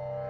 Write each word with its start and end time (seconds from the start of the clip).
you 0.00 0.29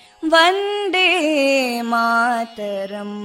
Vande 0.32 1.08
Mataram 1.90 3.18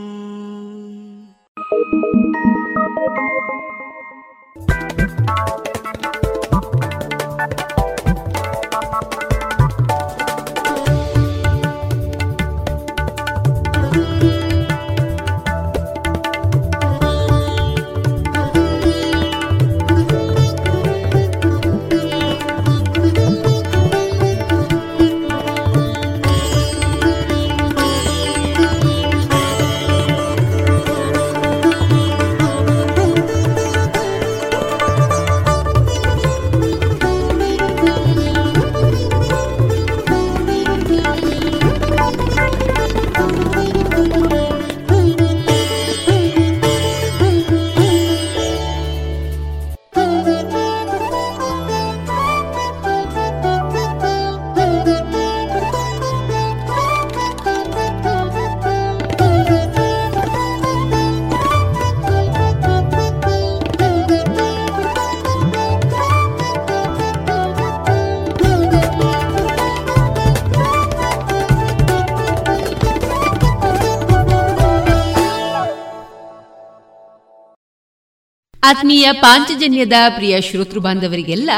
ಆತ್ಮೀಯ 78.67 79.13
ಪಾಂಚಜನ್ಯದ 79.13 79.93
ಪ್ರಿಯ 80.15 80.41
ಶ್ರೋತೃ 80.41 80.79
ಬಾಂಧವರಿಗೆಲ್ಲ, 80.79 81.51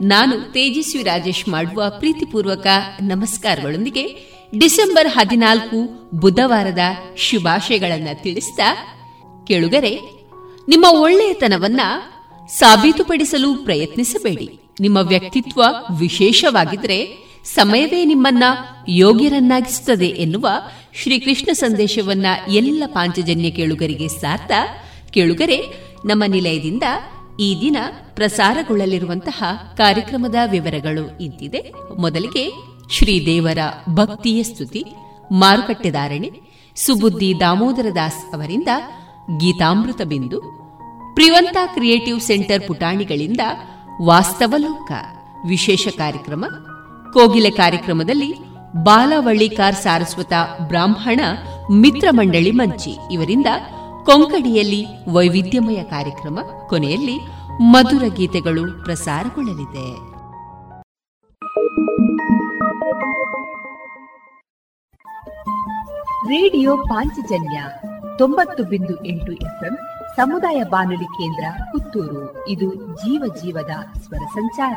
ನಾನು 0.00 0.40
ತೇಜಸ್ವಿ 0.40 1.02
ರಾಜೇಶ್ 1.02 1.48
ಮಾಡುವ 1.48 1.92
ಪ್ರೀತಿಪೂರ್ವಕ 1.98 2.66
ನಮಸ್ಕಾರಗಳೊಂದಿಗೆ 3.02 4.06
ಡಿಸೆಂಬರ್ 4.58 5.08
ಹದಿನಾಲ್ಕು 5.08 6.10
ಬುಧವಾರದ 6.14 6.78
ಶುಭಾಶಯಗಳನ್ನು 7.16 8.22
ತಿಳಿಸಿದ 8.22 8.58
ಕೇಳುಗರೆ, 9.46 9.98
ನಿಮ್ಮ 10.68 10.86
ಒಳ್ಳೆಯತನವನ್ನ 10.90 11.80
ಸಾಬೀತುಪಡಿಸಲು 12.48 13.54
ಪ್ರಯತ್ನಿಸಬೇಡಿ. 13.54 14.60
ನಿಮ್ಮ 14.80 14.98
ವ್ಯಕ್ತಿತ್ವ 14.98 15.62
ವಿಶೇಷವಾಗಿದ್ರೆ 15.98 17.16
ಸಮಯವೇ 17.44 18.04
ನಿಮ್ಮನ್ನ 18.04 18.44
ಯೋಗ್ಯರನ್ನಾಗಿಸುತ್ತದೆ 18.88 20.06
ಎನ್ನುವ 20.06 20.48
ಶ್ರೀಕೃಷ್ಣ 21.02 21.52
ಸಂದೇಶವನ್ನ 21.52 22.26
ಎಲ್ಲ 22.48 22.82
ಪಾಂಚಜನ್ಯ 22.86 23.50
ಕೇಳುಗರಿಗೆ 23.50 24.08
ಸಾರ್ಥ. 24.08 24.52
ಕೇಳುಗರೆ 25.10 25.84
ನಮ್ಮ 26.04 26.24
ನಿಲಯದಿಂದ 26.26 26.82
ಈ 27.40 27.60
ದಿನ 27.60 27.76
ಪ್ರಸಾರಗೊಳ್ಳಲಿರುವಂತಹ 28.14 29.42
ಕಾರ್ಯಕ್ರಮದ 29.76 30.34
ವಿವರಗಳು 30.50 31.18
ಇಂತಿದೆ. 31.20 31.60
ಮೊದಲಿಗೆ 31.98 32.44
ಶ್ರೀದೇವರ 32.90 33.58
ಭಕ್ತಿಯ 33.94 34.42
ಸ್ತುತಿ 34.42 34.84
ಮಾರುಕಟ್ಟೆದಾರಣೆ 35.32 36.30
ಸುಬುದ್ದಿ 36.76 37.40
ದಾಮೋದರ 37.40 37.86
ದಾಸ್ 37.94 38.34
ಅವರಿಂದ 38.34 38.68
ಗೀತಾಮೃತ 39.40 40.00
ಬಿಂದು, 40.02 40.40
ಪ್ರಿವಂತ 41.14 41.56
ಕ್ರಿಯೇಟಿವ್ 41.74 42.20
ಸೆಂಟರ್ 42.20 42.66
ಪುಟಾಣಿಗಳಿಂದ 42.68 43.40
ವಾಸ್ತವಲೋಕ 44.02 44.92
ವಿಶೇಷ 45.46 45.88
ಕಾರ್ಯಕ್ರಮ, 45.88 46.44
ಕೋಗಿಲೆ 47.12 47.50
ಕಾರ್ಯಕ್ರಮದಲ್ಲಿ 47.50 48.30
ಬಾಲವಳ್ಳಿಕಾರ್ 48.82 49.74
ಸಾರಸ್ವತ 49.74 50.32
ಬ್ರಾಹ್ಮಣ 50.68 51.20
ಮಿತ್ರ 51.72 52.08
ಮಂಡಳಿ 52.10 52.50
ಮಂಚಿ 52.50 52.92
ಇವರಿಂದ 53.12 53.46
ಕೊಂಕಣಿಯಲ್ಲಿ 54.04 54.86
ವೈವಿಧ್ಯಮಯ 55.12 55.82
ಕಾರ್ಯಕ್ರಮ, 55.82 56.38
ಕೊನೆಯಲ್ಲಿ 56.68 57.18
ಮಧುರ 57.60 58.02
ಗೀತೆಗಳು 58.14 58.84
ಪ್ರಸಾರಗೊಳ್ಳಲಿದೆ. 58.84 60.14
ರೇಡಿಯೋ 66.28 66.76
ಪಾಂಚಜನ್ಯ 66.76 67.64
ತೊಂಬತ್ತು 68.18 68.64
ಬಿಂದು 68.64 69.04
ಎಂಟು 69.04 69.32
ಎಫ್ಎಂ 69.32 69.78
ಸಮುದಾಯ 70.16 70.62
ಬಾನುಲಿ 70.62 71.04
ಕೇಂದ್ರ 71.04 71.44
ಪುತ್ತೂರು. 71.72 72.48
ಇದು 72.48 72.74
ಜೀವ 72.74 73.34
ಜೀವದ 73.42 73.98
ಸ್ವರ 73.98 74.26
ಸಂಚಾರ. 74.26 74.76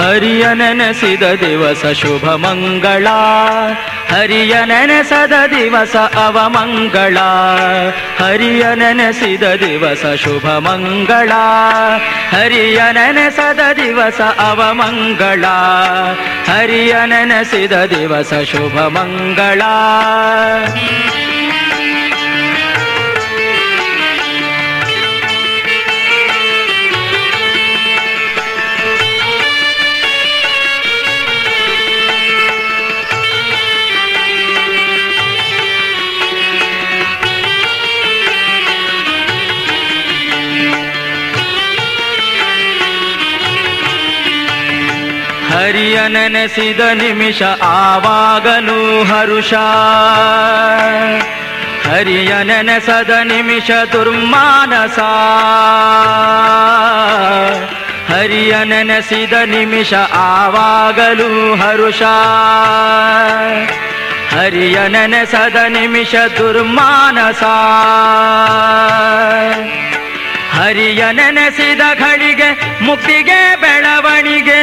ಹರಿಯ 0.00 0.46
ನೆನೆಸಿದ 0.54 1.22
ದಿವಸ 1.22 1.86
ಶುಭ 1.86 2.28
ಮಂಗಳ. 2.30 3.06
ಹರಿಯ 4.10 4.56
ನೆನೆಸದ 4.64 5.32
ದಿವಸ 5.46 5.96
ಅವಮಂಗಳ 5.96 7.18
ಹರಿಯ 8.18 8.66
ನೆನೆಸಿದ 8.74 9.42
ದಿವಸ 9.42 10.06
ಶುಭ 10.14 10.46
ಮಂಗಳ. 10.46 11.32
ಹರಿಯ 12.32 12.82
ನೆನೆಸದ 12.92 13.60
ದಿವಸ 13.76 14.20
ಅವಮಂಗಳ 14.20 15.44
ಹರಿಯ 16.50 16.96
ನೆನೆಸಿದ 17.06 17.72
ದಿವಸ 17.72 18.34
ಶುಭ 18.34 18.78
ಮಂಗಳ. 18.80 19.62
ಹರಿಯ 45.68 46.00
ನೆನೆಸಿದ 46.08 46.80
ನಿಮಿಷ 46.80 47.42
ಆವಾಗಲೂ 47.62 49.04
ಹರುಷ. 49.04 49.54
ಹರಿಯ 51.88 52.34
ನೆನೆಸದ 52.44 53.10
ನಿಮಿಷ 53.24 53.70
ದುರ್ಮಾನಸ. 53.92 54.98
ಹರಿಯ 58.12 58.64
ನೆನೆಸಿದ 58.64 59.32
ನಿಮಿಷ 59.32 59.94
ಆವಾಗಲೂ 60.12 61.56
ಹರುಷ. 61.56 62.02
ಹರಿಯ 64.34 64.88
ನೆನೆಸದ 64.88 65.56
ನಿಮಿಷ 65.68 66.14
ದುರ್ಮಾನಸ. 66.38 67.42
ಹರಿಯ 70.58 71.04
ನೆನೆಸಿದ 71.12 71.80
ಘಳಿಗೆ, 71.98 72.80
ಮುಕ್ತಿಗೆ 72.84 73.56
ಬೆಳವಣಿಗೆ. 73.56 74.62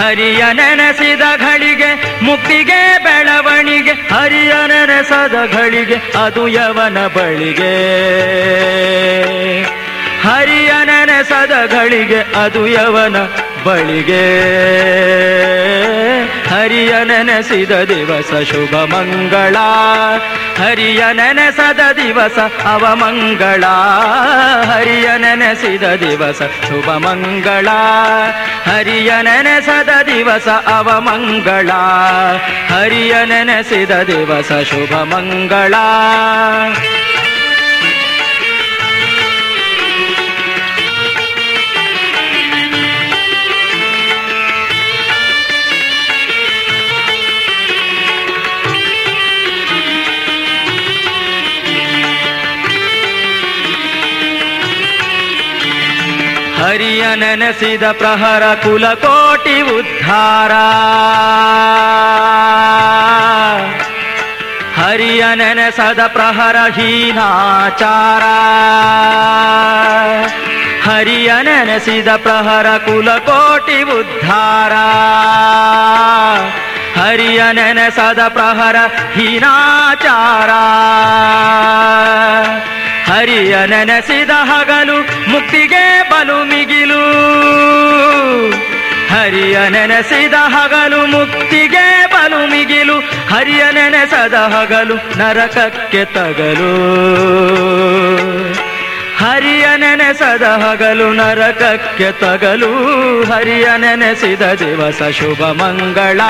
ಹರಿಯ 0.00 0.44
ನೆನೆಸಿದ 0.52 1.20
ಘಳಿಗೆ, 1.36 2.24
ಮುಕ್ತಿಗೆ 2.24 2.98
ಬೆಳವಣಿಗೆ. 3.04 3.92
ಹರಿಯ 3.92 4.52
ನೆನೆಸದ 4.66 5.48
ಘಳಿಗೆ, 5.52 6.18
ಅದು 6.24 6.48
ಯವನ 6.48 7.06
ಬಳಿಗೆ. 7.06 7.74
ಹರಿಯ 10.28 10.72
ನೆನೆಸದ 10.84 11.68
ಘಳಿಗೆ, 11.72 12.18
ಅದು 12.18 12.68
ಯವನ 12.68 13.16
ಬಳಿಗೆ 13.64 14.26
ಹರಿಯ 16.48 16.92
ನೆನೆಸಿದ 17.04 17.70
ದಿವಸ 17.70 18.50
ಶುಭ 18.50 18.76
ಮಂಗಳ. 18.76 19.56
ಹರಿಯ 20.58 21.04
ನೆನೆಸದ 21.12 21.80
ದಿವಸ 21.92 22.38
ಅವಮಂಗಳ 22.64 23.64
ಹರಿಯ 24.66 25.10
ನೆನೆಸಿದ 25.16 25.82
ದಿವಸ 25.82 26.42
ಶುಭ 26.42 26.90
ಮಂಗಳ. 26.90 27.68
ಹರಿಯ 28.66 29.12
ನೆನೆಸದ 29.22 30.02
ದಿವಸ 30.06 30.48
ಅವಮಂಗಳ 30.48 31.70
ಹರಿಯ 32.74 33.14
ನೆನೆಸಿದ 33.24 33.90
ದಿವಸ 33.90 34.52
ಶುಭ 34.52 34.94
ಮಂಗಳ. 34.96 35.74
ಹರಿಯ 56.60 57.04
ನೆನೆಸಿದ 57.14 57.84
ಪ್ರಹರ 57.92 58.44
ಕುಲಕೋಟಿ 58.62 59.56
ಉದ್ಧಾರ 59.76 60.54
ಹರಿಯ 64.80 65.24
ನೆನೆಸದ 65.34 66.02
ಪ್ರಹರ 66.08 66.58
ಹೀನಾಚಾರ 66.76 68.24
ಹರಿಯ 70.86 71.30
ನೆನೆಸಿದ 71.42 72.10
ಪ್ರಹರ 72.22 72.68
ಕುಲಕೋಟಿ 72.86 73.78
ಉದ್ಧಾರ 73.98 74.74
ಹರಿಯ 77.00 77.42
ನೆನೆಸದ 77.52 78.22
ಪ್ರಹರ 78.28 78.78
ಹೀನಾಚಾರ 79.14 80.50
ಹರಿಯ 83.10 83.66
ನೆನೆಸಿದ 83.66 84.30
ಹಗಲು 84.30 85.00
ಮುಕ್ತಿಗೆ 85.30 86.10
ಬಲು 86.10 86.44
ಮಿಗಿಲು. 86.44 87.00
ಹರಿಯ 89.14 89.58
ನೆನೆಸಿದ 89.68 90.32
ಹಗಲು 90.32 91.06
ಮುಕ್ತಿಗೆ 91.06 92.06
ಬಲು 92.06 92.50
ಮಿಗಿಲು. 92.50 93.00
ಹರಿಯ 93.30 93.64
ನೆನೆಸದ 93.72 94.34
ಹಗಲು 94.34 95.18
ನರಕಕ್ಕೆ 95.18 96.04
ತಗಲು. 96.04 96.70
ಹರಿಯ 99.20 99.66
ನೆನೆಸದ 99.76 100.42
ಹಗಲು 100.42 101.12
ನರಕಕ್ಕೆ 101.12 102.12
ತಗಲು, 102.12 102.72
ಹರಿಯ 103.22 103.68
ನೆನೆಸಿದ 103.76 104.42
ದಿವಸ 104.42 105.02
ಶುಭ 105.02 105.44
ಮಂಗಳ. 105.44 106.20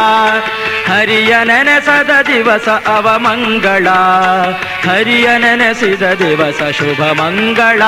ಹರಿಯ 0.88 1.37
ನೆನೆಸದ 1.44 2.11
ದಿವಸ 2.26 2.68
ಅವಮಂಗಳ 2.68 3.88
ಹರಿಯ 4.90 5.28
ನೆನೆಸಿದ 5.38 6.02
ದಿವಸ 6.02 6.62
ಶುಭ 6.62 7.02
ಮಂಗಳ. 7.04 7.82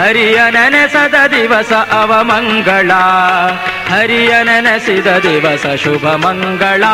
ಹರಿಯ 0.00 0.40
ನೆನೆಸದ 0.50 1.14
ದಿವಸ 1.26 1.72
ಅವಮಂಗಳ 1.72 2.90
ಹರಿಯ 3.90 4.42
ನೆನೆಸಿದ 4.42 5.06
ದಿವಸ 5.06 5.66
ಶುಭ 5.66 6.06
ಮಂಗಳ. 6.06 6.84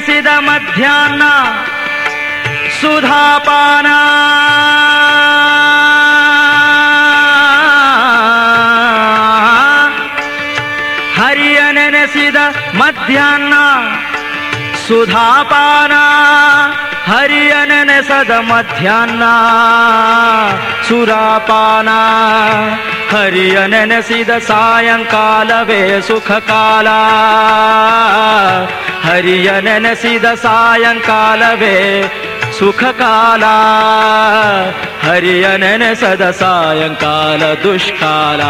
ನೆನೆಸಿದ 0.00 0.26
ಮಧ್ಯಾಹ್ನ 0.38 1.22
ಸುಧಾಪಾನ. 2.80 3.86
ಹರಿಯ 11.20 11.60
ನೆನೆಸಿದ 11.72 12.36
ಮಧ್ಯಾಹ್ನ 12.78 13.54
ಸುಧಾಪಾನ. 14.88 15.92
ಹರಿಯ 17.12 17.52
ನೆನೆಸದ 17.64 18.30
ಮಧ್ಯಾಹ್ನ 18.30 19.24
ಸುರಾಪಾನ 20.88 21.88
ಹರಿಯ 23.12 23.58
ನೆನೆಸಿದ 23.66 24.32
ಸಾಯಂಕಾಲವೇ 24.38 25.80
ಸುಖ 26.00 26.30
ಕಾಲ 26.48 26.88
ಹರಿಯ 29.06 29.50
ನೆನೆಸಿದ 29.60 30.26
ಸಾಯಂಕಾಲವೇ 30.42 31.76
ಸುಖ 32.58 32.82
ಕಾಲ 32.98 33.44
ಹರಿಯ 35.02 35.46
ನೆನೆಸದ 35.56 36.30
ಸಾಯಂಕಾಲ 36.30 37.54
ದುಷ್ಕಾಲ, 37.54 38.42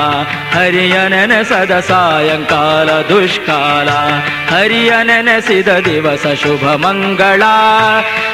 ಹರಿಯ 0.58 1.08
ನೆನೆಸದ 1.08 1.80
ಸಾಯಂಕಾಲ 1.80 2.90
ದುಷ್ಕಾಲ, 3.02 3.88
ಹರಿಯ 4.54 4.92
ನೆನೆಸಿದ 5.02 5.68
ದಿವಸ 5.68 6.26
ಶುಭ 6.42 6.64
ಮಂಗಳ, 6.64 7.42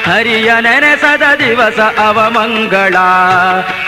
ಹರಿಯ 0.05 0.51
ನೆನೆಸದ 0.59 1.23
ದಿವಸ 1.39 1.79
ಅವಮಂಗಳ, 1.79 2.95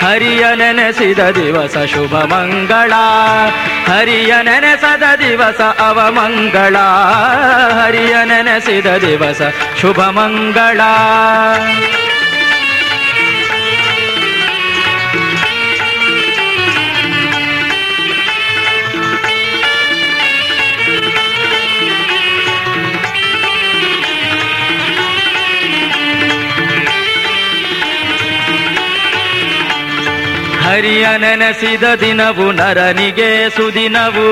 ಹರಿಯ 0.02 0.46
ನೆನೆಸಿದ 0.56 1.20
ದಿವಸ 1.20 1.78
ಶುಭ 1.78 2.16
ಮಂಗಳ, 2.16 2.94
ಹರಿಯ 3.88 4.34
ನೆನೆಸದ 4.42 5.04
ದಿವಸ 5.20 5.62
ಅವಮಂಗಳ, 5.62 6.76
ಹರಿಯ 7.74 8.16
ನೆನೆಸಿದ 8.26 8.86
ದಿವಸ 8.86 9.42
ಶುಭ 9.82 10.00
ಮಂಗಳ. 10.00 10.82
ಹರಿಯ 30.70 31.08
ನೆನೆಸಿದ 31.18 31.84
ದಿನವು 31.96 32.52
ನರನಿಗೆ 32.52 33.50
ಸುದಿನವು. 33.50 34.28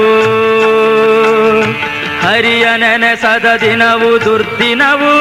ಹರಿಯ 2.28 2.68
ನೆನೆಸದ 2.78 3.58
ದಿನವು 3.62 4.26
ದುರ್ದಿನವು. 4.26 5.20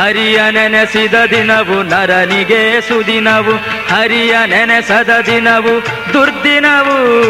ಹರಿಯ 0.00 0.40
ನೆನೆಸಿದ 0.50 1.14
ದಿನವು 1.30 1.82
ನರನಿಗೆ 1.82 2.80
ಸುದಿನವು. 2.80 3.52
ಹರಿಯ 3.94 4.36
ನೆನೆಸದ 4.46 5.22
ದಿನವು 5.26 5.82
ದುರ್ದಿನವು. 6.12 7.28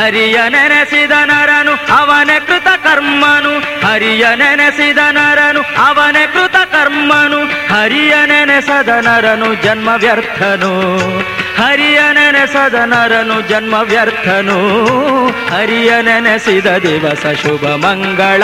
ಹರಿಯ 0.00 0.40
ನೆನೆಸಿದ 0.48 1.10
ನರನು, 1.10 1.94
ಅವನ 1.96 2.30
ಕೃತ 2.46 2.68
ಕರ್ಮನು. 2.68 3.86
ಹರಿಯ 3.86 4.26
ನೆನೆಸಿದ 4.34 4.98
ನರನು, 5.10 5.60
ಅವನ 5.60 6.16
ಕೃತ 6.32 6.56
ಕರ್ಮನು. 6.56 7.72
ಹರಿಯ 7.74 8.14
ನೆನೆಸದ 8.26 8.88
ನರನು, 8.88 9.54
ಜನ್ಮ 9.54 9.88
ವ್ಯರ್ಥನು. 9.96 11.39
ಹರಿಯ 11.60 12.00
ನೆನೆಸದ 12.12 12.74
ನರನು 12.74 13.40
ಜನ್ಮ 13.48 13.74
ವ್ಯರ್ಥನು. 13.74 14.58
ಹರಿಯ 15.28 15.92
ನೆನೆಸಿದ 16.02 16.66
ದಿವಸ 16.66 17.26
ಶುಭ 17.42 17.66
ಮಂಗಳ. 17.68 18.42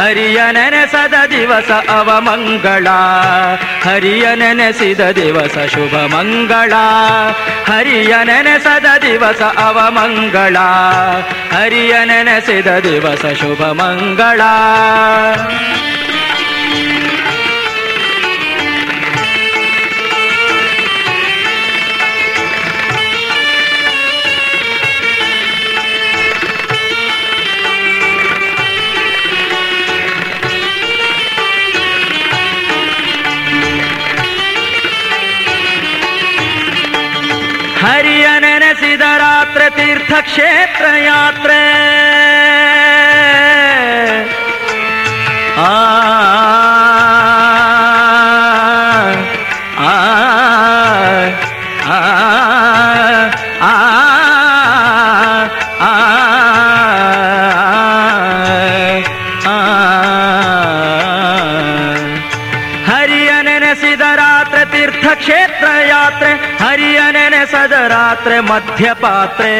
ಹರಿಯ 0.00 0.40
ನೆನೆಸದ 0.52 1.14
ದಿವಸ 1.30 1.70
ಅವಮಂಗಳ 1.70 2.86
ಹರಿಯ 3.84 4.34
ನೆನೆಸಿದ 4.34 5.00
ದಿವಸ 5.00 5.58
ಶುಭ 5.58 5.96
ಮಂಗಳ. 5.96 6.72
ಹರಿಯ 7.66 8.14
ನೆನೆಸದ 8.24 8.86
ದಿವಸ 9.02 9.42
ಅವಮಂಗಳ 9.42 10.56
ಹರಿಯ 11.52 11.94
ನೆನೆಸಿದ 12.04 12.66
ದಿವಸ 12.66 13.26
ಶುಭ 13.38 13.64
ಮಂಗಳ. 13.64 14.40
हरियनसिधरात्र 37.82 39.68
तीर्थक्षेत्र 39.76 40.86
आ 45.58 46.17
यात्रे 65.88 66.30
हरियनन 66.62 67.30
ने 67.32 67.44
सदरात्र 67.46 68.40
मध्यपात्रे 68.50 69.54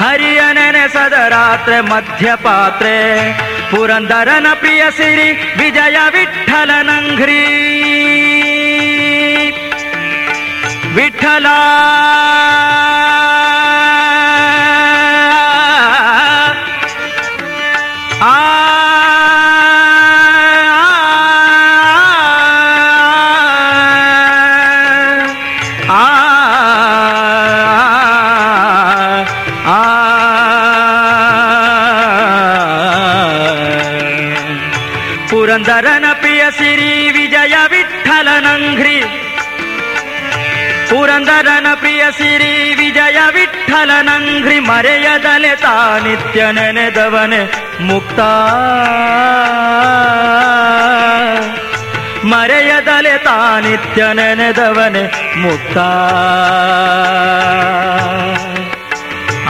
हरियनन 0.00 0.72
ने 0.76 0.86
सदरात्र 0.96 1.82
मध्यपात्रे 1.90 2.96
पुरन्दरन 3.70 4.52
प्रियसिरि 4.60 5.30
विजय 5.58 5.98
विठ्ठलनङ्घ्री 6.14 7.42
विठ्ठला 10.96 11.58
ನಿತ್ಯ 46.04 46.40
ನೆನೆದವನೆ 46.52 47.42
ಮುಕ್ತ 47.80 48.20
ಮರೆಯದಲೆ 52.24 53.14
ತಾನಿತ್ಯ 53.18 54.02
ನೆನೆದವನೆ 54.12 55.04
ಮುಕ್ತ 55.42 55.78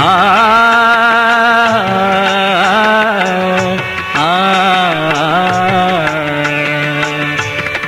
ಆ 0.05 0.13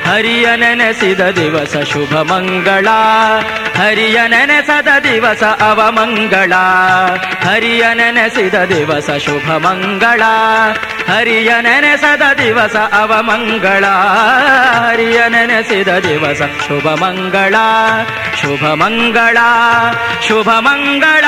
ಹರಿಯ 0.07 0.47
ನೆನೆಸಿದ 0.57 1.23
ದಿವಸ 1.37 1.77
ಶುಭ 1.93 2.15
ಮಂಗಳ 2.23 2.87
ಹರಿಯ 3.77 4.21
ನೆನೆಸದ 4.29 4.89
ದಿವಸ 5.03 5.43
ಅವಮಂಗಳ 5.43 6.53
ಹರಿಯ 7.45 7.85
ನೆನೆಸಿದ 7.95 8.55
ದಿವಸ 8.55 9.11
ಶುಭ 9.11 9.51
ಮಂಗಳ. 9.53 10.23
ಹರಿಯ 11.09 11.53
ನೆನೆಸದ 11.61 12.23
ದಿವಸ 12.39 12.77
ಅವಮಂಗಳ 12.77 13.85
ಹರಿಯ 14.87 15.29
ನೆನೆಸಿದ 15.29 15.89
ದಿವಸ 15.89 16.43
ಶುಭ 16.69 16.89
ಮಂಗಳ. 16.89 17.55
ಶುಭ 18.43 18.67
ಮಂಗಳ. 18.67 19.37
ಶುಭ 20.29 20.51
ಮಂಗಳ. 20.59 21.25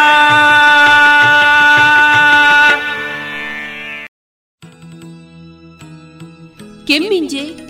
ಕೆಮ್ಮಿಂಜೆ 6.87 7.68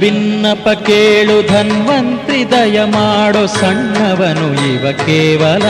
ಭಿನ್ನಪ 0.00 0.68
ಕೇಳು 0.68 1.48
ಧನ್ವಂತ್ರಿ 1.48 2.50
ದಯ 2.50 2.84
ಮಾಡೋ 2.84 3.46
ಸಣ್ಣವನು 3.46 4.72
ಇವ 4.72 4.96
ಕೇವಲ. 5.06 5.62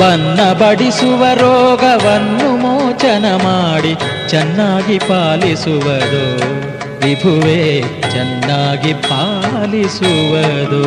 ಬನ್ನ 0.00 0.52
ಬಡಿಸುವ 0.52 1.26
ರೋಗವನ್ನು 1.34 2.56
ಮೋಚನ 2.56 3.24
ಮಾಡಿ 3.42 3.94
ಚೆನ್ನಾಗಿ 4.28 4.98
ಪಾಲಿಸುವುದು. 4.98 6.56
ವಿಭುವೆ 7.06 7.82
ಚೆನ್ನಾಗಿ 8.10 8.94
ಪಾಲಿಸುವುದು. 8.94 10.82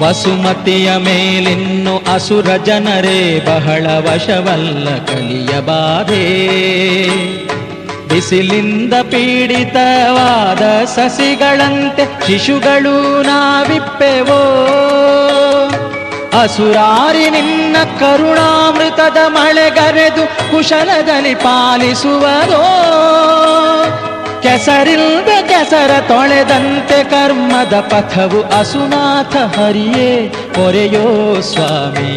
ವಸುಮತಿಯ 0.00 0.96
ಮೇಲಿನ್ನು 0.96 2.14
ಅಸುರ 2.14 2.56
ಜನರೇ 2.56 3.40
ಬಹಳ 3.46 3.86
ವಶವಲ್ಲ 3.86 5.06
ಕಲಿಯ 5.06 5.60
ಬಾಧೆ. 5.60 6.48
ಬಿಸಿಲಿಂದ 8.08 8.92
ಪೀಡಿತವಾದ 9.02 10.84
ಸಸಿಗಳಂತೆ 10.84 12.26
ಶಿಶುಗಳು 12.26 13.22
ನಾವಿಪ್ಪೆವೋ. 13.22 14.40
ಅಸುರಾರಿ 16.42 17.30
ನಿನ್ನ 17.30 17.76
ಕರುಣಾಮೃತದ 18.00 19.16
ಮಳೆಗರೆದು 19.26 20.26
ಕುಶಲದಲ್ಲಿ 20.26 21.34
ಪಾಲಿಸುವರೋ. 21.34 22.90
ಕೆಸರಿಲ್ದ 24.50 25.32
ಕೆಸರ 25.48 25.92
ತೊಳೆದಂತೆ 26.08 27.04
ಕರ್ಮದ 27.04 27.74
ಪಥವು 27.80 28.40
ಅಸುನಾಥ 28.58 29.36
ಹರಿಯೇ. 29.56 30.28
ಪೊರೆಯೋ 30.54 31.40
ಸ್ವಾಮಿ, 31.40 32.10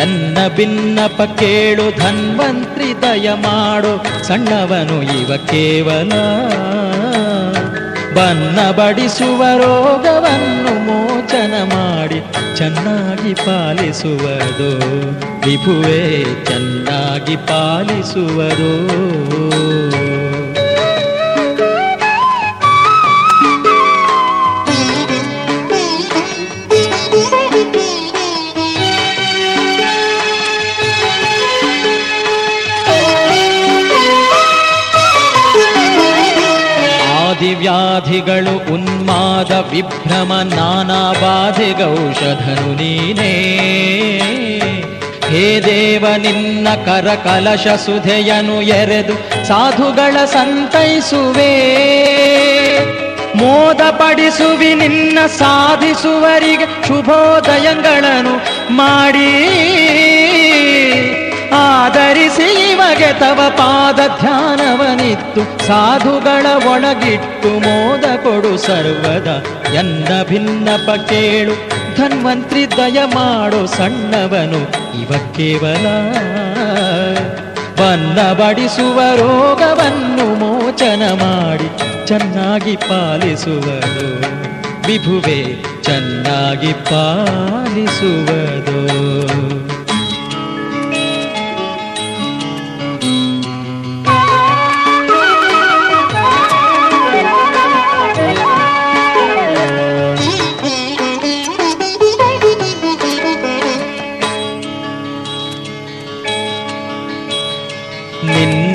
ಎನ್ನ 0.00 0.38
ಭಿನ್ನಪ 0.56 1.18
ಕೇಳು, 1.22 1.84
ಧನ್ವಂತ್ರಿ 2.00 2.88
ದಯ 3.02 3.28
ಮಾಡು. 3.32 3.92
ಸಣ್ಣವನು 4.26 4.98
ಇವ 5.20 5.36
ಕೇವಲ 5.36 6.10
ಬನ್ನ 8.16 8.58
ಬಡಿಸುವ 8.70 9.42
ರೋಗವನ್ನು 9.56 10.74
ಮೋಚನ 10.88 11.54
ಮಾಡಿ. 11.74 12.20
ಚೆನ್ನಾಗಿ 12.56 13.34
ಪಾಲಿಸುವುದು, 13.34 14.70
ವಿಭುವೇ 15.46 16.02
ಚೆನ್ನಾಗಿ 16.44 17.36
ಪಾಲಿಸುವರು 17.36 18.74
ವ್ಯಾಧಿಗಳು 37.58 38.72
ಉನ್ಮಾದ 38.74 39.52
ವಿಭ್ರಮ 39.52 40.32
ನಾನಾ 40.44 41.12
ಬಾಧೆಗೌಷಧನು 41.12 42.74
ನೀನೇ. 42.74 43.32
ಹೇ 45.30 45.60
ದೇವ, 45.60 46.06
ನಿನ್ನ 46.16 46.68
ಕರ 46.84 47.08
ಕಲಶ 47.14 47.66
ಸುಧೆಯನು 47.66 48.62
ಎರೆದು 48.62 49.46
ಸಾಧುಗಳ 49.46 50.24
ಸಂತೈಸುವೆ. 50.24 51.54
ಮೋದ 53.34 53.80
ಪಡಿಸುವಿ 53.90 54.74
ನಿನ್ನ 54.74 55.18
ಸಾಧಿಸುವರಿಗೆ 55.26 56.88
ಶುಭೋದಯಗಳನ್ನು 56.88 58.36
ಮಾಡಿ. 58.76 59.32
ಆಧರಿಸಿ 61.56 62.72
ಇವಗೆ 62.72 63.20
ತವ 63.20 63.48
ಪಾದ 63.48 64.20
ಧ್ಯಾನವನಿತ್ತು. 64.20 65.66
ಸಾಧುಗಳ 65.66 66.72
ಒಳಗಿಟ್ಟು 66.72 67.48
ಮೋದ 67.48 68.00
ಕೊಡು 68.00 68.58
ಸರ್ವದ. 68.58 69.44
ಎನ್ನ 69.74 70.08
ಭಿನ್ನಪ 70.28 71.00
ಕೇಳು, 71.00 71.52
ಧನ್ವಂತ್ರಿ 71.96 72.70
ದಯ 72.70 73.00
ಮಾಡು 73.14 73.66
ಸಣ್ಣವನು. 73.66 75.02
ಇವ 75.02 75.12
ಕೇವಲ 75.36 75.86
ಬನ್ನ 77.80 78.32
ಬಡಿಸುವ 78.32 79.00
ರೋಗವನ್ನು 79.16 80.34
ಮೋಚನ 80.34 81.22
ಮಾಡಿ 81.22 81.70
ಚೆನ್ನಾಗಿ 82.06 82.76
ಪಾಲಿಸುವರು. 82.76 84.24
ವಿಭುವೆ 84.86 85.62
ಚೆನ್ನಾಗಿ 85.82 86.72
ಪಾಲಿಸುವುದು 86.72 88.86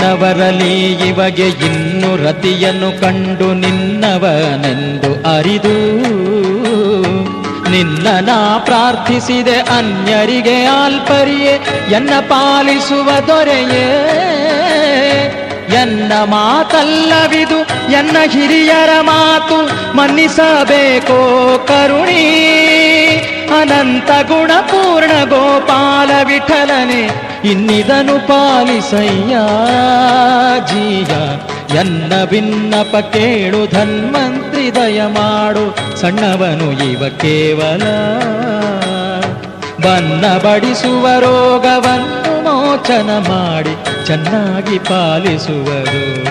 ನಿನ್ನವರಲಿ 0.01 0.91
ಇವಗೆ 0.91 1.47
ಇನ್ನು 1.47 2.25
ರತಿಯನ್ನು 2.25 3.01
ಕಂಡು 3.01 3.53
ನಿನ್ನವನೆಂದು 3.53 5.37
ಅರಿದು 5.37 5.75
ನಿನ್ನ 7.69 8.07
ನಾ 8.21 8.57
ಪ್ರಾರ್ಥಿಸಿದೆ 8.57 9.55
ಅನ್ಯರಿಗೆ 9.55 10.65
ಆಲ್ಪರಿಯೇ, 10.65 11.53
ಎನ್ನ 11.91 12.09
ಪಾಲಿಸುವ 12.29 13.09
ದೊರೆಯೇ? 13.27 13.85
ಎನ್ನ 15.81 16.11
ಮಾತಲ್ಲವಿದು, 16.23 17.59
ಎನ್ನ 17.91 18.17
ಹಿರಿಯರ 18.29 19.01
ಮಾತು 19.01 19.57
ಮನ್ನಿಸಬೇಕೋ 19.97 21.19
ಕರುಣಿ? 21.67 22.23
ಅನಂತ 23.61 24.09
ಗುಣಪೂರ್ಣ 24.27 25.23
ಗೋಪಾಲ 25.23 26.11
ವಿಠಲನೆ 26.27 27.30
ಇನ್ನಿದನು 27.45 28.27
ಪಾಲಿಸಯ್ಯ 28.27 29.35
ಜೀಯ. 30.67 31.11
ಎನ್ನ 31.79 32.13
ಭಿನ್ನಪ 32.25 32.95
ಕೇಳು, 32.95 33.71
ಧನ್ವಂತ್ರಿ 33.71 34.75
ದಯ 34.75 35.01
ಮಾಡು. 35.01 35.75
ಸಣ್ಣವನು 35.99 36.71
ಇವ 36.71 37.09
ಕೇವಲ 37.17 37.83
ಬನ್ನ 39.85 40.37
ಬಡಿಸುವ 40.37 41.07
ರೋಗವನ್ನು 41.19 42.43
ಮೋಚನ 42.43 43.09
ಮಾಡಿ, 43.29 44.05
ಚೆನ್ನಾಗಿ 44.05 44.79
ಪಾಲಿಸುವರು 44.79 46.23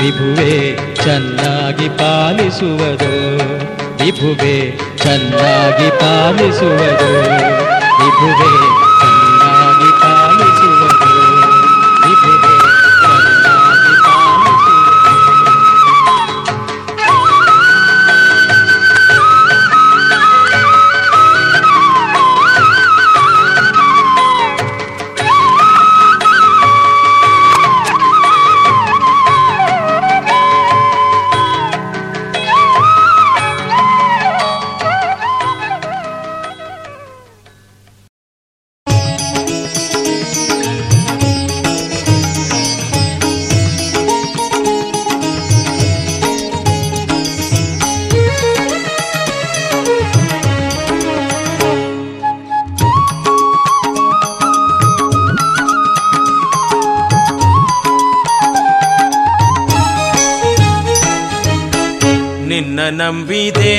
ವಿಭುವೆ, 0.00 0.76
ಚೆನ್ನಾಗಿ 0.94 1.88
ಪಾಲಿಸುವರು 1.88 3.38
ವಿಭುವೆ, 4.04 4.70
ಚೆನ್ನಾಗಿ 4.96 5.90
ಪಾಲಿಸುವರು 5.90 7.12
ವಿಭುವೆ 7.98 8.91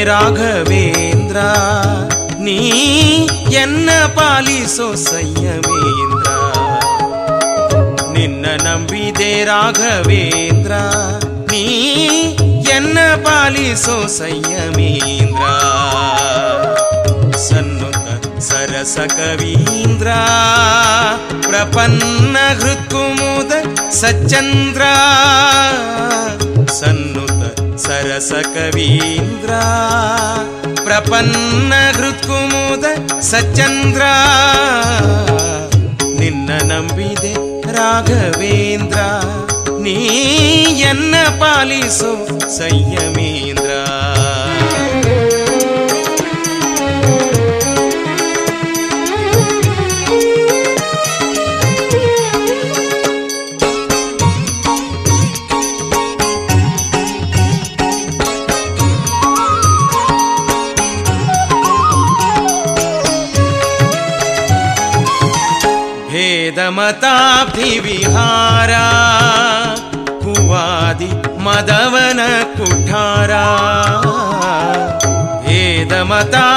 ನಂಬಿದೆ 0.03 0.09
ರಾಘವೇಂದ್ರ 0.09 1.39
ನೀ 2.39 2.55
ಎನ್ನ 3.53 3.89
ಪಾಲಿಸೋ 4.15 4.95
ಸಂಯಮೇಂದ್ರ 4.95 6.29
ನಿನ್ನ 8.13 8.45
ನಂಬಿದೆ 8.63 9.31
ರಾಘವೇಂದ್ರ 9.43 10.73
ನೀ 11.51 11.63
ಎನ್ನ 12.73 12.97
ಪಾಲಿಸೋ 13.25 13.97
ಸಂಯಮೇಂದ್ರ 14.07 15.43
ಸನ್ನುತ 17.47 18.05
ಸರಸ 18.41 18.97
ಕವೀಂದ್ರ 19.17 20.09
ಪ್ರಪನ್ನ 21.41 22.37
ಹೃತ್ಕುಮುದ 22.61 23.51
ಸಚ್ಚಂದ್ರ 23.91 24.81
ಸನ್ನುತ 26.79 27.32
ಸರಸ 28.03 28.33
ಕವೀಂದ್ರ 28.55 29.51
ಪ್ರಪನ್ನ 30.83 31.73
ಹೃತ್ಕುಮುದ 31.97 32.85
ಸಚ್ಚಂದ್ರ 33.21 34.01
ನಿನ್ನ 36.19 36.49
ನಂಬಿದೆ 36.63 37.33
ರಾಘವೇಂದ್ರ 37.71 38.99
ನೀ 39.79 39.95
ಎನ್ನ 40.83 41.15
ಪಾಲಿಸು 41.39 42.11
ಸಂಯಮೇಂದ್ರ 42.57 43.52
भेदमताब्धिविहारा 67.48 68.86
कुवादि 70.22 71.08
मदवन 71.46 72.20
कुठारा 72.56 73.44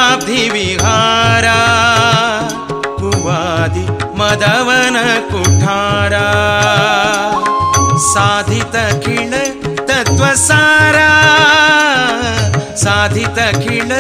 भेदमताब्धिविहारा 0.02 1.60
कुवादि 3.02 3.86
मदवन 4.22 4.98
कुठारा 5.32 6.26
साधित 8.10 8.76
किळ 9.06 9.34
तत्त्वसारा 9.90 11.12
साधित 12.86 13.40
किळ 13.64 13.92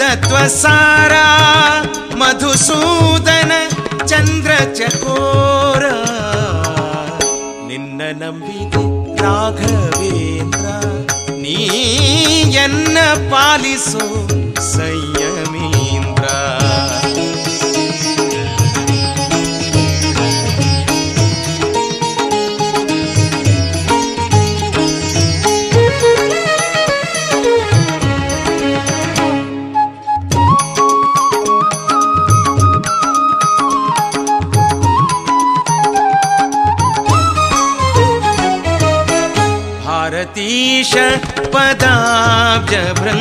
तत्त्वसारा 0.00 1.26
मधुसूदन 2.20 3.52
ಚಂದ್ರ 4.21 4.53
ಚಕೋರ 4.73 5.85
ನಿನ್ನ 7.67 8.01
ನಂಬಿದೆ 8.19 8.81
ರಾಘವೇಂದ್ರ 9.21 10.65
ನೀ 11.37 11.55
ಎನ್ನ 12.63 12.97
ಪಾಲಿಸೋ 13.31 14.05
ಸಂಯಮೀಂದ್ರ 14.67 15.20
पदाब्जभृङ्गा 41.53 43.15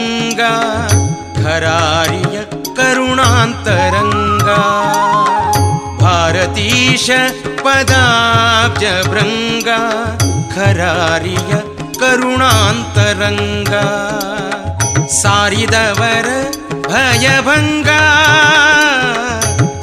खरार्य 1.40 2.36
करुणान्तरङ्गा। 2.78 4.62
भारतीश 6.02 7.06
पदाब्जभृङ्गा 7.64 9.80
खरार्य 10.54 11.50
करुणान्तरङ्गा। 12.02 13.86
सारिदवर 15.20 16.26
भयभङ्गा 16.90 18.02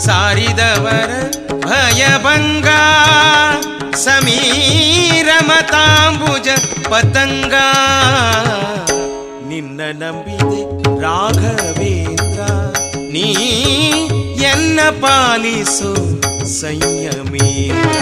सारिदवर 0.07 1.09
भयभङ्गा। 1.67 2.83
समीरमताम् 4.05 6.16
ಮತಾಂಬುಜ 6.47 6.89
ಪತಂಗ 6.89 7.55
ನಿನ್ನ 9.49 9.81
ನಂಬಿದೆ 9.93 10.61
ರಾಘವೇಂದ್ರ 11.01 12.41
ನೀ 13.13 13.25
ಎನ್ನ 14.43 14.79
ಪಾಲಿಸು 15.01 15.91
ಸಂಯಮೇಂದ್ರ 16.59 17.97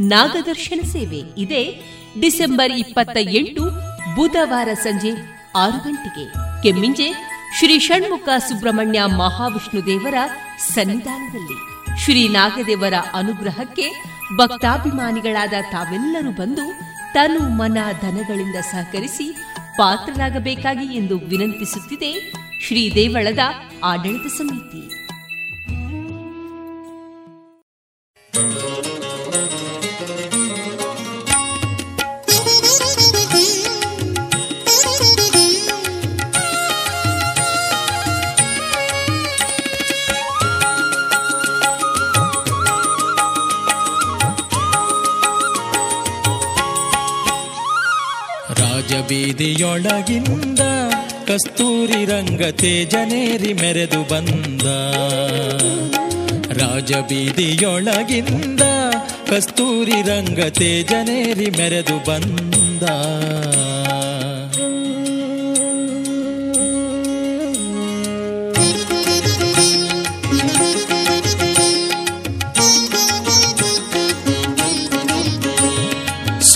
ನಾಗದರ್ಶನ 0.00 0.80
ಸೇವೆ. 0.92 1.22
ಇದೆ 1.38 1.80
ಡಿಸೆಂಬರ್ 2.20 2.72
ಇಪ್ಪತ್ತ 2.72 3.16
ಎಂಟು 3.16 3.64
ಬುಧವಾರ 4.16 4.68
ಸಂಜೆ 4.82 5.10
ಆರು 5.56 5.78
ಗಂಟೆಗೆ. 5.84 6.32
ಕೆಮ್ಮಿಂಜೆ 6.62 7.12
ಶ್ರೀ 7.58 7.78
ಷಣ್ಮುಖ 7.78 8.28
ಸುಬ್ರಹ್ಮಣ್ಯ 8.38 9.04
ಮಹಾವಿಷ್ಣು 9.04 9.86
ದೇವರ 9.86 10.14
ಸನ್ನಿಧಾನದಲ್ಲಿ. 10.74 11.78
ಶ್ರೀ 12.04 12.28
ನಾಗದೇವರ 12.28 12.94
ಅನುಗ್ರಹಕ್ಕೆ 13.14 13.90
ಭಕ್ತಾಭಿಮಾನಿಗಳಾದ 14.36 15.52
ತಾವೆಲ್ಲರೂ 15.72 16.30
ಬಂದು 16.30 16.72
ತನು 17.14 17.48
ಮನ 17.48 17.78
ಧನಗಳಿಂದ 18.02 18.56
ಸಹಕರಿಸಿ 18.56 19.32
ಪಾತ್ರರಾಗಬೇಕಾಗಿ 19.78 20.96
ಎಂದು 20.96 21.18
ವಿನಂತಿಸುತ್ತಿದೆ 21.18 22.32
ಶ್ರೀ 22.66 22.94
ದೇವಳದ 22.94 23.38
ಆಡಳಿತ 23.84 24.26
ಸಮಿತಿ. 24.26 24.98
ಬೀದಿಯೊಳಗಿಂದ 49.00 50.58
ಕಸ್ತೂರಿ 51.26 52.04
ರಂಗ 52.04 52.42
ತೇಜನೇರಿ 52.42 53.52
ಮೆರೆದು 53.52 54.02
ಬಂದ. 54.02 54.62
ರಾಜಬೀದಿಯೊಳಗಿಂದ 56.60 58.60
ಕಸ್ತೂರಿ 59.30 59.90
ರಂಗ 59.90 60.40
ತೇಜನೇರಿ 60.40 61.50
ಮೆರೆದು 61.50 62.04
ಬಂದ. 62.04 62.82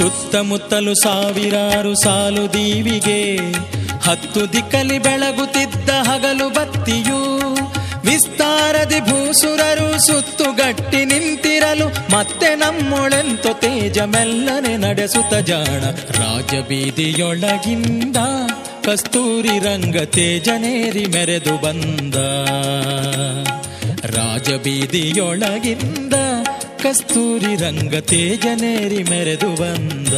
ಸುತ್ತಮುತ್ತಲು 0.03 0.95
ಸಾವಿರಾರು 0.95 1.95
ಸಾಲು 1.95 2.53
ದೀವಿಗೆ, 2.53 3.37
ಹತ್ತು 4.03 4.53
ದಿಕ್ಕಲಿ 4.53 4.99
ಬೆಳಗುತ್ತಿದ್ದ 4.99 5.91
ಹಗಲು 5.91 6.49
ಬತ್ತಿಯು, 6.49 7.19
ವಿಸ್ತಾರದಿ 8.11 9.01
ಭೂಸುರರು 9.01 10.07
ಸುತ್ತುಗಟ್ಟಿ 10.07 11.05
ನಿಂತಿರಲು, 11.05 11.87
ಮತ್ತೆ 11.89 12.55
ನಮ್ಮೊಳೆಂತು 12.55 13.61
ತೇಜ 13.61 13.99
ಮೆಲ್ಲನೆ 13.99 14.77
ನಡೆಸುತ್ತ 14.77 15.35
ಜಾಣ. 15.35 15.83
ರಾಜಬೀದಿಯೊಳಗಿಂದ 16.23 18.17
ಕಸ್ತೂರಿ 18.85 19.59
ರಂಗ 19.59 19.97
ತೇಜನೇರಿ 19.97 21.07
ಮೆರೆದು 21.07 21.63
ಬಂದ. 21.63 22.15
ರಾಜಬೀದಿಯೊಳಗಿಂದ 24.17 26.15
ಕಸ್ತೂರಿ 26.83 27.57
ರಂಗ 27.57 27.95
ತೇಜನೇರಿ 28.01 29.03
ಮೆರೆದು 29.03 29.51
ಬಂದ. 29.55 30.13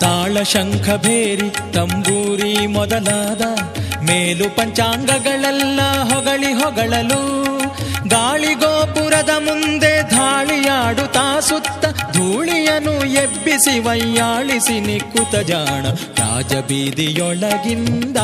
ತಾಳ 0.00 0.42
ಶಂಖ 0.42 0.88
ಭೇರಿ 0.96 1.48
ತಂಬೂರಿ 1.72 2.66
ಮೊದಲಾದ 2.66 3.42
ಮೇಲು 4.06 4.56
ಪಂಚಾಂಗಗಳೆಲ್ಲ 4.56 6.02
ಹೊಗಳಿ 6.02 6.52
ಹೊಗಳಲು. 6.52 7.44
ಗಾಳಿ 8.08 8.54
ಗೋಪುರದ 8.54 9.30
ಮುಂದೆ 9.38 10.10
ಧಾಳಿಯಾಡುತ್ತಾ 10.10 11.40
ಸುತ್ತ 11.40 11.84
ಧೂಳಿಯನು 12.16 13.04
ಎಬ್ಬಿಸಿ 13.04 13.78
ವೈಯಾಳಿಸಿ 13.78 14.80
ನಿಕ್ಕುತ 14.80 15.34
ಜಾಣ. 15.34 15.92
ರಾಜಬೀದಿಯೊಳಗಿಂದ 15.92 18.16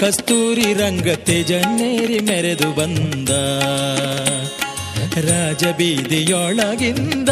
ಕಸ್ತೂರಿ 0.00 0.74
ರಂಗ 0.74 1.14
ತೇಜನ್ನೇರಿ 1.14 2.18
ಮೆರೆದು 2.18 2.72
ಬಂದ. 2.72 3.28
ರಾಜಬೀದಿಯೊಳಗಿಂದ 5.30 7.28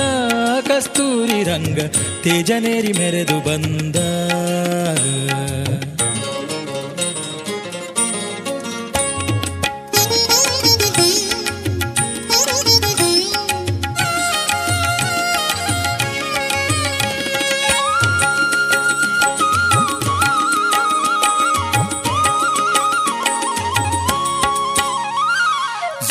ಕಸ್ತೂರಿ 0.69 1.43
ರಂಗ 1.43 1.79
ತೇಜನೇರಿ 2.23 2.93
ಮೆರೆದು 2.93 3.41
ಬಂದ. 3.41 3.97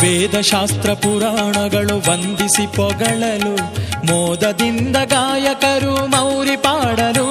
ವೇದಶಾಸ್ತ್ರ 0.03 0.93
ಪುರಾಣಗಳು 0.93 2.11
ವಂದಿಸಿ 2.11 2.75
ಪೊಗಳಲು, 2.75 3.55
ಮೋದದಿಂದ 4.05 4.95
ಗಾಯಕರು 4.95 6.07
ಮೌರಿ 6.07 6.55
ಪಾಡಲು. 6.55 7.27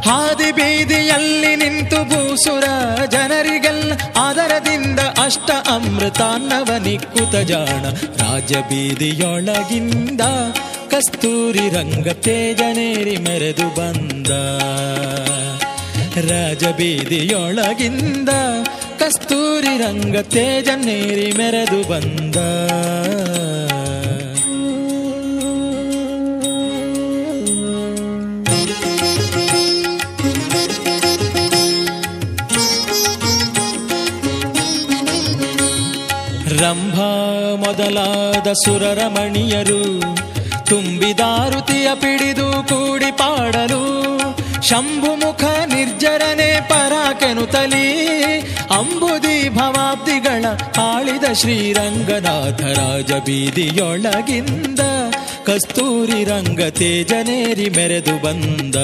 ಹಾದಿ 0.00 0.52
ಬೀದಿಯಲ್ಲಿ 0.52 1.56
ನಿಂತು 1.56 1.96
ಭೂಸುರ 1.96 2.64
ಜನರಿಗೆಲ್ಲ 3.06 3.92
ಆದರದಿಂದ 4.16 5.00
ಅಷ್ಟ 5.00 5.50
ಅಮೃತಾನ್ನವ 5.50 6.76
ನಿಕ್ಕುತ 6.82 7.34
ಜಾಣ. 7.36 7.84
ರಾಜ 7.92 8.52
ಬೀದಿಯೊಳಗಿಂದ 8.52 10.20
ಕಸ್ತೂರಿ 10.90 11.68
ರಂಗ 11.68 12.08
ತೇಜನೇರಿ 12.08 13.16
ಮೆರೆದು 13.16 13.68
ಬಂದ. 13.74 14.30
ರಾಜಬೀದಿಯೊಳಗಿಂದ 16.30 18.28
ಕಸ್ತೂರಿ 19.14 19.72
ರಂಗ 19.78 20.16
ತೇಜನ್ನೇರಿ 20.20 21.32
ಮೆರೆದು 21.32 21.80
ಬಂದ. 21.88 22.36
ರಂಭಾ 36.60 37.10
ಮೊದಲಾದ 37.56 38.48
ಸುರರಮಣಿಯರು 38.64 39.80
ತುಂಬಿದಾರುತಿಯ 40.64 41.88
ಪಿಡಿದು 41.94 42.62
ಕೂಡಿ 42.62 43.12
ಪಾಡಲು 43.12 43.82
ಶಂಭುಮುಖ 44.68 45.44
ನಿರ್ಜರನೆ 45.44 46.60
ಪರಾಕೆನುತಲಿ 46.68 47.86
ಅಂಬುದಿ 48.70 49.48
ಭವಾಬ್ದಿಗಳ 49.48 50.44
ಆಳಿದ 50.80 51.32
ಶ್ರೀರಂಗನಾಥ 51.32 52.60
ರಾಜ 52.60 53.12
ಬೀದಿಯೊಳಗಿಂದ, 53.12 54.80
ಕಸ್ತೂರಿ 55.44 56.24
ರಂಗ 56.24 56.62
ತೇಜನೇರಿ 56.62 57.68
ಮೆರೆದು 57.68 58.22
ಬಂದ. 58.22 58.74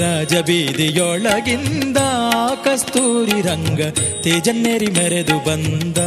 ರಾಜ 0.00 0.34
ಬೀದಿಯೊಳಗಿಂದ, 0.34 1.96
ಕಸ್ತೂರಿ 2.64 3.40
ರಂಗ 3.40 3.80
ತೇಜನ್ನೇರಿ 4.22 4.86
ಮೆರೆದು 4.86 5.38
ಬಂದ. 5.38 5.98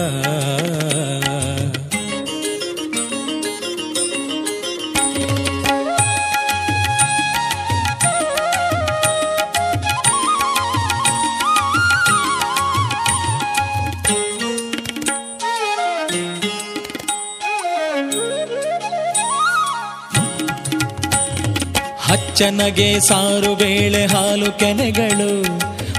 ಹಚ್ಚನಗೆ 22.34 23.00
ಸಾರು 23.00 23.56
ಬೇಳೆ 23.56 24.06
ಹಾಲು 24.06 24.60
ಕೆನೆಗಳು. 24.60 25.42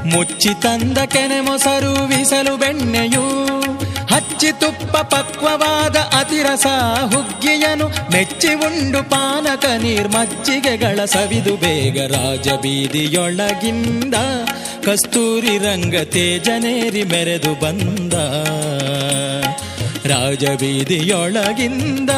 ಮುಚ್ಚಿ 0.08 0.62
ತಂದ 0.62 0.98
ಕೆನೆ 0.98 1.40
ಮೊಸರು 1.40 2.06
ವಿಸಲು 2.06 2.56
ಬೆಣ್ಣೆಯು. 2.56 3.46
ಹಚ್ಚಿ 4.14 4.52
ತುಪ್ಪ 4.52 4.96
ಪಕ್ವವಾದ 4.96 5.96
ಅತಿರಸ 5.96 6.66
ಹುಗ್ಗಿಯನು. 7.14 7.88
ಮೆಚ್ಚಿ 7.88 8.54
ಉಂಡು 8.54 9.10
ಪಾನಕ 9.10 9.64
ನೀರ್ಮಜ್ಜಿಗೆಗಳ 9.64 11.04
ಸವಿದು 11.04 11.56
ಬೇಗ 11.56 12.12
ರಾಜ 12.12 12.48
ಬೀದಿಯೊಳಗಿಂದ. 12.48 14.14
ಕಸ್ತೂರಿ 14.84 15.58
ರಂಗ 15.58 15.96
ತೇಜನೇರಿ 15.96 17.02
ಮೆರೆದು 17.02 17.60
ಬಂದ. 17.60 18.14
ರಾಜ 20.06 20.44
ಬೀದಿಯೊಳಗಿಂದ 20.44 22.10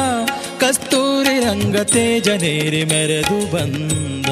ಕಸ್ತೂರಿ 0.59 1.16
ರಂಗ 1.47 1.77
ತೇಜನೇರಿ 1.77 2.83
ಮೆರೆದು 2.83 3.51
ಬಂದ. 3.51 4.29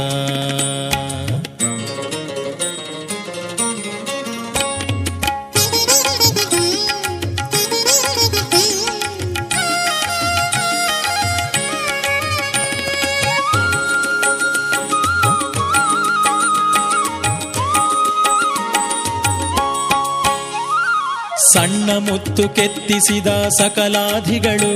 ಸಣ್ಣ 21.53 21.91
ಮುತ್ತು 21.97 22.49
ಕೆತ್ತಿಸಿದ 22.49 23.27
ಸಕಲಾಧಿಗಳು 23.27 24.73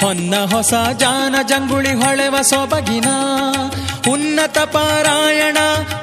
ಹೊನ್ನ 0.00 0.34
ಹೊಸ 0.36 0.74
ಜಾನ 0.98 1.34
ಜಂಗುಳಿ 1.48 1.94
ಹೊಳೆವ 1.94 2.36
ಸೊಬಗಿನ. 2.42 3.04
ಉನ್ನತ 4.12 4.58
ಪಾರಾಯಣ, 4.58 5.56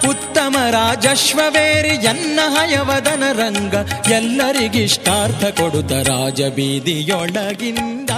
ಉತ್ತಮ 0.10 0.56
ರಾಜಶ್ವವೇರಿ 0.72 2.06
ಎನ್ನ 2.06 2.40
ಹಯವದನ 2.48 3.24
ರಂಗ. 3.32 3.74
ಎಲ್ಲರಿಗಿಷ್ಟಾರ್ಥ 4.12 5.44
ಕೊಡುತ್ತ 5.46 5.92
ರಾಜ 5.92 6.42
ಬೀದಿಯೊಳಗಿಂದ 6.42 8.10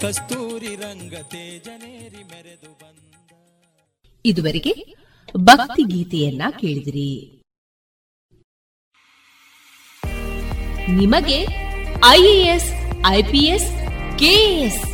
ಕಸ್ತೂರಿ 0.00 0.74
ರಂಗ 0.76 1.14
ತೇಜನೇರಿ 1.14 2.24
ಮೆರೆದು 2.24 2.72
ಬಂದ. 2.72 3.30
ಇದುವರೆಗೆ 4.24 4.94
ಭಕ್ತಿ 5.36 5.82
ಗೀತೆಯನ್ನ 5.82 6.42
ಕೇಳಿದಿರಿ. 6.60 7.40
ನಿಮಗೆ 10.88 11.46
ಐಎಎಸ್ 12.08 12.72
ಐಪಿಎಸ್ 13.06 13.70
ಕೆಎಎಸ್ 14.18 14.93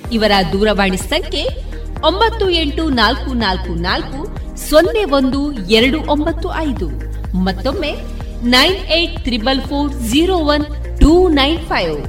ಇವರ 0.11 0.31
ದೂರವಾಣಿ 0.53 0.97
ಸಂಖ್ಯೆ 0.97 1.43
ಒಂಬತ್ತು 2.09 2.49
ಎಂಟು 2.49 2.83
ನಾಲ್ಕು 2.89 3.33
ನಾಲ್ಕು 3.33 3.73
ನಾಲ್ಕು 3.81 4.19
ಸೊನ್ನೆ 4.69 5.03
ಒಂದು 5.17 5.39
ಎರಡು 5.53 5.99
ಒಂಬತ್ತು 6.11 6.47
ಐದು. 6.67 6.87
ಮತ್ತೊಮ್ಮೆ 7.47 7.91
nine 8.55 8.77
eight 8.99 9.19
triple 9.23 9.61
four 9.61 9.91
zero 10.09 10.37
one 10.53 10.65
two 11.01 11.13
nine 11.29 11.59
five. 11.59 11.99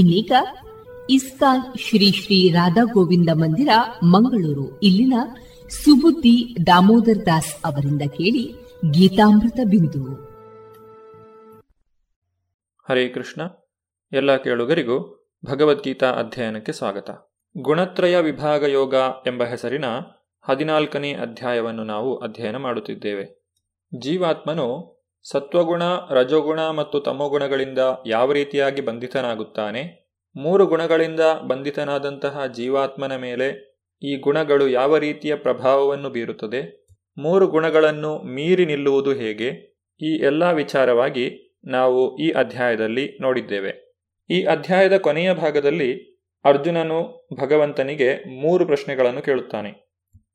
ಇನ್ನೀಗ 0.00 0.32
ಇಸ್ಕಾನ್ 1.10 1.78
ಶ್ರೀ 1.78 2.12
ಶ್ರೀ 2.12 2.50
ರಾಧಾ 2.50 2.84
ಗೋವಿಂದ 2.84 3.28
ಮಂದಿರ, 3.32 3.68
ಮಂಗಳೂರು. 4.04 4.80
ಇಲ್ಲಿನ 4.80 5.14
ಸುಬುದ್ದಿ 5.68 6.56
ದಾಮೋದರ್ 6.66 7.26
ದಾಸ್ 7.26 7.56
ಅವರಿಂದ 7.64 8.02
ಕೇಳಿ 8.02 8.54
ಗೀತಾಮೃತ 8.90 9.60
ಬಿಂದು. 9.64 10.14
ಹರೇ 12.88 13.08
ಕೃಷ್ಣ. 13.08 13.42
ಎಲ್ಲ 14.12 14.36
ಕೇಳುಗರಿಗೂ 14.36 15.28
ಭಗವದ್ಗೀತಾ 15.46 16.10
ಅಧ್ಯಯನಕ್ಕೆ 16.10 16.72
ಸ್ವಾಗತ. 16.72 17.10
ಗುಣತ್ರಯ 17.58 18.20
ವಿಭಾಗ 18.20 18.62
ಯೋಗ 18.62 18.94
ಎಂಬ 19.26 19.44
ಹೆಸರಿನ 19.44 19.84
ಹದಿನಾಲ್ಕನೇ 20.42 21.12
ಅಧ್ಯಾಯವನ್ನು 21.12 21.84
ನಾವು 21.84 22.18
ಅಧ್ಯಯನ 22.18 22.56
ಮಾಡುತ್ತಿದ್ದೇವೆ. 22.56 23.54
ಜೀವಾತ್ಮನು 23.98 25.00
ಸತ್ವಗುಣ, 25.30 25.82
ರಜೋಗುಣ 26.10 26.60
ಮತ್ತು 26.60 27.00
ತಮೋಗುಣಗಳಿಂದ 27.00 27.78
ಯಾವ 28.06 28.32
ರೀತಿಯಾಗಿ 28.32 28.80
ಬಂಧಿತನಾಗುತ್ತಾನೆ? 28.80 29.99
ಮೂರು 30.36 30.66
ಗುಣಗಳಿಂದ 30.66 31.20
ಬಂಧಿತನಾದಂತಹ 31.48 32.46
ಜೀವಾತ್ಮನ 32.46 33.16
ಮೇಲೆ 33.16 33.78
ಈ 34.02 34.16
ಗುಣಗಳು 34.16 34.68
ಯಾವ 34.68 34.96
ರೀತಿಯ 34.96 35.34
ಪ್ರಭಾವವನ್ನು 35.34 36.10
ಬೀರುತ್ತದೆ? 36.10 36.86
ಮೂರು 37.18 37.46
ಗುಣಗಳನ್ನು 37.46 38.18
ಮೀರಿ 38.18 38.66
ನಿಲ್ಲುವುದು 38.66 39.12
ಹೇಗೆ? 39.12 39.76
ಈ 40.00 40.16
ಎಲ್ಲ 40.16 40.52
ವಿಚಾರವಾಗಿ 40.52 41.56
ನಾವು 41.64 42.16
ಈ 42.16 42.30
ಅಧ್ಯಾಯದಲ್ಲಿ 42.30 43.18
ನೋಡಿದ್ದೇವೆ. 43.20 43.94
ಈ 44.30 44.44
ಅಧ್ಯಾಯದ 44.44 44.96
ಕೊನೆಯ 44.96 45.34
ಭಾಗದಲ್ಲಿ 45.34 46.20
ಅರ್ಜುನನು 46.44 47.28
ಭಗವಂತನಿಗೆ 47.40 48.40
ಮೂರು 48.40 48.66
ಪ್ರಶ್ನೆಗಳನ್ನು 48.66 49.22
ಕೇಳುತ್ತಾನೆ. 49.22 49.72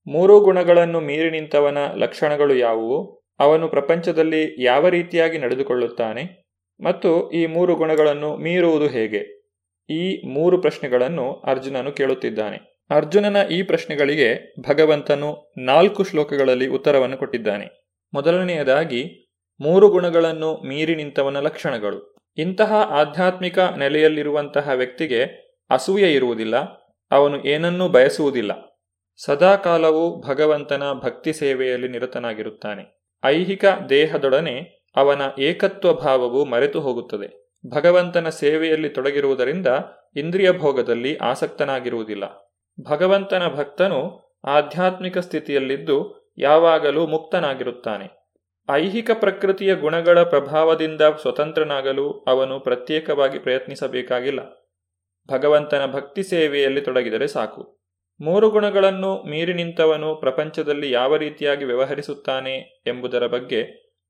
ಮೂರು 0.07 0.39
ಗುಣಗಳನ್ನು 0.39 0.99
ಮೀರಿ 0.99 1.29
ನಿಂತವನ 1.29 1.77
ಲಕ್ಷಣಗಳು 1.95 2.55
ಯಾವುವು? 2.55 3.25
ಅವನು 3.39 3.67
ಪ್ರಪಂಚದಲ್ಲಿ 3.67 4.63
ಯಾವ 4.63 4.87
ರೀತಿಯಾಗಿ 4.87 5.37
ನಡೆದುಕೊಳ್ಳುತ್ತಾನೆ? 5.37 6.45
ಮತ್ತು 6.83 7.31
ಈ 7.31 7.45
ಮೂರು 7.45 7.75
ಗುಣಗಳನ್ನು 7.75 8.37
ಮೀರುವುದು 8.37 8.87
ಹೇಗೆ? 8.87 9.44
ಈ 9.89 10.27
ಮೂರು 10.27 10.61
ಪ್ರಶ್ನೆಗಳನ್ನು 10.61 11.31
ಅರ್ಜುನನು 11.31 11.91
ಕೇಳುತ್ತಿದ್ದಾನೆ. 11.91 12.83
ಅರ್ಜುನನ 12.89 13.47
ಈ 13.49 13.61
ಪ್ರಶ್ನೆಗಳಿಗೆ 13.61 14.53
ಭಗವಂತನು 14.69 15.53
ನಾಲ್ಕು 15.57 16.03
ಶ್ಲೋಕಗಳಲ್ಲಿ 16.03 16.67
ಉತ್ತರವನ್ನು 16.67 17.17
ಕೊಟ್ಟಿದ್ದಾನೆ. 17.17 17.67
ಮೊದಲನೆಯದಾಗಿ, 18.13 19.31
ಮೂರು 19.61 19.89
ಗುಣಗಳನ್ನು 19.89 20.57
ಮೀರಿ 20.67 20.95
ನಿಂತವನ 20.95 21.39
ಲಕ್ಷಣಗಳು. 21.39 22.15
ಇಂತಹ 22.37 22.73
ಆಧ್ಯಾತ್ಮಿಕ 22.73 23.59
ನೆಲೆಯಲ್ಲಿರುವಂತಹ 23.59 24.69
ವ್ಯಕ್ತಿಗೆ 24.69 25.23
ಅಸೂಯೆ 25.69 26.13
ಇರುವುದಿಲ್ಲ, 26.13 26.55
ಅವನು 27.11 27.45
ಏನನ್ನೂ 27.45 27.89
ಬಯಸುವುದಿಲ್ಲ. 27.89 28.81
ಸದಾಕಾಲವೂ 29.25 30.21
ಭಗವಂತನ 30.21 30.83
ಭಕ್ತಿ 31.03 31.33
ಸೇವೆಯಲ್ಲಿ 31.33 31.87
ನಿರತನಾಗಿರುತ್ತಾನೆ. 31.87 33.11
ಐಹಿಕ 33.25 33.65
ದೇಹದೊಡನೆ 33.89 34.85
ಅವನ 34.95 35.21
ಏಕತ್ವ 35.39 35.93
ಭಾವವು 35.93 36.45
ಮರೆತು 36.45 36.81
ಹೋಗುತ್ತದೆ. 36.81 37.44
ಭಗವಂತನ 37.69 38.29
ಸೇವೆಯಲ್ಲಿ 38.29 38.89
ತೊಡಗಿರುವುದರಿಂದ 38.89 39.67
ಇಂದ್ರಿಯ 40.15 40.51
ಭೋಗದಲ್ಲಿ 40.51 41.17
ಆಸಕ್ತನಾಗಿರುವುದಿಲ್ಲ. 41.17 42.53
ಭಗವಂತನ 42.81 43.47
ಭಕ್ತನು 43.47 44.25
ಆಧ್ಯಾತ್ಮಿಕ 44.43 45.17
ಸ್ಥಿತಿಯಲ್ಲಿದ್ದು 45.17 46.29
ಯಾವಾಗಲೂ 46.37 47.07
ಮುಕ್ತನಾಗಿರುತ್ತಾನೆ. 47.07 48.25
ಐಹಿಕ 48.71 49.11
ಪ್ರಕೃತಿಯ 49.13 49.75
ಗುಣಗಳ 49.75 50.23
ಪ್ರಭಾವದಿಂದ 50.23 51.01
ಸ್ವತಂತ್ರನಾಗಲು 51.01 52.11
ಅವನು 52.11 52.59
ಪ್ರತ್ಯೇಕವಾಗಿ 52.59 53.39
ಪ್ರಯತ್ನಿಸಬೇಕಾಗಿಲ್ಲ. 53.39 54.39
ಭಗವಂತನ 55.31 55.85
ಭಕ್ತಿ 55.85 56.23
ಸೇವೆಯಲ್ಲಿ 56.23 56.81
ತೊಡಗಿದರೆ 56.81 57.27
ಸಾಕು. 57.27 57.79
ಮೂರು 58.21 58.49
ಗುಣಗಳನ್ನು 58.49 59.23
ಮೀರಿ 59.23 59.53
ನಿಂತವನು 59.53 60.15
ಪ್ರಪಂಚದಲ್ಲಿ 60.15 60.91
ಯಾವ 60.91 61.15
ರೀತಿಯಾಗಿ 61.15 61.65
ವ್ಯವಹರಿಸುತ್ತಾನೆ 61.65 62.83
ಎಂಬುದರ 62.87 63.27
ಬಗ್ಗೆ 63.27 63.61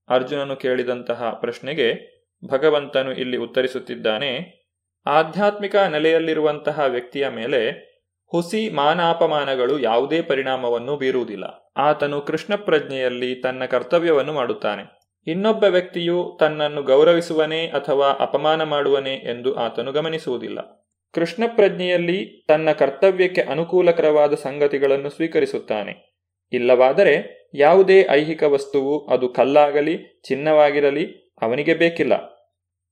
ಅರ್ಜುನನು 0.10 0.56
ಕೇಳಿದಂತಹ 0.56 1.38
ಪ್ರಶ್ನೆಗೆ 1.42 2.15
ಭಗವಂತನು 2.52 3.12
ಇಲ್ಲಿ 3.12 3.38
ಉತ್ತರಿಸುತ್ತಿದ್ದಾನೆ, 3.38 4.66
ಆಧ್ಯಾತ್ಮಿಕ 5.06 5.76
ನೆಲೆಯಲ್ಲಿರುವಂತಹ 5.76 6.80
ವ್ಯಕ್ತಿಯ 6.88 7.30
ಮೇಲೆ 7.30 7.96
ಹುಸಿ 8.32 8.70
ಮಾನಾಪಮಾನಗಳು 8.70 9.80
ಯಾವುದೇ 9.80 10.22
ಪರಿಣಾಮವನ್ನು 10.22 10.98
ಬೀರುವುದಿಲ್ಲ. 10.98 11.72
ಆತನು 11.78 12.22
ಕೃಷ್ಣ 12.22 12.56
ಪ್ರಜ್ಞೆಯಲ್ಲಿ 12.56 13.36
ತನ್ನ 13.36 13.66
ಕರ್ತವ್ಯವನ್ನು 13.66 14.34
ಮಾಡುತ್ತಾನೆ. 14.34 14.96
ಇನ್ನೊಬ್ಬ 15.28 15.64
ವ್ಯಕ್ತಿಯು 15.64 16.38
ತನ್ನನ್ನು 16.40 16.84
ಗೌರವಿಸುವನೇ 16.84 17.68
ಅಥವಾ 17.68 18.08
ಅಪಮಾನ 18.20 18.64
ಮಾಡುವನೇ 18.64 19.14
ಎಂದು 19.14 19.56
ಆತನು 19.56 19.92
ಗಮನಿಸುವುದಿಲ್ಲ. 19.92 20.88
ಕೃಷ್ಣ 21.14 21.44
ಪ್ರಜ್ಞೆಯಲ್ಲಿ 21.48 22.46
ತನ್ನ 22.48 22.72
ಕರ್ತವ್ಯಕ್ಕೆ 22.72 23.42
ಅನುಕೂಲಕರವಾದ 23.42 24.34
ಸಂಗತಿಗಳನ್ನು 24.34 25.10
ಸ್ವೀಕರಿಸುತ್ತಾನೆ. 25.10 26.16
ಇಲ್ಲವಾದರೆ 26.52 27.46
ಯಾವುದೇ 27.54 28.08
ಐಹಿಕ 28.12 28.44
ವಸ್ತುವು 28.44 29.06
ಅದು 29.06 29.30
ಕಲ್ಲಾಗಲಿ, 29.30 30.22
ಚಿನ್ನವಾಗಿರಲಿ 30.28 31.25
ಅವನಿಗೆ 31.42 31.74
ಬೇಕಿಲ್ಲ. 31.74 32.36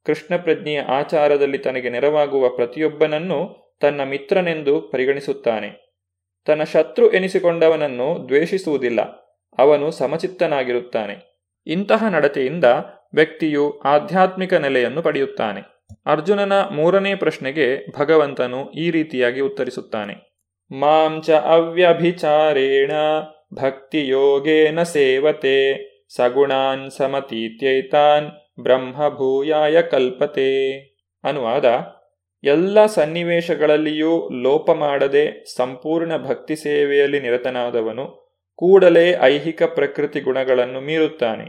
ಕೃಷ್ಣ 0.06 0.38
ಪ್ರಜ್ಞೆಯ 0.38 0.82
ಆಚಾರದಲ್ಲಿ 0.82 1.58
ತನಗೆ 1.58 1.90
ನೆರವಾಗುವ 1.90 2.50
ಪ್ರತಿಯೊಬ್ಬನನ್ನು 2.50 3.64
ತನ್ನ 3.82 4.04
ಮಿತ್ರನೆಂದು 4.04 4.82
ಪರಿಗಣಿಸುತ್ತಾನೆ. 4.82 6.00
ತನ್ನ 6.46 6.64
ಶತ್ರು 6.64 7.12
ಎನಿಸಿಕೊಂಡವನನ್ನು 7.12 8.26
ದ್ವೇಷಿಸುವುದಿಲ್ಲ. 8.28 9.02
ಅವನು 9.58 9.92
ಸಮಚಿತ್ತನಾಗಿರುತ್ತಾನೆ. 9.92 11.34
ಇಂತಹ 11.68 12.08
ನಡತೆಯಿಂದ 12.08 12.64
ವ್ಯಕ್ತಿಯು 13.14 13.80
ಆಧ್ಯಾತ್ಮಿಕ 13.80 14.54
ನೆಲೆಯನ್ನು 14.54 15.02
ಪಡೆಯುತ್ತಾನೆ. 15.02 15.62
ಅರ್ಜುನನ 16.06 16.54
ಮೂರನೇ 16.62 17.16
ಪ್ರಶ್ನೆಗೆ 17.16 17.92
ಭಗವಂತನು 18.00 18.72
ಈ 18.72 18.92
ರೀತಿಯಾಗಿ 18.92 19.42
ಉತ್ತರಿಸುತ್ತಾನೆ. 19.42 20.48
ಮಾಂಚ 20.72 21.30
ಅವ್ಯಭಿಚಾರೇಣ 21.30 22.92
ಭಕ್ತಿಯೋಗೇನ 23.54 24.84
ಸೇವತೆ. 24.84 25.93
ಸಗುಣಾನ್ 26.16 26.92
ಸಮತೀತ್ಯೈತಾನ್ 26.92 28.62
ಬ್ರಹ್ಮಭೂಯಾಯ 28.64 29.82
ಕಲ್ಪತೆ. 29.82 30.78
ಅನುವಾದ, 31.24 31.66
ಎಲ್ಲ 32.44 32.86
ಸನ್ನಿವೇಶಗಳಲ್ಲಿಯೂ 32.86 34.30
ಲೋಪ 34.30 34.72
ಮಾಡದೆ 34.72 35.56
ಸಂಪೂರ್ಣ 35.58 36.18
ಭಕ್ತಿ 36.18 36.56
ಸೇವೆಯಲ್ಲಿ 36.56 37.20
ನಿರತನಾದವನು 37.20 38.24
ಕೂಡಲೇ 38.56 39.16
ಐಹಿಕ 39.22 39.64
ಪ್ರಕೃತಿ 39.64 40.20
ಗುಣಗಳನ್ನು 40.20 40.82
ಮೀರುತ್ತಾನೆ. 40.82 41.44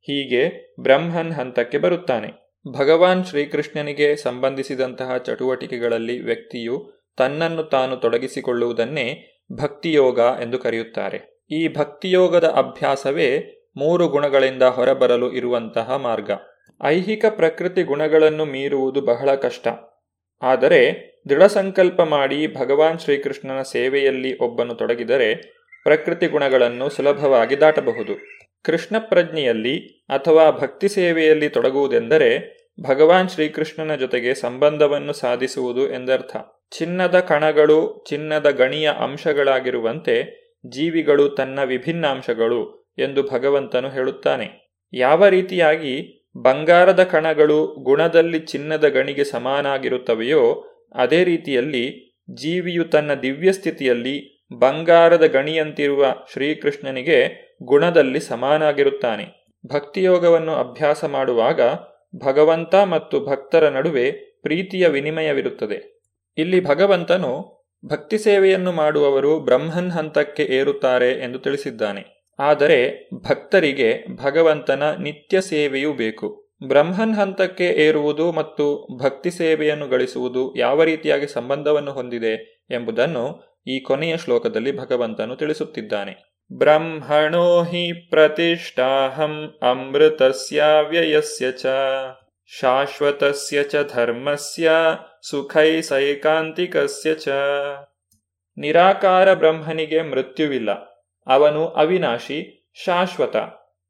ಹೀಗೆ 0.00 0.74
ಬ್ರಹ್ಮನ್ 0.80 1.32
ಹಂತಕ್ಕೆ 1.32 1.78
ಬರುತ್ತಾನೆ. 1.78 2.48
ಭಗವಾನ್ 2.78 3.24
ಶ್ರೀಕೃಷ್ಣನಿಗೆ 3.24 4.16
ಸಂಬಂಧಿಸಿದಂತಹ 4.16 5.16
ಚಟುವಟಿಕೆಗಳಲ್ಲಿ 5.16 6.20
ವ್ಯಕ್ತಿಯು 6.20 6.90
ತನ್ನನ್ನು 7.16 7.62
ತಾನು 7.62 7.96
ತೊಡಗಿಸಿಕೊಳ್ಳುವುದನ್ನೇ 7.96 9.06
ಭಕ್ತಿಯೋಗ 9.52 10.18
ಎಂದು 10.18 10.58
ಕರೆಯುತ್ತಾರೆ. 10.58 11.46
ಈ 11.50 11.68
ಭಕ್ತಿಯೋಗದ 11.68 12.44
ಅಭ್ಯಾಸವೇ 12.44 13.57
ಮೂರು 13.78 14.08
ಗುಣಗಳಿಂದ 14.08 14.62
ಹೊರಬರಲು 14.62 15.32
ಇರುವಂತಹ 15.32 15.96
ಮಾರ್ಗ. 15.96 16.30
ಐಹಿಕ 16.84 17.24
ಪ್ರಕೃತಿ 17.30 17.82
ಗುಣಗಳನ್ನು 17.82 18.44
ಮೀರುವುದು 18.44 19.00
ಬಹಳ 19.00 19.34
ಕಷ್ಟ. 19.34 19.68
ಆದರೆ 20.42 21.08
ದೃಢ 21.28 21.42
ಸಂಕಲ್ಪ 21.42 22.02
ಮಾಡಿ 22.02 22.46
ಭಗವಾನ್ 22.46 22.98
ಶ್ರೀಕೃಷ್ಣನ 22.98 23.62
ಸೇವೆಯಲ್ಲಿ 23.62 24.38
ಒಬ್ಬನು 24.38 24.74
ತೊಡಗಿದರೆ 24.74 25.34
ಪ್ರಕೃತಿ 25.84 26.26
ಗುಣಗಳನ್ನು 26.26 26.88
ಸುಲಭವಾಗಿ 26.88 27.60
ದಾಟಬಹುದು. 27.60 28.18
ಕೃಷ್ಣ 28.64 28.96
ಪ್ರಜ್ಞೆಯಲ್ಲಿ 28.98 30.04
ಅಥವಾ 30.08 30.50
ಭಕ್ತಿ 30.50 30.88
ಸೇವೆಯಲ್ಲಿ 30.88 31.48
ತೊಡಗುವುದೆಂದರೆ 31.48 32.58
ಭಗವಾನ್ 32.88 33.28
ಶ್ರೀಕೃಷ್ಣನ 33.28 33.94
ಜೊತೆಗೆ 33.94 34.34
ಸಂಬಂಧವನ್ನು 34.34 35.12
ಸಾಧಿಸುವುದು 35.12 35.92
ಎಂದರ್ಥ. 35.92 36.36
ಚಿನ್ನದ 36.70 37.20
ಕಣಗಳು 37.20 38.04
ಚಿನ್ನದ 38.08 38.50
ಗಣಿಯ 38.50 38.90
ಅಂಶಗಳಾಗಿರುವಂತೆ 38.98 40.48
ಜೀವಿಗಳು 40.66 41.28
ತನ್ನ 41.28 41.62
ವಿಭಿನ್ನ 41.62 42.06
ಅಂಶಗಳು 42.06 42.77
ಎಂದು 42.98 43.22
ಭಗವಂತನು 43.22 43.88
ಹೇಳುತ್ತಾನೆ. 43.88 44.76
ಯಾವ 44.92 45.28
ರೀತಿಯಾಗಿ 45.28 46.26
ಬಂಗಾರದ 46.42 47.02
ಕಣಗಳು 47.02 47.66
ಗುಣದಲ್ಲಿ 47.66 48.38
ಚಿನ್ನದ 48.38 48.88
ಗಣಿಗೆ 48.88 49.24
ಸಮಾನಾಗಿರುತ್ತವೆಯೋ, 49.24 50.64
ಅದೇ 50.94 51.24
ರೀತಿಯಲ್ಲಿ 51.24 52.08
ಜೀವಿಯು 52.34 52.84
ತನ್ನ 52.84 53.14
ದಿವ್ಯ 53.14 53.52
ಸ್ಥಿತಿಯಲ್ಲಿ 53.52 54.46
ಬಂಗಾರದ 54.58 55.26
ಗಣಿಯಂತಿರುವ 55.26 56.06
ಶ್ರೀಕೃಷ್ಣನಿಗೆ 56.32 57.48
ಗುಣದಲ್ಲಿ 57.62 58.20
ಸಮಾನಾಗಿರುತ್ತಾನೆ. 58.20 59.54
ಭಕ್ತಿಯೋಗವನ್ನು 59.72 60.52
ಅಭ್ಯಾಸ 60.52 61.04
ಮಾಡುವಾಗ 61.04 61.60
ಭಗವಂತ 62.24 62.74
ಮತ್ತು 62.74 63.20
ಭಕ್ತರ 63.20 63.68
ನಡುವೆ 63.68 64.10
ಪ್ರೀತಿಯ 64.42 64.88
ವಿನಿಮಯವಿರುತ್ತದೆ. 64.88 66.00
ಇಲ್ಲಿ 66.38 66.64
ಭಗವಂತನು 66.64 67.58
ಭಕ್ತಿ 67.86 68.18
ಸೇವೆಯನ್ನು 68.18 68.72
ಮಾಡುವವರು 68.72 69.40
ಬ್ರಹ್ಮನ್ 69.40 69.90
ಹಂತಕ್ಕೆ 69.90 70.42
ಏರುತ್ತಾರೆ 70.42 71.10
ಎಂದು 71.10 71.38
ತಿಳಿಸಿದ್ದಾನೆ. 71.38 72.17
ಆದರೆ 72.38 73.10
ಭಕ್ತರಿಗೆ 73.28 74.06
ಭಗವಂತನ 74.24 74.96
ನಿತ್ಯ 75.02 75.40
ಸೇವೆಯೂ 75.40 75.92
ಬೇಕು. 75.92 76.48
ಬ್ರಹ್ಮನ್ 76.66 77.14
ಹಂತಕ್ಕೆ 77.14 77.64
ಏರುವುದು 77.64 78.32
ಮತ್ತು 78.32 78.88
ಭಕ್ತಿ 79.02 79.30
ಸೇವೆಯನ್ನು 79.30 79.88
ಗಳಿಸುವುದು 79.88 80.56
ಯಾವ 80.56 80.82
ರೀತಿಯಾಗಿ 80.82 81.26
ಸಂಬಂಧವನ್ನು 81.26 81.92
ಹೊಂದಿದೆ 81.92 82.66
ಎಂಬುದನ್ನು 82.70 83.48
ಈ 83.66 83.80
ಕೊನೆಯ 83.80 84.16
ಶ್ಲೋಕದಲ್ಲಿ 84.16 84.78
ಭಗವಂತನು 84.78 85.36
ತಿಳಿಸುತ್ತಿದ್ದಾನೆ. 85.36 86.44
ಬ್ರಹ್ಮಣೋ 86.52 87.62
ಹಿ 87.62 87.92
ಪ್ರತಿಷ್ಠಾಹಂ 87.92 89.58
ಅಮೃತಸ್ಯ 89.62 90.64
ಚ, 91.52 91.66
ಶಾಶ್ವತಸ್ಯ 92.60 93.62
ಚ 93.62 93.74
ಧರ್ಮಸ್ಯ 93.94 94.70
ಸುಖೈ 95.30 95.80
ಸೈಕಾಂತಿಕಸ್ಯ 95.80 97.14
ಚ. 97.14 97.28
ನಿರಾಕಾರ 98.58 99.34
ಬ್ರಹ್ಮನಿಗೆ 99.34 100.02
ಮೃತ್ಯುವಿಲ್ಲ. 100.02 100.87
ಅವನು 101.28 101.68
ಅವಿನಾಶಿ, 101.68 102.70
ಶಾಶ್ವತ, 102.84 103.36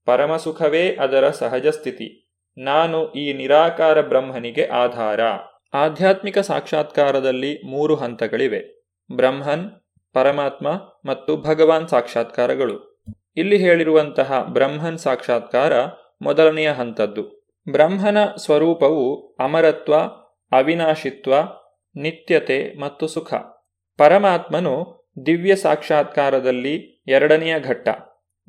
ಪರಮಸುಖವೇ 0.07 0.97
ಅದರ 0.97 1.30
ಸಹಜ 1.30 1.66
ಸ್ಥಿತಿ 1.66 2.34
ನಾನು 2.59 3.12
ಈ 3.12 3.32
ನಿರಾಕಾರ 3.32 4.01
ಬ್ರಹ್ಮನಿಗೆ 4.01 4.66
ಆಧಾರ. 4.66 5.20
ಆಧ್ಯಾತ್ಮಿಕ 5.74 6.39
ಸಾಕ್ಷಾತ್ಕಾರದಲ್ಲಿ 6.39 7.66
ಮೂರು 7.66 7.95
ಹಂತಗಳಿವೆ. 7.95 8.84
ಬ್ರಹ್ಮನ್, 9.16 9.70
ಪರಮಾತ್ಮ 10.12 10.68
ಮತ್ತು 11.05 11.36
ಭಗವಾನ್ 11.36 11.89
ಸಾಕ್ಷಾತ್ಕಾರಗಳು. 11.89 13.03
ಇಲ್ಲಿ 13.36 13.57
ಹೇಳಿರುವಂತಹ 13.57 14.43
ಬ್ರಹ್ಮನ್ 14.43 14.99
ಸಾಕ್ಷಾತ್ಕಾರ 14.99 15.72
ಮೊದಲನೆಯ 16.22 16.70
ಹಂತದ್ದು. 16.70 17.53
ಬ್ರಹ್ಮನ 17.70 18.24
ಸ್ವರೂಪವು 18.36 19.36
ಅಮರತ್ವ, 19.41 19.97
ಅವಿನಾಶಿತ್ವ, 20.57 21.34
ನಿತ್ಯತೆ 21.97 22.80
ಮತ್ತು 22.80 23.07
ಸುಖ. 23.07 23.34
ಪರಮಾತ್ಮನು 23.99 24.99
ದಿವ್ಯ 25.26 25.57
ಸಾಕ್ಷಾತ್ಕಾರದಲ್ಲಿ 25.57 26.97
ಎರಡನೆಯ 27.09 27.61
ಘಟ್ಟ. 27.61 27.88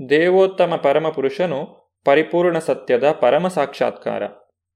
ದೇವೋತ್ತಮ 0.10 0.76
ಪರಮಪುರುಷನು 0.76 1.91
ಪರಿಪೂರ್ಣ 2.05 2.60
ಸತ್ಯದ 2.60 3.12
ಪರಮ 3.12 3.47
ಸಾಕ್ಷಾತ್ಕಾರ. 3.47 4.24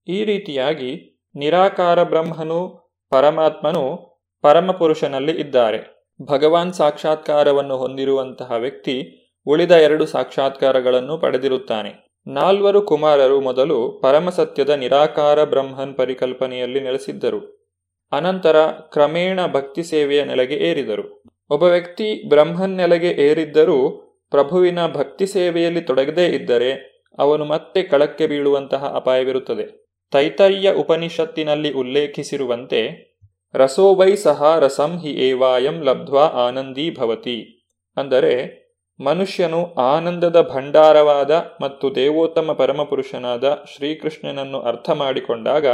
ಈ 0.07 0.23
ರೀತಿಯಾಗಿ 0.23 1.21
ನಿರಾಕಾರ 1.35 2.03
ಬ್ರಹ್ಮನು 2.03 2.91
ಪರಮಾತ್ಮನು 3.09 4.13
ಪರಮಪುರುಷನಲ್ಲಿ 4.41 5.31
ಇದ್ದಾರೆ. 5.31 6.07
ಭಗವಾನ್ 6.21 6.73
ಸಾಕ್ಷಾತ್ಕಾರವನ್ನು 6.73 7.77
ಹೊಂದಿರುವಂತಹ 7.77 8.51
ವ್ಯಕ್ತಿ 8.51 9.19
ಉಳಿದ 9.45 9.71
ಎರಡು 9.71 10.05
ಸಾಕ್ಷಾತ್ಕಾರಗಳನ್ನು 10.05 11.17
ಪಡೆದಿರುತ್ತಾನೆ. 11.17 12.21
ನಾಲ್ವರು 12.27 12.81
ಕುಮಾರರು 12.81 13.41
ಮೊದಲು 13.41 13.99
ಪರಮಸತ್ಯದ 14.03 14.69
ನಿರಾಕಾರ 14.69 15.43
ಬ್ರಹ್ಮನ್ 15.43 15.97
ಪರಿಕಲ್ಪನೆಯಲ್ಲಿ 15.97 16.79
ನೆಲೆಸಿದ್ದರು. 16.79 17.63
ಅನಂತರ 18.11 18.65
ಕ್ರಮೇಣ 18.65 19.47
ಭಕ್ತಿ 19.47 19.83
ಸೇವೆಯ 19.83 20.23
ನೆಲೆಗೆ 20.23 20.55
ಏರಿದರು. 20.55 21.22
ಒಬ್ಬ 21.53 21.63
ವ್ಯಕ್ತಿ 21.63 22.29
ಬ್ರಹ್ಮನ್ನೆಲೆಗೆ 22.29 23.07
ಏರಿದ್ದರೂ 23.07 23.89
ಪ್ರಭುವಿನ 24.31 24.87
ಭಕ್ತಿ 24.87 25.27
ಸೇವೆಯಲ್ಲಿ 25.27 25.81
ತೊಡಗದೇ 25.81 26.25
ಇದ್ದರೆ 26.25 27.01
ಅವನು 27.17 27.45
ಮತ್ತೆ 27.45 27.83
ಕಳಕ್ಕೆ 27.83 28.27
ಬೀಳುವಂತಹ 28.27 28.91
ಅಪಾಯವಿರುತ್ತದೆ. 28.95 29.85
ತೈತರ್ಯ 30.11 30.73
ಉಪನಿಷತ್ತಿನಲ್ಲಿ 30.73 31.71
ಉಲ್ಲೇಖಿಸಿರುವಂತೆ 31.71 33.13
ರಸೋವೈ 33.53 34.15
ಸಹ 34.15 34.57
ರಸಂ 34.59 34.99
ಹಿ 34.99 35.09
ಏವಾಯಂ 35.11 35.83
ಲಬ್ಧ್ವಾ 35.83 36.21
ಆನಂದೀ 36.21 36.95
ಭವತಿ. 36.95 37.67
ಅಂದರೆ, 37.97 38.63
ಮನುಷ್ಯನು 38.99 39.73
ಆನಂದದ 39.73 40.41
ಭಂಡಾರವಾದ 40.41 41.31
ಮತ್ತು 41.61 41.95
ದೇವೋತ್ತಮ 41.95 42.51
ಪರಮಪುರುಷನಾದ 42.51 43.63
ಶ್ರೀಕೃಷ್ಣನನ್ನು 43.75 44.61
ಅರ್ಥ 44.61 44.89
ಮಾಡಿಕೊಂಡಾಗ 44.89 45.67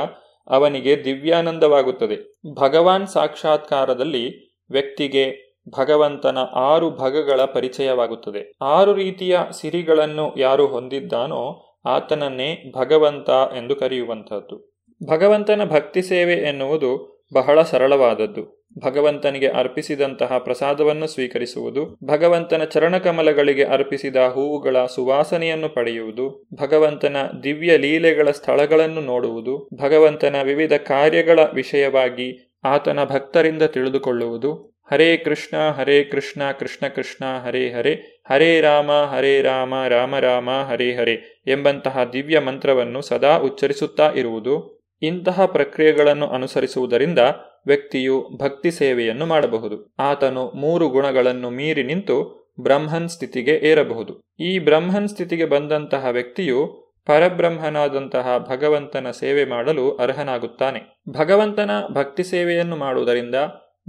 ಅವನಿಗೆ 0.47 1.05
ದಿವ್ಯಾನಂದವಾಗುತ್ತದೆ. 1.05 2.39
ಭಗವಾನ್ 2.55 3.07
ಸಾಕ್ಷಾತ್ಕಾರದಲ್ಲಿ 3.07 4.49
ವ್ಯಕ್ತಿಗೆ 4.71 5.48
ಭಗವಂತನ 5.69 6.37
ಆರು 6.55 6.91
ಭಗಗಳ 6.91 7.41
ಪರಿಚಯವಾಗುತ್ತದೆ. 7.45 8.51
ಆರು 8.61 8.93
ರೀತಿಯ 8.93 9.37
ಸಿರಿಗಳನ್ನು 9.61 10.35
ಯಾರು 10.37 10.67
ಹೊಂದಿದ್ದಾನೋ 10.67 11.65
ಆತನನ್ನೇ 11.85 12.71
ಭಗವಂತ 12.75 13.29
ಎಂದು 13.29 13.75
ಕರೆಯುವಂತಹದ್ದು 13.75 14.69
ಭಗವಂತನ 15.09 15.63
ಭಕ್ತಿ 15.63 16.01
ಸೇವೆ 16.01 16.33
ಎನ್ನುವುದು 16.33 17.19
ಬಹಳ 17.33 17.61
ಸರಳವಾದದ್ದು. 17.61 18.59
ಭಗವಂತನಿಗೆ 18.85 19.47
ಅರ್ಪಿಸಿದಂತಹ 19.47 20.37
ಪ್ರಸಾದವನ್ನು 20.37 21.07
ಸ್ವೀಕರಿಸುವುದು, 21.07 21.97
ಭಗವಂತನ 22.05 22.63
ಚರಣಕಮಲಗಳಿಗೆ 22.63 23.63
ಅರ್ಪಿಸಿದ 23.63 24.15
ಹೂವುಗಳ 24.15 24.85
ಸುವಾಸನೆಯನ್ನು 24.85 25.69
ಪಡೆಯುವುದು, 25.69 26.47
ಭಗವಂತನ 26.53 27.17
ದಿವ್ಯ 27.43 27.77
ಲೀಲೆಗಳ 27.77 28.31
ಸ್ಥಳಗಳನ್ನು 28.31 29.01
ನೋಡುವುದು, 29.01 29.69
ಭಗವಂತನ 29.73 30.35
ವಿವಿಧ 30.43 30.73
ಕಾರ್ಯಗಳ 30.73 31.39
ವಿಷಯವಾಗಿ 31.53 32.59
ಆತನ 32.63 33.03
ಭಕ್ತರಿಂದ 33.03 33.61
ತಿಳಿದುಕೊಳ್ಳುವುದು 33.63 34.78
ಹರೇ 34.91 35.17
ಕೃಷ್ಣ 35.17 35.69
ಹರೇ 35.69 36.03
ಕೃಷ್ಣ 36.03 36.51
ಕೃಷ್ಣ 36.51 36.87
ಕೃಷ್ಣ, 36.87 37.25
ಹರೇ 37.45 37.71
ಹರೇ 37.71 38.23
ಹರೇ 38.29 38.61
ರಾಮ 38.61 38.91
ಹರೇ 38.91 39.41
ರಾಮ 39.41 39.73
ರಾಮ 39.87 40.19
ರಾಮ, 40.19 40.49
ಹರೇ 40.69 40.93
ಹರೇ 40.93 41.43
ಎಂಬಂತಹ 41.47 42.03
ದಿವ್ಯ 42.13 42.39
ಮಂತ್ರವನ್ನು 42.39 43.01
ಸದಾ 43.01 43.37
ಉಚ್ಚರಿಸುತ್ತಾ 43.37 44.11
ಇರುವುದು, 44.15 44.79
ಇಂತಹ 45.01 45.45
ಪ್ರಕ್ರಿಯೆಗಳನ್ನು 45.45 46.27
ಅನುಸರಿಸುವುದರಿಂದ 46.27 47.19
ವ್ಯಕ್ತಿಯು 47.65 48.29
ಭಕ್ತಿ 48.37 48.71
ಸೇವೆಯನ್ನು 48.71 49.25
ಮಾಡಬಹುದು. 49.25 49.95
ಆತನು 49.99 50.51
ಮೂರು 50.55 50.89
ಗುಣಗಳನ್ನು 50.89 51.49
ಮೀರಿ 51.49 51.83
ನಿಂತು 51.83 52.49
ಬ್ರಹ್ಮನ್ 52.61 53.09
ಸ್ಥಿತಿಗೆ 53.09 53.51
ಏರಬಹುದು. 53.51 54.21
ಈ 54.39 54.59
ಬ್ರಹ್ಮನ್ 54.59 55.07
ಸ್ಥಿತಿಗೆ 55.07 55.45
ಬಂದಂತಹ 55.45 56.05
ವ್ಯಕ್ತಿಯು 56.05 56.89
ಪರಬ್ರಹ್ಮನಾದಂತಹ 57.05 58.45
ಭಗವಂತನ 58.49 59.11
ಸೇವೆ 59.11 59.45
ಮಾಡಲು 59.45 59.91
ಅರ್ಹನಾಗುತ್ತಾನೆ. 59.95 61.01
ಭಗವಂತನ 61.09 61.71
ಭಕ್ತಿ 61.93 62.23
ಸೇವೆಯನ್ನು 62.23 62.75
ಮಾಡುವುದರಿಂದ 62.75 63.35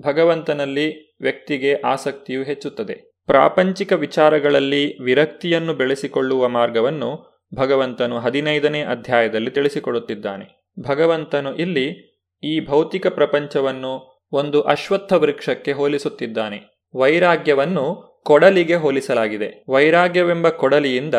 ಭಗವಂತನಲ್ಲಿ 0.07 1.17
ವ್ಯಕ್ತಿಗೆ 1.21 1.75
ಆಸಕ್ತಿಯು 1.75 2.43
ಹೆಚ್ಚುತ್ತದೆ. 2.43 3.11
ಪ್ರಾಪಂಚಿಕ 3.27 3.93
ವಿಚಾರಗಳಲ್ಲಿ 3.93 5.03
ವಿರಕ್ತಿಯನ್ನು 5.03 5.75
ಬೆಳೆಸಿಕೊಳ್ಳುವ 5.75 6.49
ಮಾರ್ಗವನ್ನು 6.49 7.41
ಭಗವಂತನು 7.55 8.19
ಹದಿನೈದನೇ 8.19 8.83
ಅಧ್ಯಾಯದಲ್ಲಿ 8.83 9.51
ತಿಳಿಸಿಕೊಡುತ್ತಿದ್ದಾನೆ. 9.51 10.73
ಭಗವಂತನು 10.89 11.57
ಇಲ್ಲಿ 11.57 12.11
ಈ 12.45 12.67
ಭೌತಿಕ 12.67 13.07
ಪ್ರಪಂಚವನ್ನು 13.07 14.25
ಒಂದು 14.33 14.63
ಅಶ್ವತ್ಥ 14.63 15.13
ವೃಕ್ಷಕ್ಕೆ 15.13 15.73
ಹೋಲಿಸುತ್ತಿದ್ದಾನೆ. 15.73 16.89
ವೈರಾಗ್ಯವನ್ನು 16.97 18.11
ಕೊಡಲಿಗೆ 18.25 18.75
ಹೋಲಿಸಲಾಗಿದೆ. 18.75 19.65
ವೈರಾಗ್ಯವೆಂಬ 19.69 20.49
ಕೊಡಲಿಯಿಂದ 20.49 21.15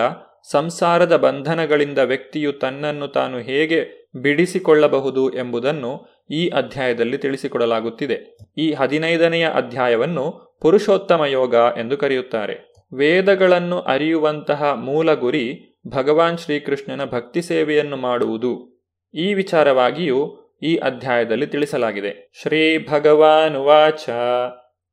ಸಂಸಾರದ 0.51 1.15
ಬಂಧನಗಳಿಂದ 1.15 1.97
ವ್ಯಕ್ತಿಯು 1.97 2.53
ತನ್ನನ್ನು 2.53 3.07
ತಾನು 3.07 3.37
ಹೇಗೆ 3.37 4.09
ಬಿಡಿಸಿಕೊಳ್ಳಬಹುದು 4.21 5.37
ಎಂಬುದನ್ನು 5.37 6.10
ಈ 6.31 6.49
ಅಧ್ಯಾಯದಲ್ಲಿ 6.49 7.17
ತಿಳಿಸಿಕೊಡಲಾಗುತ್ತಿದೆ. 7.17 8.37
ಈ 8.57 8.73
ಹದಿನೈದನೆಯ 8.73 9.49
ಅಧ್ಯಾಯವನ್ನು 9.53 10.57
ಪುರುಷೋತ್ತಮ 10.61 11.25
ಯೋಗ 11.25 11.53
ಎಂದು 11.53 11.97
ಕರೆಯುತ್ತಾರೆ. 11.97 12.73
ವೇದಗಳನ್ನು 12.93 13.79
ಅರಿಯುವಂತಹ 13.79 14.73
ಮೂಲ 14.73 15.13
ಗುರಿ 15.13 15.77
ಭಗವಾನ್ 15.87 16.37
ಶ್ರೀಕೃಷ್ಣನ 16.37 17.05
ಭಕ್ತಿ 17.05 17.41
ಸೇವೆಯನ್ನು 17.41 17.97
ಮಾಡುವುದು. 17.97 18.83
ಈ 19.13 19.33
ವಿಚಾರವಾಗಿಯೂ 19.33 20.37
ಈ 20.63 20.75
ಅಧ್ಯಾಯದಲ್ಲಿ 20.75 21.47
ತಿಳಿಸಲಾಗಿದೆ. 21.47 22.31
ಶ್ರೀ 22.41 22.87
ಭಗವಾನುವಾಚ 22.87 24.09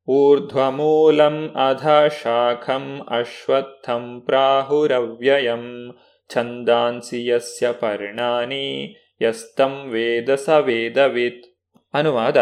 ಊರ್ಧ್ವಮೂಲಂ 0.08 1.54
ಅಧ 1.68 1.88
ಶಾಖಂ 2.22 3.06
ಅಶ್ವತ್ಥಂ 3.08 4.22
ಪ್ರಾಹುರವ್ಯಯಂ. 4.26 5.96
ಛಂದಾಂಸಿ 6.34 7.26
ಯಸ್ಯ 7.26 7.72
ಪರ್ಣಾನಿ. 7.72 8.96
ಯಸ್ತಂ 9.22 9.88
ವೇದ 9.90 10.34
ಸ 10.34 10.48
ವೇದವಿತ್. 10.48 11.44
ಅನುವಾದ, 11.94 12.36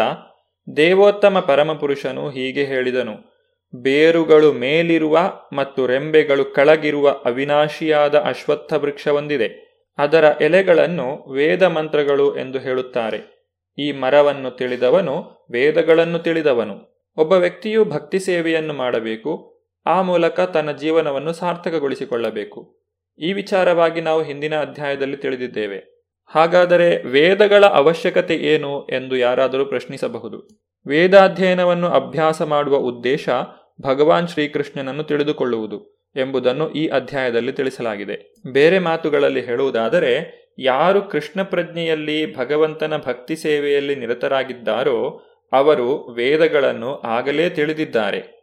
ದೇವೋತ್ತಮ 0.77 1.39
ಪರಮಪುರುಷನು 1.39 2.29
ಹೀಗೆ 2.29 2.63
ಹೇಳಿದನು, 2.63 3.37
ಬೇರುಗಳು 3.75 4.53
ಮೇಲಿರುವ 4.53 5.19
ಮತ್ತು 5.53 5.87
ರೆಂಬೆಗಳು 5.87 6.45
ಕೆಳಗಿರುವ 6.45 7.09
ಅವಿನಾಶಿಯಾದ 7.09 8.15
ಅಶ್ವತ್ಥ 8.15 8.73
ವೃಕ್ಷವೊಂದಿದೆ, 8.73 9.67
ಅದರ 9.97 10.23
ಎಲೆಗಳನ್ನು 10.41 11.31
ವೇದ 11.31 11.63
ಮಂತ್ರಗಳು 11.63 12.37
ಎಂದು 12.37 12.59
ಹೇಳುತ್ತಾರೆ. 12.59 13.37
ಈ 13.77 13.91
ಮರವನ್ನು 13.91 14.51
ತಿಳಿದವನು 14.51 15.47
ವೇದಗಳನ್ನು 15.51 16.19
ತಿಳಿದವನು. 16.19 17.05
ಒಬ್ಬ 17.17 17.33
ವ್ಯಕ್ತಿಯು 17.33 17.85
ಭಕ್ತಿ 17.85 18.19
ಸೇವೆಯನ್ನು 18.19 18.73
ಮಾಡಬೇಕು, 18.73 19.59
ಆ 19.85 20.01
ಮೂಲಕ 20.01 20.39
ತನ್ನ 20.39 20.71
ಜೀವನವನ್ನು 20.71 21.33
ಸಾರ್ಥಕಗೊಳಿಸಿಕೊಳ್ಳಬೇಕು. 21.33 22.79
ಈ 23.19 23.33
ವಿಚಾರವಾಗಿ 23.33 24.01
ನಾವು 24.01 24.23
ಹಿಂದಿನ 24.23 24.61
ಅಧ್ಯಾಯದಲ್ಲಿ 24.61 25.17
ತಿಳಿದಿದ್ದೇವೆ. 25.17 25.96
ಹಾಗಾದರೆ 26.27 27.03
ವೇದಗಳ 27.03 27.65
ಅವಶ್ಯಕತೆ 27.65 28.35
ಏನು 28.35 28.87
ಎಂದು 28.87 29.17
ಯಾರಾದರೂ 29.17 29.65
ಪ್ರಶ್ನಿಸಬಹುದು? 29.65 30.47
ವೇದಾಧ್ಯಯನವನ್ನು 30.87 31.87
ಅಭ್ಯಾಸ 31.87 32.41
ಮಾಡುವ 32.41 32.75
ಉದ್ದೇಶ 32.75 33.29
ಭಗವಾನ್ 33.81 34.27
ಶ್ರೀಕೃಷ್ಣನನ್ನು 34.27 35.03
ತಿಳಿದುಕೊಳ್ಳುವುದು 35.03 35.97
ಎಂಬುದನ್ನು 36.15 36.69
ಈ 36.69 36.87
ಅಧ್ಯಾಯದಲ್ಲಿ 36.87 37.51
ತಿಳಿಸಲಾಗಿದೆ. 37.51 38.33
ಬೇರೆ 38.51 38.79
ಮಾತುಗಳಲ್ಲಿ 38.79 39.45
ಹೇಳುವುದಾದರೆ, 39.45 40.47
ಯಾರು 40.59 41.01
ಕೃಷ್ಣ 41.01 41.43
ಪ್ರಜ್ಞೆಯಲ್ಲಿ 41.43 42.37
ಭಗವಂತನ 42.37 42.97
ಭಕ್ತಿ 42.97 43.35
ಸೇವೆಯಲ್ಲಿ 43.35 43.95
ನಿರತರಾಗಿದ್ದಾರೋ 43.95 45.23
ಅವರು 45.51 46.07
ವೇದಗಳನ್ನು 46.13 46.95
ಆಗಲೇ 46.95 47.49
ತಿಳಿದಿದ್ದಾರೆ. 47.49 48.37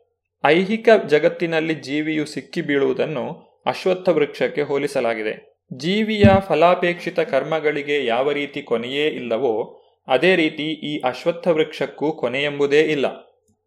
ಐಹಿಕ 0.45 0.89
ಜಗತ್ತಿನಲ್ಲಿ 1.07 1.75
ಜೀವಿಯು 1.75 2.27
ಸಿಕ್ಕಿ 2.27 2.63
ಬೀಳುವುದನ್ನು 2.63 3.31
ಅಶ್ವತ್ಥ 3.67 4.09
ವೃಕ್ಷಕ್ಕೆ 4.09 4.63
ಹೋಲಿಸಲಾಗಿದೆ. 4.63 5.54
ಜೀವಿಯ 5.73 6.25
ಫಲಾಪೇಕ್ಷಿತ 6.49 7.21
ಕರ್ಮಗಳಿಗೆ 7.21 8.05
ಯಾವ 8.05 8.33
ರೀತಿ 8.33 8.63
ಕೊನೆಯೇ 8.63 9.07
ಇಲ್ಲವೋ, 9.07 9.81
ಅದೇ 10.09 10.37
ರೀತಿ 10.37 10.63
ಈ 10.63 11.01
ಅಶ್ವತ್ಥ 11.01 11.49
ವೃಕ್ಷಕ್ಕೂ 11.49 12.13
ಕೊನೆಯೆಂಬುದೇ 12.13 12.81
ಇಲ್ಲ. 12.81 13.07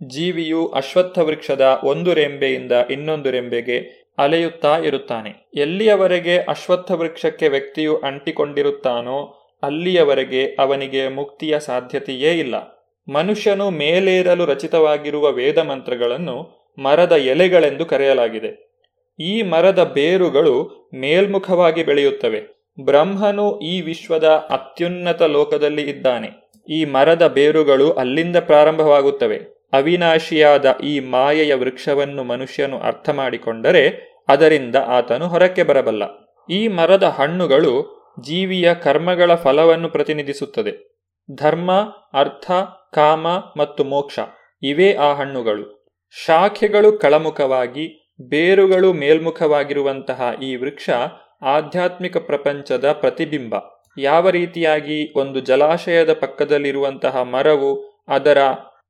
ಜೀವಿಯು 0.08 0.68
ಅಶ್ವತ್ಥ 0.68 1.20
ವೃಕ್ಷದ 1.20 1.80
ಒಂದು 1.84 2.14
ರೆಂಬೆಯಿಂದ 2.14 2.72
ಇನ್ನೊಂದು 2.92 3.32
ರೆಂಬೆಗೆ 3.32 4.08
ಅಲೆಯುತ್ತಾ 4.18 4.78
ಇರುತ್ತಾನೆ. 4.78 5.52
ಎಲ್ಲಿಯವರೆಗೆ 5.56 6.38
ಅಶ್ವತ್ಥ 6.38 6.92
ವೃಕ್ಷಕ್ಕೆ 6.92 7.48
ವ್ಯಕ್ತಿಯು 7.48 7.98
ಅಂಟಿಕೊಂಡಿರುತ್ತಾನೋ, 7.98 9.48
ಅಲ್ಲಿಯವರೆಗೆ 9.64 10.56
ಅವನಿಗೆ 10.60 11.08
ಮುಕ್ತಿಯ 11.08 11.60
ಸಾಧ್ಯತೆಯೇ 11.60 12.40
ಇಲ್ಲ. 12.40 12.56
ಮನುಷ್ಯನು 13.14 13.70
ಮೇಲೇರಲು 13.70 14.46
ರಚಿತವಾಗಿರುವ 14.46 15.32
ವೇದ 15.32 15.58
ಮಂತ್ರಗಳನ್ನು 15.58 16.68
ಮರದ 16.78 17.12
ಎಲೆಗಳೆಂದು 17.12 17.86
ಕರೆಯಲಾಗಿದೆ. 17.86 18.67
ಈ 19.20 19.42
ಮರದ 19.42 19.84
ಬೇರುಗಳು 19.84 20.90
ಮೇಲ್ಮುಖವಾಗಿ 20.94 21.84
ಬೆಳೆಯುತ್ತವೆ. 21.84 22.58
ಬ್ರಹ್ಮನು 22.86 23.60
ಈ 23.60 23.82
ವಿಶ್ವದ 23.82 24.24
ಅತ್ಯುನ್ನತ 24.24 25.22
ಲೋಕದಲ್ಲಿ 25.22 25.82
ಇದ್ದಾನೆ. 25.82 26.52
ಈ 26.70 26.86
ಮರದ 26.86 27.28
ಬೇರುಗಳು 27.28 27.92
ಅಲ್ಲಿಂದ 27.92 28.36
ಪ್ರಾರಂಭವಾಗುತ್ತವೆ. 28.36 29.38
ಅವಿನಾಶಿಯಾದ 29.74 30.76
ಈ 30.84 31.00
ಮಾಯೆಯ 31.00 31.54
ವೃಕ್ಷವನ್ನು 31.54 32.24
ಮನುಷ್ಯನು 32.24 32.80
ಅರ್ಥ 32.80 33.10
ಮಾಡಿಕೊಂಡರೆ 33.10 34.18
ಅದರಿಂದ 34.28 34.76
ಆತನು 34.76 35.28
ಹೊರಕ್ಕೆ 35.28 35.64
ಬರಬಲ್ಲ. 35.64 36.04
ಈ 36.50 36.68
ಮರದ 36.68 37.04
ಹಣ್ಣುಗಳು 37.04 37.98
ಜೀವಿಯ 38.22 38.74
ಕರ್ಮಗಳ 38.74 39.36
ಫಲವನ್ನು 39.36 39.90
ಪ್ರತಿನಿಧಿಸುತ್ತದೆ. 39.90 41.04
ಧರ್ಮ, 41.36 41.72
ಅರ್ಥ, 42.14 42.52
ಕಾಮ 42.94 43.28
ಮತ್ತು 43.58 43.84
ಮೋಕ್ಷ, 43.84 44.20
ಇವೇ 44.64 44.94
ಆ 44.94 45.14
ಹಣ್ಣುಗಳು. 45.14 45.88
ಶಾಖೆಗಳು 46.26 46.98
ಕೆಳಮುಖವಾಗಿ 46.98 48.07
ಬೇರುಗಳು 48.20 48.94
ಮೇಲ್ಮುಖವಾಗಿರುವಂತಹ 48.94 50.34
ಈ 50.42 50.56
ವೃಕ್ಷ 50.56 50.90
ಆಧ್ಯಾತ್ಮಿಕ 51.42 52.18
ಪ್ರಪಂಚದ 52.18 52.92
ಪ್ರತಿಬಿಂಬ. 52.92 53.56
ಯಾವ 53.98 54.30
ರೀತಿಯಾಗಿ 54.30 55.20
ಒಂದು 55.20 55.40
ಜಲಾಶಯದ 55.40 56.14
ಪಕ್ಕದಲ್ಲಿರುವಂತಹ 56.14 57.22
ಮರವು 57.22 58.04
ಅದರ 58.08 58.38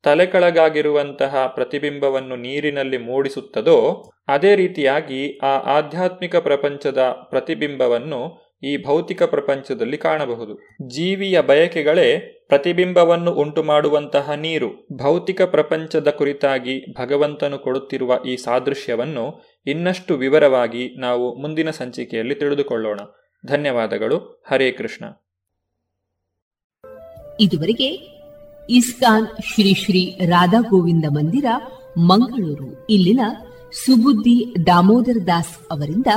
ತಲೆಕೆಳಗಾಗಿರುವಂತಹ 0.04 1.46
ಪ್ರತಿಬಿಂಬವನ್ನು 1.48 2.36
ನೀರಿನಲ್ಲಿ 2.36 2.98
ಮೂಡಿಸುತ್ತದೋ, 2.98 4.04
ಅದೇ 4.28 4.56
ರೀತಿಯಾಗಿ 4.56 5.38
ಆ 5.38 5.58
ಆಧ್ಯಾತ್ಮಿಕ 5.78 6.36
ಪ್ರಪಂಚದ 6.36 7.10
ಪ್ರತಿಬಿಂಬವನ್ನು 7.30 8.47
ಈ 8.64 8.86
ಭೌತಿಕ 8.86 9.24
ಪ್ರಪಂಚದಲ್ಲಿ 9.24 9.98
ಕಾಣಬಹುದು. 9.98 10.56
ಜೀವಿಯ 10.88 11.42
ಬಯಕೆಗಳೇ 11.42 12.18
ಪ್ರತಿಬಿಂಬವನ್ನು 12.48 13.34
ಉಂಟು 13.34 13.64
ಮಾಡುವಂತಹ 13.64 14.32
ನೀರು. 14.32 14.88
ಭೌತಿಕ 14.94 15.42
ಪ್ರಪಂಚದ 15.42 16.10
ಕುರಿತಾಗಿ 16.10 16.94
ಭಗವಂತನು 16.94 17.60
ಕೊಡುತ್ತಿರುವ 17.60 18.20
ಈ 18.28 18.36
ಸಾದೃಶ್ಯವನ್ನು 18.36 19.44
ಇನ್ನಷ್ಟು 19.66 20.16
ವಿವರವಾಗಿ 20.16 21.00
ನಾವು 21.00 21.36
ಮುಂದಿನ 21.36 21.70
ಸಂಚಿಕೆಯಲ್ಲಿ 21.70 22.36
ತಿಳಿದುಕೊಳ್ಳೋಣ. 22.36 23.00
ಧನ್ಯವಾದಗಳು. 23.46 24.44
ಹರೇ 24.50 24.72
ಕೃಷ್ಣ. 24.72 25.06
ಇದುವರೆಗೆ 27.40 28.18
ಇಸ್ಕಾನ್ 28.70 29.28
ಶ್ರೀ 29.54 29.74
ಶ್ರೀ 29.74 30.20
ರಾಧಾ 30.26 30.62
ಗೋವಿಂದ 30.62 31.06
ಮಂದಿರ, 31.10 31.46
ಮಂಗಳೂರು. 31.98 32.86
ಇಲ್ಲಿನ 32.90 33.20
ಸುಬುದ್ದಿ 33.86 34.66
ದಾಮೋದರ 34.66 35.18
ದಾಸ್ 35.28 35.58
ಅವರಿಂದ 35.72 36.08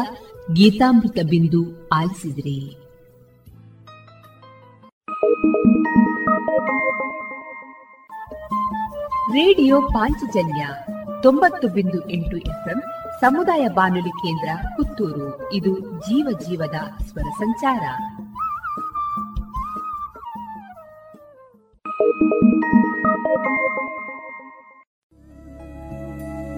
ಗೀತಾಮೃತ 0.53 1.19
ಬಿಂದು 1.31 1.89
ಆಲಿಸಿದ್ರಿ. 1.89 2.77
ರೇಡಿಯೋ 9.33 9.83
ಪಾಂಚಜನ್ಯ 9.83 10.69
ತೊಂಬತ್ತು 11.23 11.69
ಬಿಂದು 11.69 12.11
ಎಂಟು 12.11 12.37
ಎಫ್ಎಂ 12.37 12.83
ಸಮುದಾಯ 13.21 13.69
ಬಾನುಲಿ 13.69 14.09
ಕೇಂದ್ರ 14.09 14.49
ಪುತ್ತೂರು. 14.77 15.53
ಇದು 15.53 15.79
ಜೀವ 15.79 16.29
ಜೀವದ 16.49 17.03
ಸ್ವರ 17.03 17.31
ಸಂಚಾರ. 17.31 17.81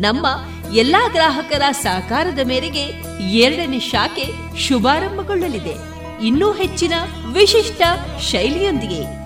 ನಮ್ಮ 0.00 0.26
ಎಲ್ಲಾ 0.74 1.08
ಗ್ರಾಹಕರ 1.08 1.62
ಸಹಕಾರದ 1.70 2.38
ಮೇರೆಗೆ 2.38 2.80
ಎರಡನೇ 3.30 3.80
ಶಾಖೆ 3.80 4.58
ಶುಭಾರಂಭಗೊಳ್ಳಲಿದೆ. 4.58 5.74
ಇನ್ನೂ 6.26 6.52
ಹೆಚ್ಚಿನ 6.52 6.92
ವಿಶಿಷ್ಟ 7.32 7.82
ಶೈಲಿಯೊಂದಿಗೆ. 8.20 9.24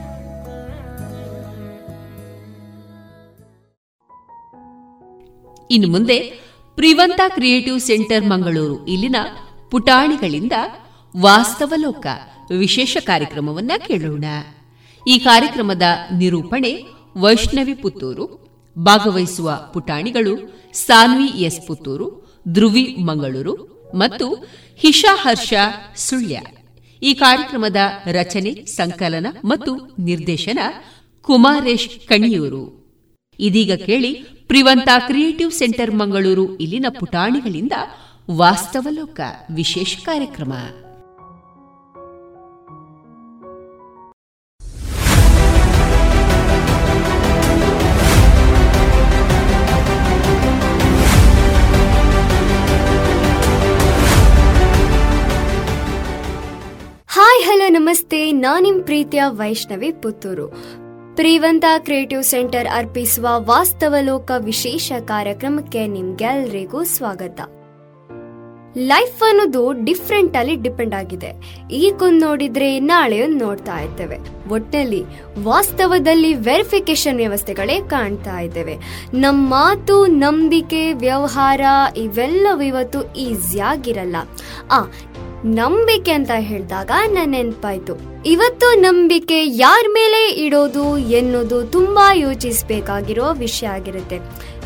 ಇನ್ನು 5.71 5.89
ಮುಂದೆ 5.89 6.19
ಪ್ರಿವಂತ 6.75 7.21
ಕ್ರಿಯೇಟಿವ್ 7.29 7.81
ಸೆಂಟರ್ 7.81 8.25
ಮಂಗಳೂರು, 8.25 8.87
ಇಲ್ಲಿನ 8.87 9.17
ಪುಟಾಣಿಗಳಿಂದ 9.71 10.53
ವಾಸ್ತವ 11.21 11.73
ಲೋಕ 11.77 12.07
ವಿಶೇಷ 12.59 12.97
ಕಾರ್ಯಕ್ರಮವನ್ನ 13.01 13.73
ಕೇಳೋಣ. 13.87 14.25
ಈ 15.09 15.19
ಕಾರ್ಯಕ್ರಮದ 15.19 15.83
ನಿರೂಪಣೆ 16.13 16.85
ವೈಷ್ಣವಿ 17.17 17.75
ಪುತ್ತೂರು 17.75 18.48
ಭಾಗವಹಿಸುವ 18.79 19.71
ಪುಟಾಣಿಗಳು 19.75 20.53
ಸಾನ್ವಿ 20.73 21.43
ಎಸ್ 21.43 21.67
ಪುತ್ತೂರು, 21.67 22.39
ಧ್ರುವಿ 22.49 22.97
ಮಂಗಳೂರು 23.05 23.55
ಮತ್ತು 23.95 24.35
ಹಿಶಾ 24.77 25.17
ಹರ್ಷ 25.17 25.53
ಸುಳ್ಯ. 25.97 26.41
ಈ 27.03 27.15
ಕಾರ್ಯಕ್ರಮದ 27.15 27.77
ರಚನೆ, 28.07 28.65
ಸಂಕಲನ 28.65 29.27
ಮತ್ತು 29.45 29.97
ನಿರ್ದೇಶನ 29.99 30.59
ಕುಮಾರೇಶ್ 31.21 32.09
ಕಣಿಯೂರು 32.09 32.95
ಇದೀಗ 33.41 33.73
ಕೇಳಿ 33.73 34.15
ಪ್ರಿವಂತ 34.49 34.89
ಕ್ರಿಯೇಟಿವ್ 34.99 35.51
ಸೆಂಟರ್ 35.51 35.91
ಮಂಗಳೂರು 35.91 36.57
ಇಲ್ಲಿನ 36.57 36.87
ಪುಟಾಣಿಗಳಿಂದ 37.01 37.73
ವಾಸ್ತವಲೋಕ 38.31 39.21
ವಿಶೇಷ 39.55 39.97
ಕಾರ್ಯಕ್ರಮ. 40.05 40.53
ಹಲೋ, 57.49 57.69
ನಮಸ್ತೆ. 57.69 58.33
ನಾನಿಮ್ 58.33 58.83
ಪ್ರೀತಿಯ 58.83 59.23
ವೈಷ್ಣವಿ 59.27 59.93
ಪುತ್ತೂರು. 59.93 60.49
ಪ್ರೀವಂತ 61.17 61.65
ಕ್ರಿಯೇಟಿವ್ 61.79 62.23
ಸೆಂಟರ್ 62.23 62.69
ಅರ್ಪಿಸುವ 62.75 63.29
ವಾಸ್ತವ 63.37 63.95
ಲೋಕ 64.01 64.31
ವಿಶೇಷ 64.39 64.93
ಕಾರ್ಯಕ್ರಮಕ್ಕೆ 65.05 65.87
ನಿಮ್ಗೆಲ್ರಿಗೂ 65.87 66.85
ಸ್ವಾಗತ. 66.85 67.41
ಲೈಫ್ 68.77 69.23
ಅನ್ನೋದು 69.29 69.85
ಡಿಫ್ರೆಂಟ್ 69.85 70.37
ಅಲ್ಲಿ 70.37 70.55
ಡಿಪೆಂಡ್ 70.55 70.95
ಆಗಿದೆ. 70.95 71.61
ಈಗೊಂದು 71.71 72.27
ನೋಡಿದ್ರೆ 72.27 72.81
ನಾಳೆ 72.81 73.23
ಒಂದು 73.23 73.45
ನೋಡ್ತಾ 73.45 73.79
ಇರ್ತೇವೆ. 73.79 74.19
ಒಟ್ಟಲ್ಲಿ 74.49 75.05
ವಾಸ್ತವದಲ್ಲಿ 75.45 76.35
ವೆರಿಫಿಕೇಶನ್ 76.35 77.17
ವ್ಯವಸ್ಥೆಗಳೇ 77.17 77.81
ಕಾಣ್ತಾ 77.81 78.41
ಇದ್ದೇವೆ. 78.41 78.77
ನಮ್ಮ 79.15 79.51
ಮಾತು, 79.51 80.07
ನಂಬಿಕೆ, 80.07 80.93
ವ್ಯವಹಾರ 80.93 81.61
ಇವೆಲ್ಲವೂ 81.97 82.61
ಇವತ್ತು 82.61 83.15
ಈಸಿಯಾಗಿರಲ್ಲ 83.15 84.17
ಆ 84.71 84.81
ನಂಬಿಕೆ 85.45 86.11
ಅಂತ 86.11 86.31
ಹೇಳಿದಾಗ 86.39 86.91
ನನ್ನ 86.91 87.31
ನೆನ್ಪಾಯ್ತು. 87.31 88.25
ಇವತ್ತು 88.27 88.81
ನಂಬಿಕೆ 88.81 89.47
ಯಾರ 89.47 89.87
ಮೇಲೆ 89.91 90.31
ಇಡೋದು 90.31 90.99
ಎನ್ನುವುದು 90.99 91.65
ತುಂಬಾ 91.65 92.13
ಯೋಚಿಸಬೇಕಾಗಿರೋ 92.13 93.33
ವಿಷಯ 93.33 93.67
ಆಗಿರುತ್ತೆ. 93.67 94.19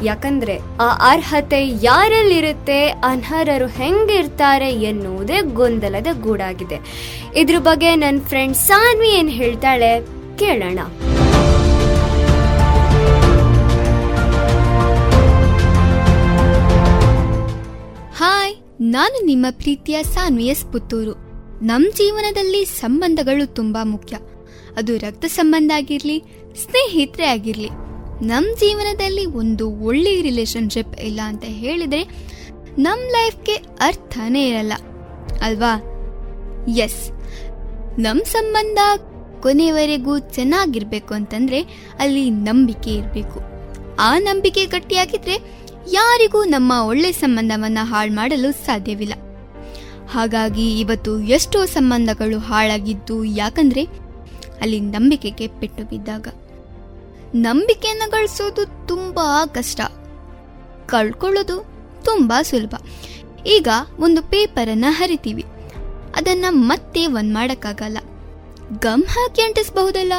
ಯಾಕಂದ್ರೆ 0.03 0.59
ಆ 0.81 1.13
ಅರ್ಹತೆ 1.13 1.69
ಯಾರಲ್ಲಿರುತ್ತೆ, 1.69 2.89
ಅನರ್ಹರು 2.89 3.67
ಹೆಂಗಿರ್ತಾರೆ 3.67 4.71
ಎನ್ನುವುದೇ 4.71 5.41
ಗೊಂದಲದ 5.41 6.07
ಗೂಡಾಗಿದೆ. 6.21 6.79
ಇದ್ರ 7.37 7.59
ಬಗ್ಗೆ 7.59 7.97
ನನ್ನ 7.97 8.21
ಫ್ರೆಂಡ್ 8.29 8.57
ಸಾನ್ವಿ 8.57 9.09
ಏನ್ 9.09 9.31
ಹೇಳ್ತಾಳೆ 9.31 10.07
ಕೇಳೋಣ. 10.39 10.79
ಹಾಯ್ 18.17 18.55
ನಾನು 18.83 19.25
ನಿಮ್ಮ 19.25 19.47
ಪ್ರೀತಿಯ 19.51 20.03
ಸಾನ್ವಿಯಸ್ 20.03 20.73
ಪುತ್ತೂರು. 20.73 21.13
ನಮ್ಮ 21.65 21.91
ಜೀವನದಲ್ಲಿ 21.91 22.65
ಸಂಬಂಧಗಳು 22.65 23.55
ತುಂಬಾ 23.55 23.85
ಮುಖ್ಯ. 23.85 24.17
ಅದು 24.77 24.97
ರಕ್ತ 24.97 25.25
ಸಂಬಂಧ 25.25 25.73
ಆಗಿರಲಿ, 25.77 26.19
ಸ್ನೇಹಿತರೆ 26.65 27.27
ಆಗಿರಲಿ. 27.27 27.69
ನಮ್ಮ 28.27 28.57
ಜೀವನದಲ್ಲಿ 28.57 29.27
ಒಂದು 29.27 29.71
ಒಳ್ಳೆಯ 29.71 30.23
ರಿಲೇಶನ್ಶಿಪ್ 30.23 31.01
ಇಲ್ಲ 31.01 31.21
ಅಂತ 31.25 31.45
ಹೇಳಿದ್ರೆ 31.45 32.03
ನಮ್ಮ 32.79 33.03
ಲೈಫ್ಗೆ 33.11 33.55
ಅರ್ಥನೇ 33.81 34.49
ಇರಲ್ಲ. 34.49 34.73
ಅಲ್ವಾ? 35.43 35.83
ಎಸ್ 36.77 37.11
ನಮ್ಮ 37.99 38.23
ಸಂಬಂಧ 38.23 38.79
ಕೊನೆಯವರೆಗೂ 39.41 40.19
ಚೆನ್ನಾಗಿರ್ಬೇಕು 40.19 41.15
ಅಂತಂದ್ರೆ 41.15 41.61
ಅಲ್ಲಿ 41.99 42.31
ನಂಬಿಕೆ 42.31 42.91
ಇರಬೇಕು. 42.91 43.41
ಆ 43.99 44.19
ನಂಬಿಕೆ 44.19 44.67
ಗಟ್ಟಿಯಾಗಿದ್ರೆ 44.67 45.62
ಯಾರಿಗೂ 45.91 46.45
ನಮ್ಮ 46.45 46.73
ಒಳ್ಳೆ 46.73 47.13
ಸಂಬಂಧವನ್ನ 47.13 47.79
ಹಾಳು 47.83 48.13
ಮಾಡಲು 48.13 48.53
ಸಾಧ್ಯವಿಲ್ಲ. 48.53 49.13
ಹಾಗಾಗಿ 50.11 50.81
ಇವತ್ತು 50.81 51.21
ಎಷ್ಟೋ 51.21 51.65
ಸಂಬಂಧಗಳು 51.65 52.39
ಹಾಳಾಗಿದ್ದು 52.39 53.25
ಯಾಕಂದ್ರೆ 53.25 53.85
ಅಲ್ಲಿ 54.61 54.81
ನಂಬಿಕೆಗೆ 54.81 55.49
ಪೆಟ್ಟು 55.49 55.85
ಬಿದ್ದಾಗ. 55.85 56.29
ನಂಬಿಕೆಯನ್ನು 57.35 58.11
ಗಳಿಸೋದು 58.11 58.87
ತುಂಬಾ 58.87 59.47
ಕಷ್ಟ. 59.47 59.81
ಕಳ್ಕೊಳ್ಳೋದು 60.87 61.67
ತುಂಬಾ 62.05 62.43
ಸುಲಭ. 62.43 62.75
ಈಗ 63.47 63.69
ಒಂದು 64.01 64.23
ಪೇಪರನ್ನು 64.23 64.93
ಹರಿತೀವಿ. 64.93 65.45
ಅದನ್ನ 66.17 66.45
ಮತ್ತೆ 66.51 67.07
ಒಂದ್ 67.07 67.35
ಮಾಡಕ್ಕಾಗಲ್ಲ. 67.35 67.99
ಗಮ್ 68.81 69.05
ಹಾಕಿ 69.05 69.43
ಅಂಟಿಸಬಹುದಲ್ಲ 69.43 70.13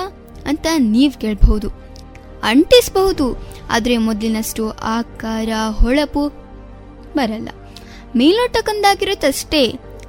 ಅಂತ 0.45 0.67
ನೀವು 0.77 1.19
ಕೇಳಬಹುದು. 1.19 1.82
ಅಂಟಿಸಬಹುದು. 2.43 3.27
ಆದರೆ 3.71 3.95
ಮೊದಲಿನಷ್ಟು 3.97 4.63
ಆಕಾರ, 4.69 5.49
ಹೊಳಪು 5.79 6.23
ಬರಲ್ಲ. 7.15 7.49
ಮೇಲೋಟಕ್ಕೊಂದಾಗಿರುತ್ತಷ್ಟೇ 8.15 9.61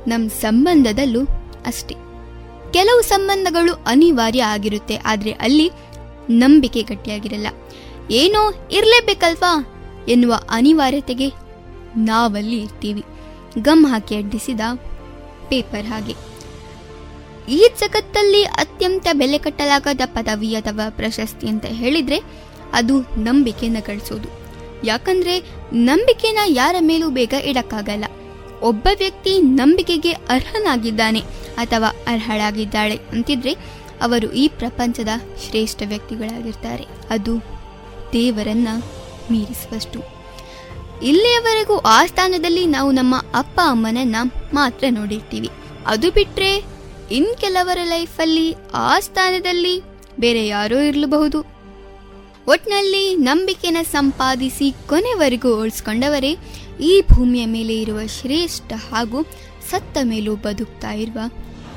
ನಮ್ಮ 0.08 0.24
ಸಂಬಂಧದಲ್ಲೂ 0.40 1.22
ಅಷ್ಟೇ. 1.66 1.94
ಕೆಲವು 2.72 3.00
ಸಂಬಂಧಗಳು 3.02 3.72
ಅನಿವಾರ್ಯ 3.86 4.42
ಆಗಿರುತ್ತೆ, 4.44 4.96
ಆದರೆ 5.06 5.32
ಅಲ್ಲಿ 5.46 5.68
ನಂಬಿಕೆ 6.30 6.82
ಗಟ್ಟಿಯಾಗಿರಲ್ಲ. 6.82 7.48
ಏನೋ 8.10 8.42
ಇರಲೇಬೇಕಲ್ವಾ 8.72 9.52
ಎನ್ನುವ 10.08 10.34
ಅನಿವಾರ್ಯತೆಗೆ 10.50 11.28
ನಾವಲ್ಲಿ 12.04 12.58
ಇರ್ತೀವಿ. 12.58 13.04
ಗಮ್ 13.58 13.84
ಹಾಕಿ 13.86 14.14
ಅಡ್ಡಿಸಿದ 14.16 14.60
ಪೇಪರ್ 15.48 15.86
ಹಾಗೆ. 15.86 16.14
ಈ 17.48 17.68
ಜಗತ್ತಲ್ಲಿ 17.80 18.44
ಅತ್ಯಂತ 18.44 19.06
ಬೆಲೆ 19.12 19.38
ಕಟ್ಟಲಾಗದ 19.38 20.00
ಪದವಿ 20.04 20.54
ಅಥವಾ 20.54 20.90
ಪ್ರಶಸ್ತಿ 20.90 21.48
ಅಂತ 21.48 21.64
ಹೇಳಿದ್ರೆ 21.64 22.20
ಅದು 22.72 23.00
ನಂಬಿಕೆನ 23.00 23.76
ಗಳಿಸೋದು. 23.86 24.28
ಯಾಕಂದ್ರೆ 24.84 25.40
ನಂಬಿಕೆನ 25.72 26.38
ಯಾರ 26.46 26.76
ಮೇಲೂ 26.80 27.10
ಬೇಗ 27.10 27.32
ಇಡಕ್ಕಾಗಲ್ಲ. 27.32 28.04
ಒಬ್ಬ 28.62 28.88
ವ್ಯಕ್ತಿ 28.98 29.38
ನಂಬಿಕೆಗೆ 29.38 30.12
ಅರ್ಹನಾಗಿದ್ದಾನೆ 30.12 31.20
ಅಥವಾ 31.56 31.88
ಅರ್ಹಳಾಗಿದ್ದಾಳೆ 31.88 32.96
ಅಂತಿದ್ರೆ 32.96 33.52
ಅವರು 34.02 34.32
ಈ 34.32 34.48
ಪ್ರಪಂಚದ 34.48 35.08
ಶ್ರೇಷ್ಠ 35.48 35.82
ವ್ಯಕ್ತಿಗಳಾಗಿರ್ತಾರೆ. 35.88 36.86
ಅದು 37.10 37.38
ದೇವರನ್ನ 38.12 38.68
ಮೀರಿಸುವಷ್ಟು. 39.30 40.14
ಇಲ್ಲಿಯವರೆಗೂ 41.02 41.76
ಆ 41.76 42.06
ಸ್ಥಾನದಲ್ಲಿ 42.06 42.66
ನಾವು 42.66 42.90
ನಮ್ಮ 42.90 43.14
ಅಪ್ಪ, 43.34 43.60
ಅಮ್ಮನನ್ನ 43.64 44.16
ಮಾತ್ರ 44.54 44.84
ನೋಡಿರ್ತೀವಿ. 44.90 45.50
ಅದು 45.86 46.10
ಬಿಟ್ರೆ 46.10 46.73
ಇನ್ 47.10 47.36
ಕೆಲವರ 47.36 47.78
ಲೈಫಲ್ಲಿ 47.84 48.54
ಆ 48.74 49.00
ಸ್ಥಾನದಲ್ಲಿ 49.00 49.82
ಬೇರೆ 50.20 50.46
ಯಾರೋ 50.46 50.78
ಇರಲಬಹುದು. 50.78 51.40
ಒಟ್ನಲ್ಲಿ 52.46 53.16
ನಂಬಿಕೆನ 53.16 53.76
ಸಂಪಾದಿಸಿ 53.92 54.74
ಕೊನೆವರೆಗೂ 54.88 55.60
ಉಳಿಸ್ಕೊಂಡವರೇ 55.60 56.36
ಈ 56.80 57.02
ಭೂಮಿಯ 57.12 57.46
ಮೇಲೆ 57.46 57.80
ಇರುವ 57.80 58.06
ಶ್ರೇಷ್ಠ 58.06 58.72
ಹಾಗೂ 58.72 59.22
ಸತ್ತ 59.70 59.98
ಮೇಲೂ 60.02 60.36
ಬದುಕ್ತಾ 60.36 60.92
ಇರುವ 60.92 61.18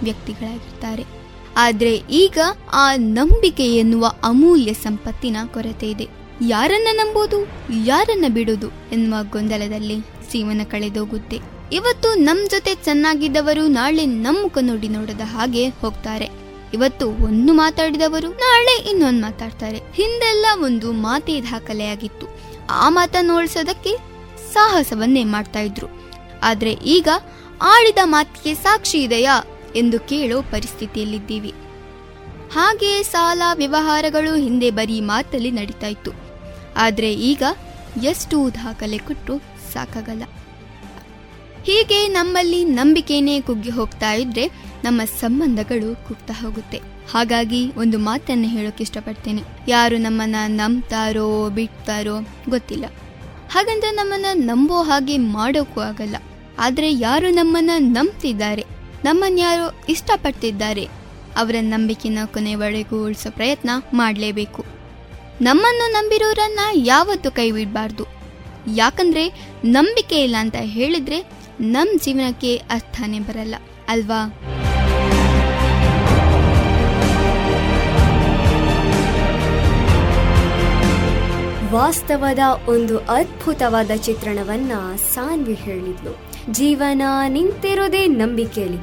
ವ್ಯಕ್ತಿಗಳಾಗಿರ್ತಾರೆ. 0.03 1.05
ಆದರೆ 1.57 1.95
ಈಗ 1.95 2.37
ಆ 2.73 2.91
ನಂಬಿಕೆ 2.95 3.75
ಎನ್ನುವ 3.75 4.11
ಅಮೂಲ್ಯ 4.23 4.73
ಸಂಪತ್ತಿನ 4.73 5.37
ಕೊರತೆ 5.53 5.89
ಇದೆ. 5.89 6.07
ಯಾರನ್ನ 6.47 6.87
ನಂಬೋದು, 6.91 7.47
ಯಾರನ್ನ 7.85 8.25
ಬಿಡೋದು 8.33 8.67
ಎನ್ನುವ 8.67 9.23
ಗೊಂದಲದಲ್ಲಿ 9.23 9.95
ಜೀವನ 10.31 10.61
ಕಳೆದೋಗುತ್ತೆ. 10.63 11.56
ಇವತ್ತು 11.71 12.13
ನಮ್ 12.13 12.49
ಜೊತೆ 12.49 12.75
ಚೆನ್ನಾಗಿದ್ದವರು 12.75 13.67
ನಾಳೆ 13.67 14.05
ನಮ್ 14.05 14.41
ಮುಖ 14.41 14.57
ನೋಡಿ 14.61 14.87
ನೋಡದ 14.87 15.21
ಹಾಗೆ 15.23 15.69
ಹೋಗ್ತಾರೆ. 15.69 16.29
ಇವತ್ತು 16.73 17.07
ಒಂದು 17.09 17.53
ಮಾತಾಡಿದವರು 17.53 18.27
ನಾಳೆ 18.27 18.89
ಇನ್ನೊಂದು 18.89 19.21
ಮಾತಾಡ್ತಾರೆ. 19.21 19.77
ಹಿಂದೆಲ್ಲ 19.77 20.45
ಒಂದು 20.63 20.91
ಮಾತೆ 20.91 21.41
ದಾಖಲೆಯಾಗಿತ್ತು. 21.41 22.27
ಆ 22.69 22.89
ಮಾತನ್ನು 22.89 23.37
ಉಳಿಸೋದಕ್ಕೆ 23.37 23.97
ಸಾಹಸವನ್ನೇ 24.53 25.23
ಮಾಡ್ತಾ 25.23 25.59
ಇದ್ರು. 25.59 25.87
ಆದ್ರೆ 26.43 26.71
ಈಗ 26.71 27.09
ಆಡಿದ 27.61 27.97
ಮಾತಿಗೆ 28.03 28.55
ಸಾಕ್ಷಿ 28.55 29.03
ಇದೆಯಾ 29.03 29.43
ಎಂದು 29.75 29.99
ಕೇಳೋ 29.99 30.41
ಪರಿಸ್ಥಿತಿಯಲ್ಲಿದ್ದೀವಿ. 30.41 31.53
ಹಾಗೆ 32.53 33.03
ಸಾಲ 33.03 33.41
ವ್ಯವಹಾರಗಳು 33.53 34.35
ಹಿಂದೆ 34.35 34.71
ಬರೀ 34.71 35.01
ಮಾತಲ್ಲಿ 35.01 35.51
ನಡೀತಾ 35.51 35.87
ಇತ್ತು. 35.87 36.11
ಆದ್ರೆ 36.77 37.13
ಈಗ 37.13 37.43
ಎಷ್ಟು 38.03 38.53
ದಾಖಲೆ 38.55 38.97
ಕೊಟ್ಟು 38.97 39.41
ಸಾಕಾಗಲ್ಲ. 39.73 40.23
ಹೀಗೆ 41.67 42.07
ನಮ್ಮಲ್ಲಿ 42.07 42.65
ನಂಬಿಕೆನೇ 42.65 43.41
ಕುಗ್ಗಿ 43.41 43.69
ಹೋಗ್ತಾ 43.69 44.13
ಇದ್ರೆ 44.13 44.47
ನಮ್ಮ 44.83 45.01
ಸಂಬಂಧಗಳು 45.19 46.07
ಕುಗ್ತಾ 46.07 46.33
ಹೋಗುತ್ತೆ. 46.33 46.77
ಹಾಗಾಗಿ 47.11 47.71
ಒಂದು 47.77 47.99
ಮಾತನ್ನ 47.99 48.45
ಹೇಳೋಕೆ 48.47 48.83
ಇಷ್ಟಪಡ್ತೇನೆ. 48.83 49.41
ಯಾರು 49.67 49.97
ನಮ್ಮನ್ನ 49.97 50.35
ನಂಬ್ತಾರೋ, 50.47 51.49
ಬಿಡ್ತಾರೋ 51.49 52.27
ಗೊತ್ತಿಲ್ಲ. 52.49 52.85
ಹಾಗಂತ 53.51 53.83
ನಮ್ಮನ್ನ 53.91 54.25
ನಂಬೋ 54.33 54.83
ಹಾಗೆ 54.83 55.17
ಮಾಡೋಕ್ಕೂ 55.17 55.81
ಆಗಲ್ಲ. 55.81 56.15
ಆದ್ರೆ 56.59 56.93
ಯಾರು 56.93 57.29
ನಮ್ಮನ್ನ 57.29 57.69
ನಂಬ್ತಿದ್ದಾರೆ, 57.77 58.65
ನಮ್ಮನ್ನ 59.05 59.39
ಯಾರು 59.39 59.85
ಇಷ್ಟಪಡ್ತಿದ್ದಾರೆ, 59.89 60.85
ಅವರ 61.37 61.55
ನಂಬಿಕೆನ 61.61 62.17
ಕೊನೆವರೆಗೂ 62.25 63.05
ಉಳಿಸೋ 63.05 63.31
ಪ್ರಯತ್ನ 63.31 63.69
ಮಾಡಲೇಬೇಕು. 63.93 64.65
ನಮ್ಮನ್ನು 65.41 65.91
ನಂಬಿರೋರನ್ನ 65.91 66.59
ಯಾವತ್ತೂ 66.73 67.31
ಕೈ 67.31 67.51
ಬಿಡಬಾರ್ದು. 67.51 68.05
ಯಾಕಂದ್ರೆ 68.75 69.53
ನಂಬಿಕೆ 69.65 70.23
ಇಲ್ಲ 70.23 70.35
ಅಂತ 70.39 70.55
ಹೇಳಿದ್ರೆ 70.59 71.36
ನಮ್ಮ 71.59 71.99
ಜೀವನಕ್ಕೆ 72.03 72.55
ಅರ್ಥನೇ 72.55 73.19
ಬರಲ್ಲ, 73.19 73.55
ಅಲ್ವಾ? 73.87 74.33
ವಾಸ್ತವದ 81.71 82.39
ಒಂದು 82.67 82.97
ಅದ್ಭುತವಾದ 82.97 83.91
ಚಿತ್ರಣವನ್ನ 83.95 84.71
ಸಾನ್ವಿ 85.13 85.53
ಹೇಳಿದ್ಲು. 85.53 86.17
ಜೀವನ 86.51 87.01
ನಿಂತಿರೋದೇ 87.27 88.07
ನಂಬಿಕೆಯಲ್ಲಿ. 88.07 88.77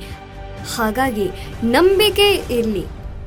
ಹಾಗಾಗಿ 0.76 1.28
ನಂಬಿಕೆ 1.64 2.32
ಇರಲಿ, 2.32 2.84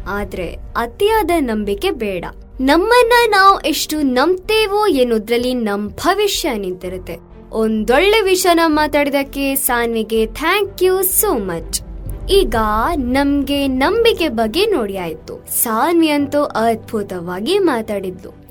ಆದ್ರೆ 0.08 0.56
ಅತಿಯಾದ 0.78 1.32
ನಂಬಿಕೆ 1.40 1.92
ಬೇಡ. 1.92 2.26
ನಮ್ಮನ್ನ 2.62 3.14
ನಾವು 3.28 3.60
ಎಷ್ಟು 3.60 4.02
ನಂಬ್ತೇವೋ 4.02 4.88
ಎನ್ನುವುದ್ರಲ್ಲಿ 4.88 5.54
ನಮ್ಮ 5.54 5.90
ಭವಿಷ್ಯ 5.90 6.54
ನಿಂತಿರುತ್ತೆ. 6.54 7.27
ಒಂದೊಳ್ಳೆ 7.52 8.22
ವಿಷಯನ 8.22 8.60
ಮಾತಾಡಿದಕ್ಕೆ 8.66 9.56
ಸಾನ್ವಿಗೆ 9.56 10.26
ಥ್ಯಾಂಕ್ 10.26 10.84
ಯು 10.84 11.04
ಸೋ 11.04 11.34
ಮಚ್ 11.34 11.82
ಈಗ 12.30 12.56
ನಮ್ಗೆ 12.98 13.68
ನಂಬಿಕೆ 13.68 14.30
ಬಗ್ಗೆ 14.30 14.66
ನೋಡಿ 14.66 14.98
ಆಯ್ತು. 14.98 15.46
ಸಾನ್ವಿ 15.64 16.10
ಅಂತೂ 16.10 16.44
ಅದ್ಭುತವಾಗಿ 16.44 17.60
ಮಾತಾಡಿದ್ಲು. 17.60 18.48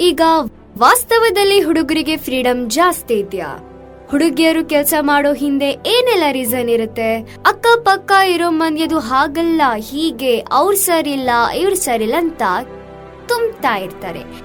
ಈಗ 0.00 0.20
ವಾಸ್ತವದಲ್ಲಿ 0.78 1.60
ಹುಡುಗರಿಗೆ 1.60 2.16
ಫ್ರೀಡಮ್ 2.16 2.70
ಜಾಸ್ತಿ 2.70 3.14
ಇದೆಯಾ? 3.14 3.70
ಹುಡುಗಿಯರು 4.08 4.64
ಕೆಲಸ 4.64 4.94
ಮಾಡೋ 5.00 5.32
ಹಿಂದೆ 5.32 5.70
ಏನೆಲ್ಲ 5.70 6.24
ರೀಸನ್ 6.30 6.70
ಇರುತ್ತೆ? 6.70 7.20
ಅಕ್ಕ 7.20 7.66
ಪಕ್ಕ 7.82 8.12
ಇರೋ 8.28 8.50
ಮಂದಿಯದು 8.50 8.98
ಹಾಗಲ್ಲ, 8.98 9.60
ಹೀಗೆ 9.76 10.44
ಅವ್ರು 10.52 10.76
ಸರಿಲ್ಲ, 10.76 11.30
ಇವ್ರು 11.56 11.76
ಸರಿಲ್ಲ 11.76 12.14
ಅಂತ 12.18 12.42
ತುಂಬ್ತಾ 13.26 13.76
ಇರ್ತಾರೆ. 13.76 14.43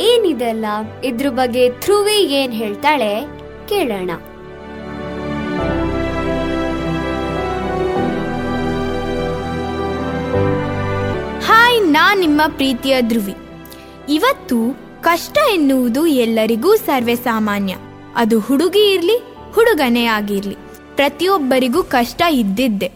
ಏನಿದೆಲ್ಲ 0.00 0.66
ಇದ್ರ 1.04 1.28
ಬಗ್ಗೆ 1.30 1.68
ಧ್ರುವಿ 1.68 2.18
ಏನ್ 2.32 2.52
ಹೇಳ್ತಾಳೆ 2.52 3.12
ಕೇಳೋಣ. 3.68 4.10
ಹಾಯ್ 11.46 11.80
ನಾ 11.82 12.14
ನಿಮ್ಮ 12.14 12.40
ಪ್ರೀತಿಯ 12.48 13.02
ಧ್ರುವಿ. 13.02 13.34
ಇವತ್ತು 14.08 14.58
ಕಷ್ಟ 15.00 15.38
ಎನ್ನುವುದು 15.52 16.06
ಎಲ್ಲರಿಗೂ 16.06 16.76
ಸರ್ವೇ 16.76 17.14
ಸಾಮಾನ್ಯ 17.14 17.76
ಅದು 18.16 18.40
ಹುಡುಗಿ 18.40 18.92
ಇರ್ಲಿ, 18.92 19.16
ಹುಡುಗನೇ 19.52 20.04
ಆಗಿರ್ಲಿ. 20.04 20.56
ಪ್ರತಿಯೊಬ್ಬರಿಗೂ 20.96 21.82
ಕಷ್ಟ 21.82 22.22
ಇದ್ದಿದ್ದೆ. 22.30 22.92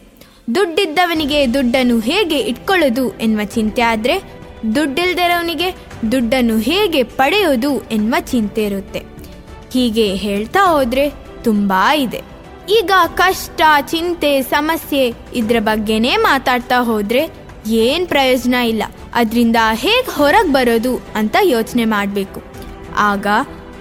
ದುಡ್ಡಿದ್ದವನಿಗೆ 0.54 1.54
ದುಡ್ಡನ್ನು 1.54 2.00
ಹೇಗೆ 2.00 2.38
ಇಟ್ಕೊಳ್ಳೋದು 2.38 3.04
ಎನ್ನುವ 3.18 3.44
ಚಿಂತೆ 3.44 3.82
ಆದ್ರೆ 3.82 4.16
ದುಡ್ಡಿಲ್ದಿರೋನಿಗೆ 4.74 5.68
ದುಡ್ಡನ್ನು 6.12 6.58
ಹೇಗೆ 6.58 7.02
ಪಡೆಯೋದು 7.02 7.82
ಎನ್ನುವ 7.82 8.14
ಚಿಂತೆ 8.20 8.64
ಇರುತ್ತೆ. 8.64 9.02
ಹೀಗೆ 9.72 10.14
ಹೇಳ್ತಾ 10.14 10.66
ಹೋದ್ರೆ 10.66 11.12
ತುಂಬಾ 11.44 11.94
ಇದೆ. 11.94 12.22
ಈಗ 12.70 12.90
ಕಷ್ಟ, 13.14 13.60
ಚಿಂತೆ, 13.80 14.42
ಸಮಸ್ಯೆ 14.42 15.14
ಇದ್ರ 15.34 15.56
ಬಗ್ಗೆನೇ 15.60 16.16
ಮಾತಾಡ್ತಾ 16.16 16.76
ಹೋದ್ರೆ 16.80 17.28
ಏನ್ 17.66 18.06
ಪ್ರಯೋಜನ 18.06 18.54
ಇಲ್ಲ. 18.54 18.82
ಅದರಿಂದ 19.14 19.56
ಹೇಗೆ 19.72 20.14
ಹೊರಗೆ 20.14 20.52
ಬರೋದು 20.52 21.06
ಅಂತ 21.14 21.36
ಯೋಚನೆ 21.42 21.84
ಮಾಡಬೇಕು. 21.84 22.42
ಆಗ 22.96 23.26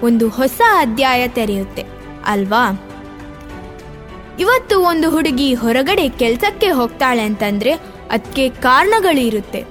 ಒಂದು 0.02 0.28
ಹೊಸ 0.28 0.60
ಅಧ್ಯಾಯ 0.78 1.28
ತೆರೆಯುತ್ತೆ. 1.28 1.84
ಅಲ್ವಾ? 2.24 2.90
ಇವತ್ತು 4.40 4.82
ಒಂದು 4.82 5.10
ಹುಡುಗಿ 5.10 5.54
ಹೊರಗಡೆ 5.54 6.08
ಕೆಲ್ಸಕ್ಕೆ 6.08 6.70
ಹೋಗ್ತಾಳೆ 6.70 7.22
ಅಂತಂದ್ರೆ 7.22 7.72
ಅದಕ್ಕೆ 8.10 8.48
ಕಾರಣಗಳು 8.48 9.20
ಇರುತ್ತೆ 9.20 9.64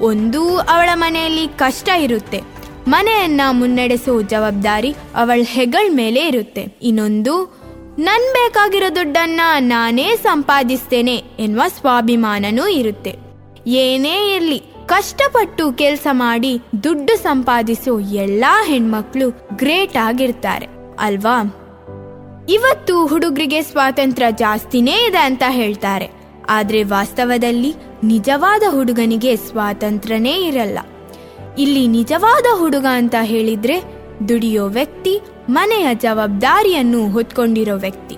ಒಂದು 0.00 0.58
ಅವಳ 0.58 0.88
ಮನೆಯಲ್ಲಿ 0.94 1.48
ಕಷ್ಟ 1.48 1.88
ಇರುತ್ತೆ. 1.88 2.40
ಮನೆಯನ್ನ 2.88 3.40
ಮುನ್ನಡೆಸೋ 3.50 4.22
ಜವಾಬ್ದಾರಿ 4.22 4.94
ಅವಳ 5.14 5.40
ಹೆಗಳ 5.42 5.86
ಮೇಲೆ 5.94 6.26
ಇರುತ್ತೆ. 6.26 6.66
ಇನ್ನೊಂದು, 6.82 7.60
ನನ್ 7.98 8.32
ಬೇಕಾಗಿರೋ 8.32 8.94
ದುಡ್ಡನ್ನ 8.94 9.40
ನಾನೇ 9.58 10.16
ಸಂಪಾದಿಸ್ತೇನೆ 10.16 11.16
ಎನ್ನುವ 11.16 11.62
ಸ್ವಾಭಿಮಾನನೂ 11.68 12.66
ಇರುತ್ತೆ. 12.66 13.16
ಏನೇ 13.66 14.34
ಇರ್ಲಿ, 14.34 14.62
ಕಷ್ಟಪಟ್ಟು 14.86 15.72
ಕೆಲಸ 15.72 16.06
ಮಾಡಿ 16.10 16.60
ದುಡ್ಡು 16.84 17.16
ಸಂಪಾದಿಸೋ 17.22 18.00
ಎಲ್ಲಾ 18.00 18.64
ಹೆಣ್ಮಕ್ಳು 18.64 19.30
ಗ್ರೇಟ್ 19.56 19.96
ಆಗಿರ್ತಾರೆ. 19.96 20.66
ಅಲ್ವಾ? 21.00 21.56
ಇವತ್ತು 22.48 23.06
ಹುಡುಗರಿಗೆ 23.06 23.62
ಸ್ವಾತಂತ್ರ್ಯ 23.62 24.26
ಜಾಸ್ತಿನೇ 24.30 25.06
ಇದೆ 25.08 25.18
ಅಂತ 25.18 25.42
ಹೇಳ್ತಾರೆ. 25.48 26.19
ಆದ್ರೆ 26.48 26.82
ವಾಸ್ತವದಲ್ಲಿ 26.82 27.74
ನಿಜವಾದ 28.04 28.62
ಹುಡುಗನಿಗೆ 28.70 29.36
ಸ್ವಾತಂತ್ರ್ಯನೇ 29.36 30.34
ಇರಲ್ಲ. 30.34 30.78
ಇಲ್ಲಿ 31.58 31.86
ನಿಜವಾದ 31.86 32.58
ಹುಡುಗ 32.58 32.86
ಅಂತ 32.92 33.14
ಹೇಳಿದ್ರೆ 33.22 33.82
ದುಡಿಯೋ 34.28 34.66
ವ್ಯಕ್ತಿ, 34.66 35.20
ಮನೆಯ 35.48 35.86
ಜವಾಬ್ದಾರಿಯನ್ನು 35.94 37.10
ಹೊತ್ಕೊಂಡಿರೋ 37.10 37.76
ವ್ಯಕ್ತಿ. 37.76 38.16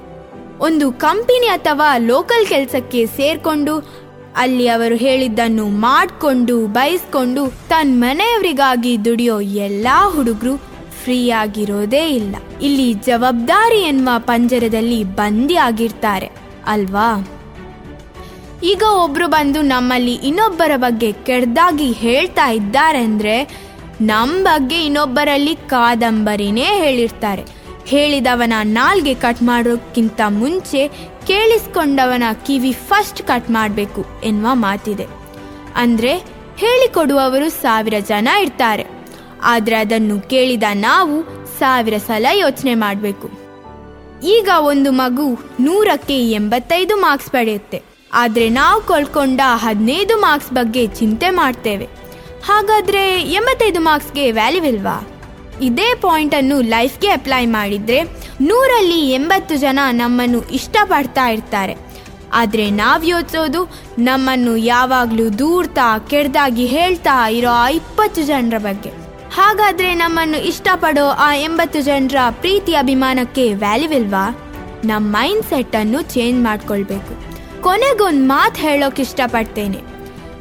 ಒಂದು 0.59 0.93
ಕಂಪನಿ 0.93 1.47
ಅಥವಾ 1.47 1.99
ಲೋಕಲ್ 1.99 2.47
ಕೆಲಸಕ್ಕೆ 2.47 3.07
ಸೇರ್ಕೊಂಡು 3.07 4.03
ಅಲ್ಲಿ 4.37 4.69
ಅವರು 4.69 4.95
ಹೇಳಿದ್ದನ್ನು 4.95 5.69
ಮಾಡಿಕೊಂಡು, 5.69 6.67
ಬಯಸ್ಕೊಂಡು 6.67 7.69
ತನ್ನ 7.69 8.05
ಮನೆಯವರಿಗಾಗಿ 8.05 9.05
ದುಡಿಯೋ 9.05 9.41
ಎಲ್ಲಾ 9.41 10.11
ಹುಡುಗರು 10.11 10.57
ಫ್ರೀ 11.05 11.31
ಆಗಿರೋದೇ 11.31 12.09
ಇಲ್ಲ. 12.09 12.37
ಇಲ್ಲಿ 12.63 12.95
ಜವಾಬ್ದಾರಿ 12.95 13.79
ಎನ್ನುವ 13.79 14.15
ಪಂಜರದಲ್ಲಿ 14.19 15.05
ಬಂದಿ 15.05 15.55
ಆಗಿರ್ತಾರೆ, 15.55 16.31
ಅಲ್ವಾ? 16.67 17.27
ಈಗ 18.63 18.83
ಒಬ್ರು 18.83 19.29
ಬಂದು 19.29 19.63
ನಮ್ಮಲ್ಲಿ 19.63 20.15
ಇನ್ನೊಬ್ಬರ 20.15 20.71
ಬಗ್ಗೆ 20.77 21.13
ಕೆಡ್ದಾಗಿ 21.13 21.93
ಹೇಳ್ತಾ 21.93 22.51
ಇದ್ದಾರೆ 22.51 22.99
ಅಂದ್ರೆ 22.99 23.63
ನಮ್ 24.01 24.45
ಬಗ್ಗೆ 24.45 24.85
ಇನ್ನೊಬ್ಬರಲ್ಲಿ 24.85 25.57
ಕಾದಂಬರಿನೇ 25.57 26.65
ಹೇಳಿರ್ತಾರೆ. 26.65 27.45
ಹೇಳಿದವನ 27.87 28.53
ನಾಲ್ಗೆ 28.63 29.15
ಕಟ್ 29.15 29.43
ಮಾಡೋಕ್ಕಿಂತ 29.43 30.21
ಮುಂಚೆ 30.29 30.89
ಕೇಳಿಸ್ಕೊಂಡವನ 31.27 32.23
ಕಿವಿ 32.47 32.73
ಫಸ್ಟ್ 32.73 33.23
ಕಟ್ 33.23 33.51
ಮಾಡಬೇಕು 33.51 34.05
ಎನ್ನುವ 34.25 34.55
ಮಾತಿದೆ. 34.55 35.07
ಅಂದ್ರೆ 35.77 36.17
ಹೇಳಿಕೊಡುವವರು 36.57 37.51
ಸಾವಿರ 37.51 37.95
ಜನ 38.09 38.29
ಇರ್ತಾರೆ. 38.41 38.87
ಆದ್ರೆ 39.43 39.77
ಅದನ್ನು 39.77 40.21
ಕೇಳಿದ 40.21 40.63
ನಾವು 40.75 41.23
ಸಾವಿರ 41.59 41.95
ಸಲ 42.07 42.27
ಯೋಚನೆ 42.33 42.75
ಮಾಡಬೇಕು. 42.75 43.31
ಈಗ 44.25 44.49
ಒಂದು 44.59 44.93
ಮಗು 44.93 45.53
ನೂರಕ್ಕೆ 45.61 46.31
ಎಂಬತ್ತೈದು 46.31 46.97
ಮಾರ್ಕ್ಸ್ 46.97 47.31
ಪಡೆಯುತ್ತೆ. 47.31 47.92
ಆದ್ರೆ 48.15 48.49
ನಾವು 48.49 48.83
ಕಳ್ಕೊಂಡ 48.83 49.41
ಹದಿನೈದು 49.45 50.21
ಮಾರ್ಕ್ಸ್ 50.21 50.53
ಬಗ್ಗೆ 50.53 50.87
ಚಿಂತೆ 50.87 51.31
ಮಾಡ್ತೇವೆ. 51.31 51.85
ಹಾಗಾದರೆ 52.45 53.23
ಎಂಬತ್ತೈದು 53.23 53.81
ಮಾರ್ಕ್ಸ್ಗೆ 53.81 54.31
ವ್ಯಾಲ್ಯೂ 54.31 54.65
ಇಲ್ವಾ? 54.65 55.09
ಇದೇ 55.63 55.95
ಪಾಯಿಂಟನ್ನು 55.95 56.61
ಲೈಫ್ಗೆ 56.61 57.09
ಅಪ್ಲೈ 57.09 57.47
ಮಾಡಿದರೆ 57.47 58.03
ನೂರಲ್ಲಿ 58.41 59.13
ಎಂಬತ್ತು 59.13 59.57
ಜನ 59.57 59.79
ನಮ್ಮನ್ನು 59.91 60.43
ಇಷ್ಟಪಡ್ತಾ 60.43 61.29
ಇರ್ತಾರೆ. 61.29 61.77
ಆದರೆ 62.33 62.71
ನಾವು 62.71 63.03
ಯೋಚಿಸೋದು 63.03 63.71
ನಮ್ಮನ್ನು 63.99 64.57
ಯಾವಾಗಲೂ 64.57 65.31
ದೂರ್ತಾ 65.39 65.99
ಕೆಡ್ದಾಗಿ 65.99 66.67
ಹೇಳ್ತಾ 66.67 67.29
ಇರೋ 67.29 67.49
ಆ 67.49 67.69
ಇಪ್ಪತ್ತು 67.69 68.23
ಜನರ 68.23 68.59
ಬಗ್ಗೆ. 68.59 68.91
ಹಾಗಾದರೆ 69.35 69.95
ನಮ್ಮನ್ನು 69.95 70.47
ಇಷ್ಟಪಡೋ 70.47 71.09
ಆ 71.09 71.35
ಎಂಬತ್ತು 71.35 71.81
ಜನರ 71.81 72.17
ಪ್ರೀತಿ 72.31 72.75
ಅಭಿಮಾನಕ್ಕೆ 72.75 73.55
ವ್ಯಾಲ್ಯೂ 73.55 73.91
ಇಲ್ವಾ? 73.91 74.37
ನಮ್ಮ 74.85 75.17
ಮೈಂಡ್ 75.17 75.47
ಸೆಟ್ 75.47 75.77
ಅನ್ನು 75.77 76.03
ಚೇಂಜ್ 76.03 76.45
ಮಾಡ್ಕೊಳ್ಬೇಕು. 76.45 77.32
ಕೊನೆಗೊಂದು 77.63 78.27
ಮಾತು 78.27 78.61
ಹೇಳೋಕೆ 78.61 79.03
ಇಷ್ಟಪಡ್ತೇನೆ. 79.03 79.81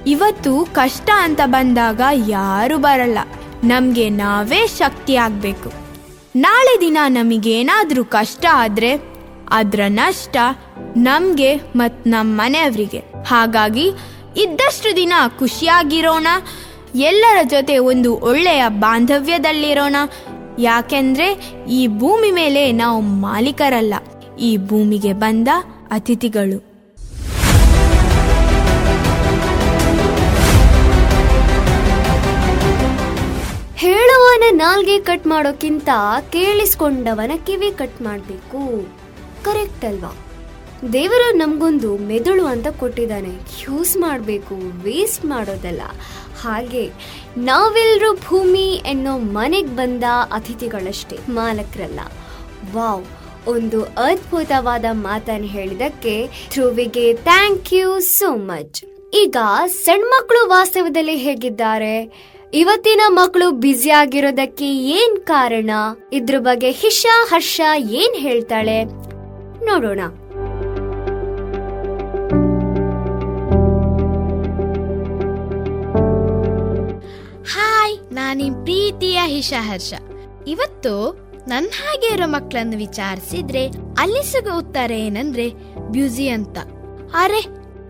ಇವತ್ತು 0.08 0.68
ಕಷ್ಟ 0.74 1.10
ಅಂತ 1.16 1.40
ಬಂದಾಗ 1.46 2.02
ಯಾರು 2.28 2.78
ಬರಲ್ಲ. 2.78 3.18
ನಮ್ಗೆ 3.64 4.10
ನಾವೇ 4.10 4.68
ಶಕ್ತಿ 4.68 5.16
ಆಗ್ಬೇಕು. 5.16 5.72
ನಾಳೆ 6.36 6.82
ದಿನ 6.82 6.98
ನಮಗೇನಾದ್ರೂ 7.08 8.04
ಕಷ್ಟ 8.04 8.46
ಆದ್ರೆ 8.54 8.96
ಅದರ 9.50 9.80
ನಷ್ಟ 9.88 10.38
ನಮ್ಗೆ 10.98 11.56
ಮತ್ 11.56 12.08
ನಮ್ಮ 12.08 12.42
ಮನೆಯವರಿಗೆ. 12.42 13.04
ಹಾಗಾಗಿ 13.28 13.92
ಇದ್ದಷ್ಟು 14.38 14.96
ದಿನ 14.96 15.14
ಖುಷಿಯಾಗಿರೋಣ. 15.40 16.28
ಎಲ್ಲರ 16.96 17.38
ಜೊತೆ 17.44 17.78
ಒಂದು 17.78 18.18
ಒಳ್ಳೆಯ 18.18 18.64
ಬಾಂಧವ್ಯದಲ್ಲಿರೋಣ. 18.68 19.96
ಯಾಕೆಂದ್ರೆ 20.60 21.54
ಈ 21.70 21.88
ಭೂಮಿ 21.88 22.32
ಮೇಲೆ 22.32 22.72
ನಾವು 22.72 23.02
ಮಾಲೀಕರಲ್ಲ. 23.02 23.94
ಈ 24.40 24.58
ಭೂಮಿಗೆ 24.58 25.14
ಬಂದ 25.14 25.48
ಅತಿಥಿಗಳು. 25.92 26.71
ಹೇಳುವವನ 33.82 34.44
ನಾಲ್ಗೆ 34.52 35.00
ಕಟ್ 35.00 35.28
ಮಾಡೋಕ್ಕಿಂತ 35.28 35.90
ಕೇಳಿಸ್ಕೊಂಡವನ 36.30 37.32
ಕಿವಿ 37.48 37.72
ಕಟ್ 37.72 38.02
ಮಾಡಬೇಕು. 38.02 38.88
ಕರೆಕ್ಟ್ 39.44 39.86
ಅಲ್ವಾ? 39.86 40.18
ದೇವರು 40.94 41.36
ನಮಗೊಂದು 41.36 41.98
ಮೆದುಳು 41.98 42.46
ಅಂತ 42.46 42.68
ಕೊಟ್ಟಿದ್ದಾನೆ. 42.68 43.30
ಯೂಸ್ 43.64 43.98
ಮಾಡಬೇಕು 43.98 44.56
ವೇಸ್ಟ್ 44.84 45.26
ಮಾಡೋದಲ್ಲ. 45.26 45.82
ಹಾಗೆ 46.42 46.92
ನಾವೆಲ್ಲರೂ 47.38 48.16
ಭೂಮಿ 48.16 48.84
ಎನ್ನೋ 48.86 49.18
ಮನೆಗೆ 49.18 49.68
ಬಂದ 49.68 50.04
ಅತಿಥಿಗಳಷ್ಟೇ, 50.32 51.20
ಮಾಲಕರಲ್ಲ. 51.30 52.00
ವಾವ್ 52.74 53.06
ಒಂದು 53.48 53.84
ಅದ್ಭುತವಾದ 53.84 54.86
ಮಾತನ್ನು 54.92 55.48
ಹೇಳಿದಕ್ಕೆ 55.48 56.30
ಧ್ರುವಿಗೆ 56.52 57.14
ಥ್ಯಾಂಕ್ 57.14 57.74
ಯು 57.74 58.00
ಸೋ 58.00 58.36
ಮಚ್ 58.36 58.84
ಈಗ 59.14 59.38
ಸಣ್ಣ 59.68 60.04
ಮಕ್ಕಳು 60.10 60.50
ವಾಸ್ತವದಲ್ಲಿ 60.50 61.16
ಹೇಗಿದ್ದಾರೆ? 61.16 62.31
ಇವತ್ತಿನ 62.54 63.02
ಮಕ್ಕಳು 63.08 63.52
ಬ್ಯುಸಿ 63.52 63.90
ಆಗಿರೋದಕ್ಕೆ 63.90 64.66
ಏನ್ 64.66 65.18
ಕಾರಣ? 65.18 65.70
ಇದ್ರ 66.14 66.36
ಬಗ್ಗೆ 66.40 66.72
ಹಿಷ 66.72 67.06
ಹರ್ಷ 67.30 67.62
ಏನ್ 67.78 68.16
ಹೇಳ್ತಾಳೆ? 68.16 68.84
ನೋಡೋಣ. 69.66 70.00
ಹಾಯ್ 77.54 78.14
ನಾನಿಮ್ 78.14 78.56
ಪ್ರೀತಿಯ 78.56 79.20
ಹಿಷ 79.26 79.54
ಹರ್ಷ. 79.60 79.94
ಇವತ್ತು 80.48 81.20
ನನ್ನ 81.48 81.68
ಹಾಗೆ 81.68 82.14
ಇರೋ 82.14 82.28
ಮಕ್ಕಳನ್ನು 82.28 82.78
ವಿಚಾರಿಸಿದ್ರೆ 82.78 83.68
ಅಲ್ಲಿ 84.00 84.32
ಸಿಗೋ 84.32 84.58
ಉತ್ತರ 84.58 84.92
ಏನಂದ್ರೆ 84.92 85.50
ಬ್ಯೂಸಿ 85.80 86.28
ಅಂತ. 86.28 86.58
ಅರೆ 87.14 87.42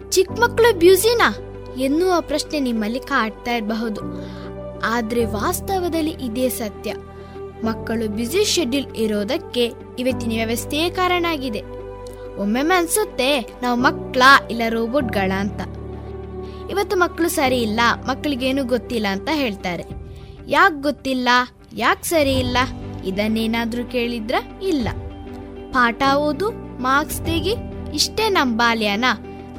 ಚಿಕ್ಕ 0.10 0.32
ಮಕ್ಕಳು 0.32 0.80
ಬ್ಯೂಸಿನಾ? 0.80 1.38
ಎನ್ನುವ 1.80 2.14
ಪ್ರಶ್ನೆ 2.20 2.60
ನಿಮ್ಮಲ್ಲಿ 2.60 3.00
ಕಾಡ್ತಾ 3.00 3.52
ಇರಬಹುದು. 3.52 4.02
ಆದ್ರೆ 4.84 5.26
ವಾಸ್ತವದಲ್ಲಿ 5.26 6.12
ಇದೇ 6.12 6.50
ಸತ್ಯ. 6.50 6.94
ಮಕ್ಕಳು 7.64 8.10
ಬ್ಯುಸಿ 8.10 8.44
ಶೆಡ್ಯೂಲ್ 8.44 8.96
ಇರೋದಕ್ಕೆ 8.96 9.66
ಇವತ್ತಿನ 10.00 10.32
ವ್ಯವಸ್ಥೆಯೇ 10.32 10.90
ಕಾರಣ 10.90 11.26
ಆಗಿದೆ 11.30 11.62
ಒಮ್ಮೆಮ್ಮೆ 12.38 12.76
ಅನ್ಸುತ್ತೆ 12.76 13.40
ನಾವು 13.62 13.80
ಮಕ್ಕಳ 13.80 14.22
ಇಲ್ಲ 14.52 14.62
ರೋಬೋಟ್ಗಳ 14.70 15.32
ಅಂತ. 15.40 15.62
ಇವತ್ತು 16.72 16.96
ಮಕ್ಕಳು 16.96 17.30
ಸರಿ 17.30 17.58
ಇಲ್ಲ, 17.58 17.80
ಮಕ್ಕಳಿಗೇನು 18.08 18.64
ಗೊತ್ತಿಲ್ಲ 18.64 19.08
ಅಂತ 19.08 19.30
ಹೇಳ್ತಾರೆ. 19.34 19.84
ಯಾಕೆ 20.48 20.82
ಗೊತ್ತಿಲ್ಲ, 20.82 21.30
ಯಾಕೆ 21.74 22.04
ಸರಿ 22.04 22.34
ಇಲ್ಲ, 22.34 22.58
ಇದನ್ನೇನಾದ್ರೂ 23.06 23.86
ಕೇಳಿದ್ರ 23.86 24.36
ಇಲ್ಲ. 24.64 24.88
ಪಾಠ 25.72 26.04
ಓದು 26.16 26.52
ಮಾರ್ಕ್ಸ್ 26.82 27.22
ತೆಗಿ, 27.22 27.56
ಇಷ್ಟೇ 27.94 28.30
ನಮ್ಮ 28.30 28.58
ಬಾಲ್ಯನ? 28.58 29.06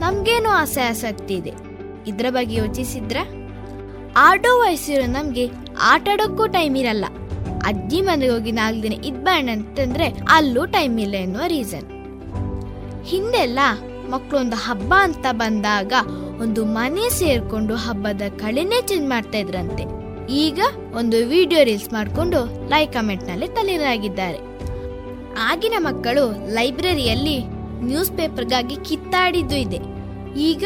ನಮ್ಗೇನು 0.00 0.50
ಆಸೆ 0.50 0.80
ಆಸಕ್ತಿ 0.80 1.34
ಇದೆ. 1.34 1.50
ಇದ್ರ 2.06 2.26
ಬಗ್ಗೆ 2.30 2.54
ಯೋಚಿಸಿದ್ರ? 2.54 3.16
ಆಡೋ 4.16 4.60
ವಯಸ್ಸಿರೋ 4.60 5.06
ನಮ್ಗೆ 5.06 5.50
ಆಟ 5.80 6.08
ಆಡೋಕ್ಕೂ 6.12 6.46
ಟೈಮ್ 6.46 6.76
ಇರಲ್ಲ. 6.76 7.04
ಅಜ್ಜಿ 7.64 8.00
ಮನೆಗೆ 8.00 8.32
ಹೋಗಿ 8.32 8.52
ನಾಲ್ಕು 8.52 8.82
ದಿನ 8.82 8.92
ಇದ್ಬೇಡ 9.04 9.48
ಅಂತಂದ್ರೆ 9.48 10.06
ಅಲ್ಲೂ 10.30 10.66
ಟೈಮ್ 10.66 11.00
ಇಲ್ಲ 11.00 11.14
ಎನ್ನುವ 11.14 11.42
ರೀಸನ್ 11.46 11.86
ಹಿಂದೆಲ್ಲ 13.04 13.58
ಮಕ್ಕಳು 14.08 14.40
ಒಂದು 14.40 14.56
ಹಬ್ಬ 14.56 14.94
ಅಂತ 14.98 15.26
ಬಂದಾಗ 15.32 15.92
ಒಂದು 16.40 16.64
ಮನೆ 16.64 17.10
ಸೇರ್ಕೊಂಡು 17.10 17.74
ಹಬ್ಬದ 17.74 18.22
ಕಳೆನೆ 18.36 18.86
ಚೇಂಜ್ 18.86 19.08
ಮಾಡ್ತಾ 19.08 19.38
ಇದ್ರಂತೆ. 19.38 19.84
ಈಗ 20.30 20.60
ಒಂದು 20.94 21.26
ವಿಡಿಯೋ 21.26 21.64
ರೀಲ್ಸ್ 21.64 21.92
ಮಾಡಿಕೊಂಡು 21.92 22.68
ಲೈಕ್ 22.68 22.92
ಕಮೆಂಟ್ನಲ್ಲಿ 22.92 23.48
ತಲೆರಾಗಿದ್ದಾರೆ. 23.48 24.38
ಆಗಿನ 25.38 25.74
ಮಕ್ಕಳು 25.78 26.54
ಲೈಬ್ರರಿಯಲ್ಲಿ 26.54 27.38
ನ್ಯೂಸ್ 27.84 28.10
ಪೇಪರ್ಗಾಗಿ 28.10 28.76
ಕಿತ್ತಾಡಿದ್ದು 28.76 29.56
ಇದೆ. 29.56 29.80
ಈಗ 30.36 30.64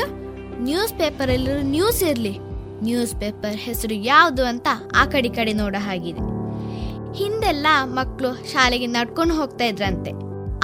ನ್ಯೂಸ್ 0.60 0.92
ಪೇಪರ್ 0.92 1.30
ನ್ಯೂಸ್ 1.62 2.02
ಇರ್ಲಿ. 2.02 2.45
ನ್ಯೂಸ್ 2.82 3.14
ಪೇಪರ್ 3.14 3.56
ಹೆಸರು 3.56 3.94
ಯಾವುದು 3.94 4.44
ಅಂತ 4.44 4.68
ಆ 4.96 5.04
ಕಡೆ 5.04 5.28
ಕಡೆ 5.28 5.52
ನೋಡೋ 5.52 5.78
ಹಾಗಿದೆ. 5.78 6.36
ಹಿಂದೆಲ್ಲ 7.18 7.66
ಮಕ್ಕಳು 7.84 8.52
ಶಾಲೆಗೆ 8.52 8.86
ನಡ್ಕೊಂಡು 8.86 9.34
ಹೋಗ್ತಾ 9.34 9.64
ಇದ್ರಂತೆ. 9.64 10.10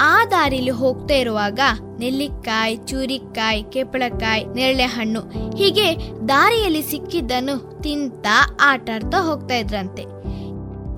ಆ 0.01 0.25
ದಾರಿಲಿ 0.25 0.69
ಹೋಗ್ತಾ 0.69 1.13
ಇರುವಾಗ 1.13 1.59
ನೆಲ್ಲಿಕಾಯಿ, 1.99 2.75
ಚೂರಿಕಾಯಿ 2.75 3.63
ಕೆಪ್ಪಳಕಾಯಿ 3.63 4.45
ನೇರಳೆ 4.45 4.83
ಹಣ್ಣು 4.83 5.19
ಹೀಗೆ 5.57 5.95
ದಾರಿಯಲ್ಲಿ 6.27 6.81
ಸಿಕ್ಕಿದ್ದನ್ನು 6.81 7.81
ತಿಂತ 7.81 8.27
ಆಟಾಡ್ತಾ 8.61 9.17
ಹೋಗ್ತಾ 9.17 9.55
ಇದ್ರಂತೆ. 9.55 10.03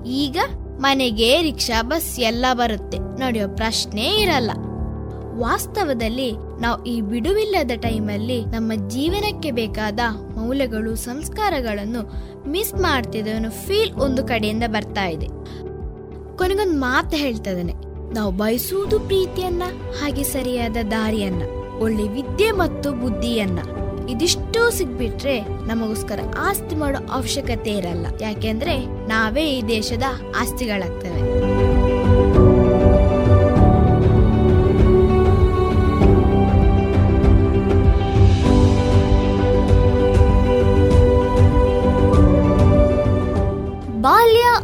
ಈಗ 0.08 0.38
ಮನೆಗೆ 0.78 1.42
ರಿಕ್ಷಾ, 1.42 1.82
ಬಸ್ 1.82 2.20
ಎಲ್ಲ 2.20 2.46
ಬರುತ್ತೆ. 2.52 2.98
ನಡೆಯೋ 2.98 3.48
ಪ್ರಶ್ನೆ 3.48 4.02
ಇರಲ್ಲ. 4.02 4.50
ವಾಸ್ತವದಲ್ಲಿ 5.38 6.32
ನಾವು 6.60 6.84
ಈ 6.84 7.00
ಬಿಡುವಿಲ್ಲದ 7.00 7.70
ಟೈಮಲ್ಲಿ 7.76 8.44
ನಮ್ಮ 8.44 8.88
ಜೀವನಕ್ಕೆ 8.88 9.50
ಬೇಕಾದ 9.50 10.00
ಮೌಲ್ಯಗಳು, 10.36 10.96
ಸಂಸ್ಕಾರಗಳನ್ನು 10.96 12.26
ಮಿಸ್ 12.48 12.74
ಮಾಡ್ತಿದ್ದೇವೆ 12.74 13.50
ಫೀಲ್ 13.50 13.92
ಒಂದು 13.92 14.24
ಕಡೆಯಿಂದ 14.24 14.62
ಬರ್ತಾ 14.66 15.06
ಇದೆ. 15.06 15.26
ಕೊನೆಗೊಂದು 16.36 16.78
ಮಾತು 16.78 17.16
ಹೇಳ್ತದೇನೆ 17.16 17.72
ನಾವು 18.14 18.32
ಬಯಸುವುದು 18.32 19.00
ಪ್ರೀತಿಯನ್ನ, 19.00 19.62
ಹಾಗೆ 20.00 20.22
ಸರಿಯಾದ 20.22 20.76
ದಾರಿಯನ್ನ, 20.90 21.42
ಒಳ್ಳೆ 21.78 22.08
ವಿದ್ಯೆ 22.08 22.52
ಮತ್ತು 22.52 22.92
ಬುದ್ಧಿಯನ್ನ. 22.92 23.58
ಇದಿಷ್ಟು 24.10 24.70
ಸಿಗ್ಬಿಟ್ರೆ 24.70 25.40
ನಮಗೋಸ್ಕರ 25.40 26.20
ಆಸ್ತಿ 26.38 26.76
ಮಾಡೋ 26.76 27.12
ಅವಶ್ಯಕತೆ 27.12 27.70
ಇರಲ್ಲ. 27.70 28.06
ಯಾಕೆಂದ್ರೆ 28.20 28.86
ನಾವೇ 28.86 29.44
ಈ 29.44 29.62
ದೇಶದ 29.68 30.02
ಆಸ್ತಿಗಳಾಗ್ತವೆ. 30.40 31.65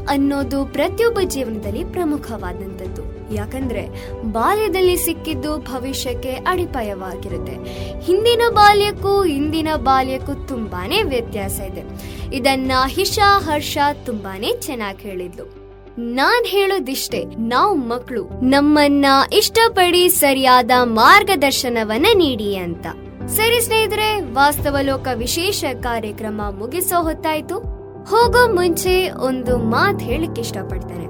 ಅನ್ನೋದು 0.09 0.67
ಪ್ರತಿಯೊಬ್ಬ 0.67 1.19
ಜೀವನದಲ್ಲಿ 1.25 1.85
ಪ್ರಮುಖವಾದಂಥದ್ದು. 1.85 3.13
ಯಾಕಂದ್ರೆ, 3.35 4.13
ಬಾಲ್ಯದಲ್ಲಿ 4.23 4.97
ಸಿಕ್ಕಿದ್ದು 4.97 5.59
ಭವಿಷ್ಯಕ್ಕೆ 5.59 6.33
ಅಡಿಪಾಯವಾಗಿರುತ್ತೆ. 6.33 7.53
ಹಿಂದಿನ 8.01 8.43
ಬಾಲ್ಯಕ್ಕೂ 8.51 9.25
ಇಂದಿನ 9.25 9.69
ಬಾಲ್ಯಕ್ಕೂ 9.77 10.47
ತುಂಬಾನೇ 10.47 11.03
ವ್ಯತ್ಯಾಸ 11.03 11.61
ಇದೆ. 11.61 11.83
ಇದನ್ನ 12.37 12.73
ಹಿಶಾ 12.87 13.41
ಹರ್ಷ 13.41 13.79
ತುಂಬಾನೇ 14.07 14.53
ಚೆನ್ನಾಗಿ 14.61 15.09
ಹೇಳಿದ್ಲು. 15.09 15.63
ನಾನ್ 15.99 16.47
ಹೇಳೋದಿಷ್ಟೇ, 16.47 17.25
ನಾವು 17.25 17.75
ಮಕ್ಕಳು 17.75 18.25
ನಮ್ಮನ್ನ 18.45 19.07
ಇಷ್ಟಪಡಿ 19.33 20.09
ಸರಿಯಾದ 20.09 20.71
ಮಾರ್ಗದರ್ಶನವನ್ನ 20.83 22.07
ನೀಡಿ 22.15 22.57
ಅಂತ. 22.57 22.87
ಸರಿ 23.27 23.61
ಸ್ನೇಹಿತರೆ, 23.61 24.33
ವಾಸ್ತವ 24.33 24.77
ಲೋಕ 24.83 25.09
ವಿಶೇಷ 25.15 25.65
ಕಾರ್ಯಕ್ರಮ 25.81 26.41
ಮುಗಿಸೋ 26.59 27.03
ಹೊತ್ತಾಯ್ತು. 27.03 27.82
ಹೋಗೋ 28.09 28.55
ಮುಂಚೆ 28.55 29.11
ಒಂದು 29.11 29.59
ಮಾತು 29.59 29.99
ಹೇಳಕ್ 29.99 30.39
ಇಷ್ಟಪಡ್ತಾರೆ 30.39 31.07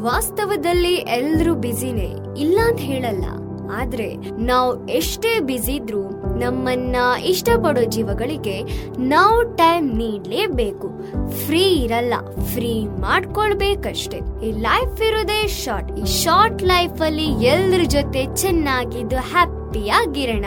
ವಾಸ್ತವದಲ್ಲಿ 0.00 0.94
ಎಲ್ಲರೂ 0.94 1.54
ಬ್ಯುಸಿನೇ 1.54 2.14
ಇಲ್ಲ 2.38 2.60
ಅಂತ 2.66 2.80
ಹೇಳಲ್ಲ. 2.80 3.24
ಆದ್ರೆ 3.72 4.14
ನಾವು 4.36 4.88
ಎಷ್ಟೇ 4.88 5.40
ಬ್ಯುಸಿ 5.40 5.72
ಇದ್ರು 5.72 6.10
ನಮ್ಮನ್ನ 6.38 6.96
ಇಷ್ಟಪಡೋ 7.24 7.84
ಜೀವಗಳಿಗೆ 7.84 8.62
ನಾವು 8.98 9.56
ಟೈಮ್ 9.56 9.98
ನೀಡಲೇಬೇಕು. 9.98 10.88
ಫ್ರೀ 11.30 11.62
ಇರಲ್ಲ, 11.62 12.14
ಫ್ರೀ 12.54 12.86
ಮಾಡ್ಕೊಳ್ಬೇಕಷ್ಟೆ. 12.86 14.16
ಈ 14.16 14.52
ಲೈಫ್ 14.52 15.02
ಇರೋದೇ 15.02 15.48
ಶಾರ್ಟ್. 15.48 15.92
ಈ 15.92 16.04
ಶಾರ್ಟ್ 16.04 16.62
ಲೈಫ್ 16.62 17.00
ಅಲ್ಲಿ 17.02 17.24
ಎಲ್ಲರ 17.24 17.80
ಜೊತೆ 17.84 18.36
ಚೆನ್ನಾಗಿದ್ದು 18.36 19.16
ಹ್ಯಾಪಿಯಾಗಿರೋಣ. 19.16 20.44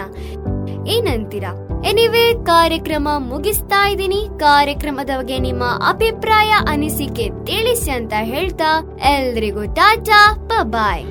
ಏನಂತೀರಾ? 0.88 1.65
ಎನಿವೆ 1.90 2.46
ಕಾರ್ಯಕ್ರಮ 2.46 3.08
ಮುಗಿಸ್ತಾ 3.18 3.88
ಇದ್ದೀನಿ. 3.88 4.40
ಕಾರ್ಯಕ್ರಮದ 4.40 5.10
ಬಗ್ಗೆ 5.18 5.40
ನಿಮ್ಮ 5.40 5.64
ಅಭಿಪ್ರಾಯ 5.90 6.54
ಅನಿಸಿಕೆ 6.68 7.30
ತಿಳಿಸಿ 7.46 7.92
ಅಂತ 7.92 8.14
ಹೇಳ್ತಾ 8.22 9.00
ಎಲ್ರಿಗೂ 9.16 9.66
ಟಾಟಾ 9.74 10.64
ಬಾಯ್ 10.64 11.06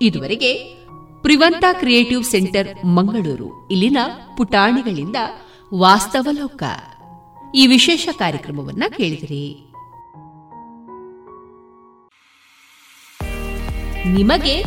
ಇದುವರೆಗೆ 0.00 0.54
ಪ್ರಿವಂತಾ 1.22 1.72
ಕ್ರಿಯೇಟಿವ್ 1.72 2.24
ಸೆಂಟರ್ 2.24 2.86
ಮಂಗಳೂರು, 2.86 3.68
ಇಲ್ಲಿನ 3.68 3.96
ಪುಟಾಣಿಗಳಿಂದ 4.36 5.16
ವಾಸ್ತವಲೋಕ 5.74 6.62
ಈ 7.54 7.66
ವಿಶೇಷ 7.66 8.08
ಕಾರ್ಯಕ್ರಮವನ್ನ 8.18 8.82
ಕೇಳಿದಿರಿ. 8.96 9.72
ನಿಮಗೆ 14.06 14.64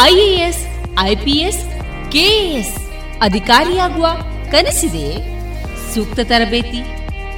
ಐಎಎಸ್, 0.00 0.66
ಐಪಿಎಸ್, 1.00 1.64
ಕೆಎಎಸ್ 2.12 2.76
ಅಧಿಕಾರಿಯಾಗುವ 3.20 4.06
ಕನಸಿದೆ. 4.50 5.32
ಸೂಕ್ತ 5.94 6.20
ತರಬೇತಿ, 6.20 6.82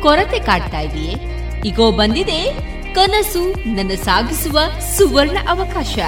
ಕೊರತೆ 0.02 0.38
ಕಾಡ್ತಾ 0.38 0.80
ಇದೆಯೇ? 0.80 1.14
ಈಗೋ 1.66 1.92
ಬಂದಿದೆ 1.92 2.52
ಕನಸು 2.94 3.74
ನನ್ನ 3.74 3.90
ಸಾಗಿಸುವ 3.90 4.58
ಸುವರ್ಣ 4.96 5.38
ಅವಕಾಶ. 5.48 5.98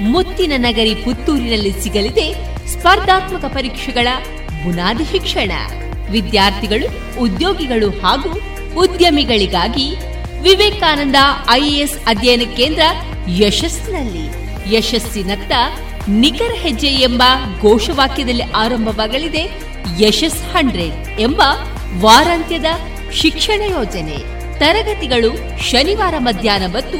ಮುತ್ತಿನ 0.00 0.52
ನಗರಿ 0.56 0.94
ಪುತ್ತೂರಿನಲ್ಲಿ 0.94 1.82
ಸಿಗಲಿದೆ 1.82 2.34
ಸ್ಪರ್ಧಾತ್ಮಕ 2.68 3.44
ಪರೀಕ್ಷೆಗಳ 3.44 4.08
ಬುನಾದಿ 4.64 5.04
ಶಿಕ್ಷಣ. 5.04 5.52
ವಿದ್ಯಾರ್ಥಿಗಳು, 6.10 7.20
ಉದ್ಯೋಗಿಗಳು 7.20 7.90
ಹಾಗೂ 7.90 8.40
ಉದ್ಯಮಿಗಳಿಗಾಗಿ 8.80 9.94
ವಿವೇಕಾನಂದ 10.42 11.16
ಐಎಎಸ್ 11.50 11.98
ಅಧ್ಯಯನ 12.06 12.42
ಕೇಂದ್ರ 12.56 12.82
ಯಶಸ್ಸಿನಲ್ಲಿ. 13.28 14.40
ಯಶಸ್ಸಿನತ್ತ 14.76 15.52
ನಿಖರ 16.08 16.54
ಹೆಜ್ಜೆ 16.54 16.86
ಎಂಬ 16.86 17.22
ಘೋಷವಾಕ್ಯದಲ್ಲಿ 17.60 18.42
ಆರಂಭವಾಗಲಿದೆ 18.42 19.50
ಯಶಸ್ 20.00 20.42
ಹಂಡ್ರೆಡ್ 20.42 21.20
ಎಂಬ 21.20 21.42
ವಾರಾಂತ್ಯದ 22.00 22.64
ಶಿಕ್ಷಣ 23.12 23.62
ಯೋಜನೆ. 23.62 24.16
ತರಗತಿಗಳು 24.58 25.60
ಶನಿವಾರ 25.70 26.14
ಮಧ್ಯಾಹ್ನ 26.18 26.66
ಮತ್ತು 26.66 26.98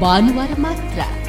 ಭಾನುವಾರ 0.00 0.50
ಮಾತ್ರ. 0.58 1.21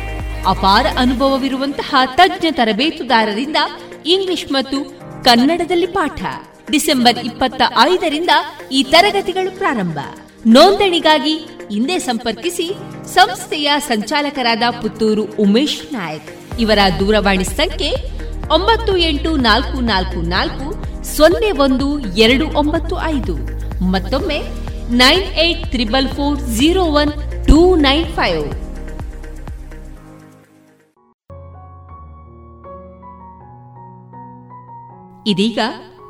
ಅಪಾರ 0.47 0.85
ಅನುಭವವಿರುವಂತಹ 0.97 1.95
ತಜ್ಞ 2.15 2.45
ತರಬೇತುದಾರರಿಂದ 2.51 3.57
ಇಂಗ್ಲಿಷ್ 4.05 4.51
ಮತ್ತು 4.51 4.77
ಕನ್ನಡದಲ್ಲಿ 5.23 5.87
ಪಾಠ. 5.87 6.23
ಡಿಸೆಂಬರ್ 6.71 7.17
ಇಪ್ಪತ್ತ 7.17 7.61
ಐದರಿಂದ 7.79 8.29
ಈ 8.71 8.83
ತರಗತಿಗಳು 8.83 9.57
ಪ್ರಾರಂಭ. 9.57 9.99
ನೋಂದಣಿಗಾಗಿ 10.45 11.47
ಇಂದೇ 11.71 11.99
ಸಂಪರ್ಕಿಸಿ 11.99 12.71
ಸಂಸ್ಥೆಯ 13.13 13.71
ಸಂಚಾಲಕರಾದ 13.79 14.63
ಪುತ್ತೂರು 14.81 15.23
ಉಮೇಶ್ 15.23 15.93
ನಾಯಕ್. 15.93 16.59
ಇವರ 16.59 16.77
ದೂರವಾಣಿ 16.99 17.43
ಸಂಖ್ಯೆ 17.43 17.91
ಒಂಬತ್ತು 18.53 18.97
ಎಂಟು 18.97 19.35
ನಾಲ್ಕು 19.35 19.81
ನಾಲ್ಕು 19.81 20.21
ನಾಲ್ಕು 20.21 20.67
ಸೊನ್ನೆ 21.03 21.51
ಒಂದು 21.51 21.99
ಎರಡು 21.99 22.47
ಒಂಬತ್ತು 22.57 23.01
ಐದು. 23.01 23.35
ಮತ್ತೊಮ್ಮೆ 23.85 24.39
nine 24.89 25.23
eight 25.33 25.71
triple 25.71 26.07
four 26.07 26.39
zero 26.39 26.83
one 26.83 27.11
two 27.47 27.75
nine 27.75 28.05
five. 28.13 28.62
ಇದೀಗ 35.27 35.59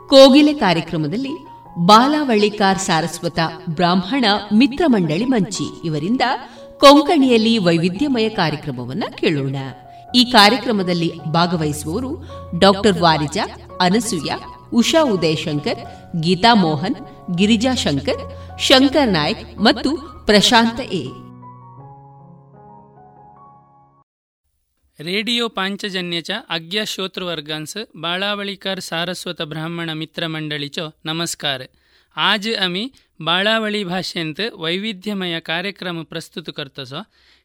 ಕೋಗಿಲೆ 0.08 0.54
ಕಾರ್ಯಕ್ರಮದಲ್ಲಿ 0.54 1.34
ಬಾಲಾವಳ್ಳಿಕಾರ್ 1.80 2.80
ಸಾರಸ್ವತ 2.80 3.40
ಬ್ರಾಹ್ಮಣ 3.70 4.26
ಮಿತ್ರ 4.54 4.84
ಮಂಡಳಿ 4.88 5.26
ಮಂಚಿ 5.26 5.82
ಇವರಿಂದ 5.86 6.22
ಕೊಂಕಣಿಯಲ್ಲಿ 6.78 7.58
ವೈವಿಧ್ಯಮಯ 7.58 8.30
ಕಾರ್ಯಕ್ರಮವನ್ನು 8.30 9.18
ಕೇಳೋಣ. 9.18 9.56
ಈ 10.16 10.24
ಕಾರ್ಯಕ್ರಮದಲ್ಲಿ 10.26 11.24
ಭಾಗವಹಿಸುವವರು 11.24 12.28
ಡಾಕ್ಟರ್ 12.60 13.00
ವಾರಿಜಾ, 13.00 13.46
ಅನಸೂಯ, 13.82 14.32
ಉಷಾ 14.74 15.04
ಉದಯಶಂಕರ್, 15.04 15.82
ಗೀತಾ 16.22 16.54
ಮೋಹನ್, 16.54 16.96
ಗಿರಿಜಾ 17.36 17.76
ಶಂಕರ್ 17.76 18.24
ಶಂಕರ್ 18.60 19.10
ನಾಯಕ್ 19.10 19.60
ಮತ್ತು 19.60 19.92
ಪ್ರಶಾಂತ 20.26 20.80
ಎ. 20.80 21.04
रेडियो 24.99 25.47
पांचजन्यच्या 25.49 26.41
अज्ञ 26.49 26.83
श्रोतृवर्गांस 26.87 27.77
बाळावळीकर 27.95 28.79
सारस्वत 28.79 29.43
ब्राह्मण 29.43 29.91
मित्र 29.99 30.27
मंडळीचो 30.27 30.89
नमस्कार 31.05 31.63
आज 32.17 32.49
आम्ही 32.55 32.89
बाळावळी 33.21 33.83
भाषेंत 33.85 34.41
वैविध्यमय 34.55 35.39
कार्यक्रम 35.41 36.03
प्रस्तुत 36.03 36.51
करतसो 36.57 37.03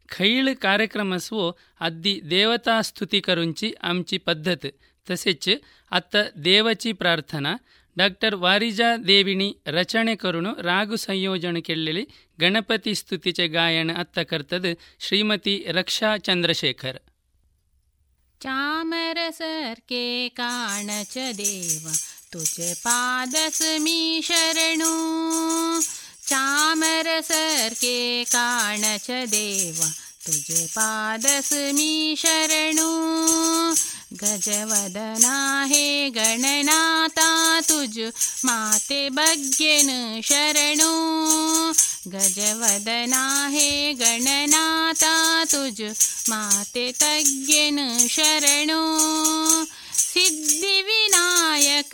खैळ 0.09 0.51
कार्यक्रमस्वो 0.61 1.51
अद्दी 1.79 2.19
देवता 2.23 2.81
स्तुती 2.81 3.19
करूंची 3.19 3.71
आमची 3.81 4.17
पद्धत 4.25 4.67
तसेच 5.07 5.49
आता 5.91 6.23
देवाची 6.35 6.91
प्रार्थना 6.93 7.55
डॉक्टर 7.97 8.35
वारिजा 8.35 8.95
देविणी 8.97 9.51
रचने 9.67 10.15
करून 10.15 10.53
राग 10.59 10.95
संयोजन 10.97 11.59
केलेली 11.65 12.05
गणपती 12.39 12.95
स्तुतीचे 12.95 13.47
गायन 13.47 13.89
आत्ता 13.91 14.23
करतद 14.23 14.67
श्रीमती 14.99 15.61
रक्षा 15.67 16.17
चंद्रशेखर 16.17 16.97
चामर 18.42 19.30
सर्के 19.30 20.28
देव 21.16 21.92
तुजे 22.32 22.74
पादस्मि 22.74 24.22
शरणो। 24.24 24.92
चामरसर्के 26.28 28.24
काणच 28.24 29.06
देव 29.10 29.84
तुजे 30.26 30.66
पादस्मि 30.66 31.72
मी 31.72 32.14
शरणो। 32.18 32.92
गजवदना 34.12 35.64
हे 35.64 36.10
गणनाता 36.10 37.60
तुज 37.60 37.98
माते 38.44 39.08
भग्यन 39.10 40.20
शरणो। 40.24 40.94
गजवदना 42.06 43.48
हे 43.48 43.92
गणनाता 43.92 45.44
तुझ 45.44 45.82
माते 46.28 46.92
तज्ञन 46.92 48.06
शरणो। 48.10 48.98
सिद्धिविनायक 49.94 51.90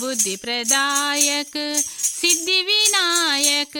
बुद्धिप्रदायक। 0.00 1.82
सिद्धिविनायक 1.98 3.72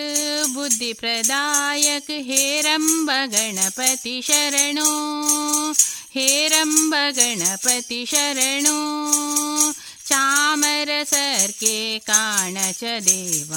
बुद्धिप्रदायक 0.48 2.10
हेरम्ब 2.10 3.10
गणपति 3.10 4.20
शरणो। 4.24 4.90
हेरम्ब 6.14 6.94
गणपति 6.94 8.04
शरणो। 8.06 9.02
चामर 10.06 11.04
सर्के 11.04 11.98
काणच 11.98 12.84
देव 12.84 13.56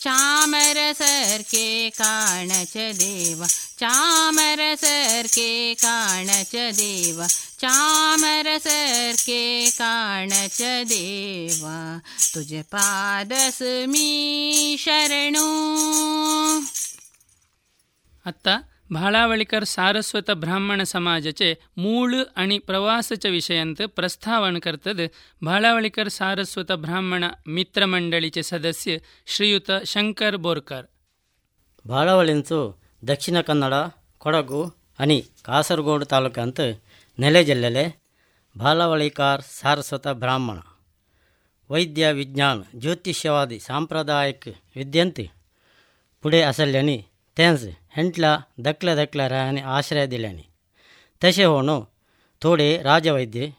ಚಾಮರ 0.00 0.76
ಸರ್ಕೆ 0.92 1.90
ಕಾಣಚ 1.90 2.98
ದೇವ. 2.98 3.44
ಚಾಮರ 3.78 4.60
ಸರ್ಕೆ 4.74 5.74
ಕಾಣಚ 5.74 6.54
ದೇವ. 6.78 7.20
ಚಾಮರ 7.58 8.46
ಸರ್ಕೆ 8.58 9.70
ಕಾಣಚ 9.70 10.62
ದೇವ. 10.88 11.66
ತುಜ 12.32 12.52
ಪಾದಸ್ಮಿ 12.62 14.80
ಶರಣು 14.84 15.54
ಭಾಳಾವಳಿಕರ್ 18.92 19.64
ಸಾರಸ್ವತ 19.64 20.30
ಬ್ರಾಹ್ಮಣ 20.30 20.82
ಸಮಾಜಚೆ 20.82 21.60
ಮೂಳು 21.78 22.22
ಅಣಿ 22.22 22.58
ಪ್ರವಾಸಚ 22.58 23.26
ವಿಷಯಂತ 23.26 23.80
ಪ್ರಸ್ತಾವನ 23.86 24.56
ಕರ್ತದ. 24.58 25.00
ಭಾಳಾವಳಿಕರ್ 25.44 26.10
ಸಾರಸ್ವತ 26.10 26.72
ಬ್ರಾಹ್ಮಣ 26.72 27.24
ಮಿತ್ರ 27.48 27.84
ಮಂಡಳಿಚೆ 27.84 28.42
ಸದಸ್ಯ 28.42 28.98
ಶ್ರೀಯುತ 29.26 29.70
ಶಂಕರ್ 29.84 30.36
ಬೋರ್ಕರ್. 30.36 30.86
ಭಾಳಾವಳಿಂತು 31.88 32.80
ದಕ್ಷಿಣ 33.06 33.40
ಕನ್ನಡ, 33.40 33.72
ಕೊಡಗು 34.18 34.62
ಅಣಿ 34.98 35.24
ಕಾಸರಗೋಡು 35.42 36.04
ತಾಲೂಕಂತ 36.04 36.60
ನೆಲೆ 37.18 37.44
ಜಿಲ್ಲೆಲೆ 37.44 38.02
ಬಾಲವಳಿಕಾರ್ 38.58 39.42
ಸಾರಸ್ವತ 39.42 40.08
ಬ್ರಾಹ್ಮಣ. 40.08 40.58
ವೈದ್ಯ 41.70 42.10
ವಿಜ್ಞಾನ, 42.10 42.62
ಜ್ಯೋತಿಷ್ಯವಾದಿ, 42.76 43.58
ಸಾಂಪ್ರದಾಯಿಕ 43.58 44.48
ವಿದ್ಯಂತಿ, 44.76 45.30
ಪುಡೆ 46.22 46.42
ಅಸಲ್ಯನಿ 46.42 47.06
ಥ್ಯಾಂಕ್ಸ್ 47.36 47.83
ಹೆಂಟ್ಲ 47.94 48.24
ದಕ್ಲ 48.64 48.94
ದಕ್ಲ 48.94 49.26
ರಹನೆ 49.26 49.60
ಆಶ್ರಯ 49.60 50.06
ದಿಲಾನೆ. 50.06 50.48
ತಶೆ 51.20 51.44
ಹೋಣು, 51.44 51.88
ಥೋಡೆ 52.40 52.82
ರಾಜವೈದ್ಯ, 52.82 53.50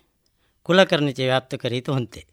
ಕುಲಕರ್ಣಿಚೆ 0.63 1.25
ವ್ಯಾಪ್ತ 1.25 1.55
ಕರೀತು 1.55 1.93
ಹೊಂತೆ. 1.93 2.25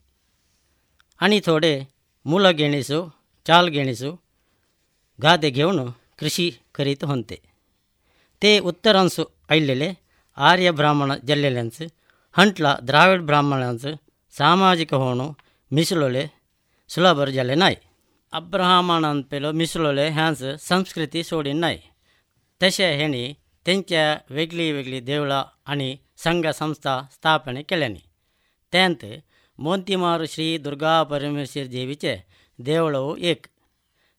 ಅಣಿ 1.20 1.40
ಥೋಡೆ 1.40 1.88
ಮೂಲ 2.26 2.50
ಗೆಣಿಸು, 2.50 3.22
ಚಾಲ್ 3.44 3.70
ಗೆಣಿಸು, 3.70 4.20
ಗಾದೆ 5.20 5.50
ಗೆವನು 5.50 6.02
ಕೃಷಿ 6.16 6.58
ಕರೀತು 6.72 7.06
ಹೊಂತೆ. 7.06 7.42
ತೇ 8.40 8.58
ಉತ್ತರಾಂಸು 8.58 9.30
ಐಲ್ಲೆಲೆ, 9.50 9.98
ಆರ್ಯ 10.38 10.70
ಬ್ರಾಹ್ಮಣ 10.70 11.14
ಜಲ್ಲೆಲೆನ್ಸ್, 11.14 11.82
ಹಂಟ್ಲ 12.32 12.74
ದ್ರಾವಿಡ್ 12.74 13.22
ಬ್ರಾಹ್ಮಣನ್ಸ್ 13.22 14.00
ಸಾಮಾಜಿಕ 14.36 14.94
ಹೋಣು 14.94 15.38
ಮಿಸುಲೊಲೆ, 15.72 16.32
ಸುಲಭರ 16.88 17.28
ಜಲ್ಲೆ 17.28 17.54
ನಾಯಿ. 17.54 17.78
ಅಬ್ರಹಾಮಣ 18.32 19.06
ಅಂಪೆಲೋ 19.06 19.52
ಮಿಸುಲೊಲೆ 19.52 20.10
ಹ್ಯಾನ್ಸ್ 20.10 20.58
ಸಂಸ್ಕೃತಿ 20.58 21.22
ಸೋಡಿನ 21.22 21.60
ನಾಯಿ. 21.60 21.91
तशें 22.62 22.96
हेणी 22.98 23.32
तेंच्या 23.66 24.04
वेगळीं 24.30 24.72
वेगळीं 24.72 25.04
देवळां 25.04 25.42
आनी 25.72 25.96
संघ 26.24 26.46
संस्था 26.46 27.00
स्थापन 27.12 27.60
केल्यांनी 27.68 28.00
तेंत 28.72 29.04
मोतीमार 29.58 30.24
ಶ್ರೀ 30.28 30.46
ದುರ್ಗಾ 30.64 31.02
ಪರಮೇಶ್ವರಿ 31.10 31.68
ದೇವಿचें 31.72 32.16
देवळव 32.58 33.14
एक 33.30 33.46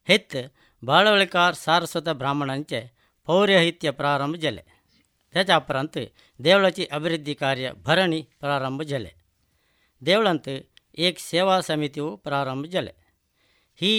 हित 0.08 0.36
बाळवळकार 0.84 1.54
सारस्वत 1.54 2.10
ब्राह्मणांचें 2.20 2.88
पौरहित्य 3.28 3.92
प्रारंभ 3.92 4.36
जालें 4.36 4.62
तेच्या 5.36 5.58
उपरांत 5.58 5.98
देवळाची 6.40 6.86
अभिवृद्धी 6.92 7.34
कार्य 7.34 7.72
भरणी 7.86 8.22
प्रारंभ 8.40 8.82
जालें 8.84 9.10
देवळांत 10.02 10.50
एक 10.98 11.20
सेवा 11.20 11.62
समिती 11.62 12.02
प्रारंभ 12.24 12.66
जालें 12.74 12.92
ही 13.80 13.94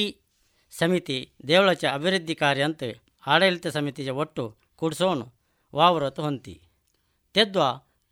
समिती 0.73 1.25
देवळाच्या 1.45 1.93
अभिवृद्धी 1.93 2.35
कार्यांत 2.35 2.85
ಆಡಳಿತ 3.27 3.67
ಸಮಿತಿಯ 3.67 4.11
ಒಟ್ಟು 4.11 4.57
ಕುಡ್ಸೋಣು, 4.77 5.27
ವಾವ್ರತು 5.75 6.23
ಹೊಂತಿ. 6.23 6.61
ತೆದ್ವ 7.35 7.63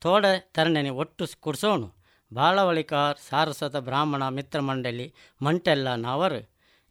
ಥೋಡೆ 0.00 0.32
ತರಣೆನೆ 0.54 0.90
ಒಟ್ಟು 0.90 1.24
ಕುಡ್ಸೋಣು 1.40 1.88
ಬಾಳವಳಿಕ 2.32 2.92
ಸಾರಸ್ವತ 3.28 3.76
ಬ್ರಾಹ್ಮಣ 3.76 4.28
ಮಿತ್ರ 4.28 4.60
ಮಂಡಳಿ 4.60 5.14
ಮಂಟೆಲ್ಲ 5.42 5.94
ನಾವರು, 5.94 6.40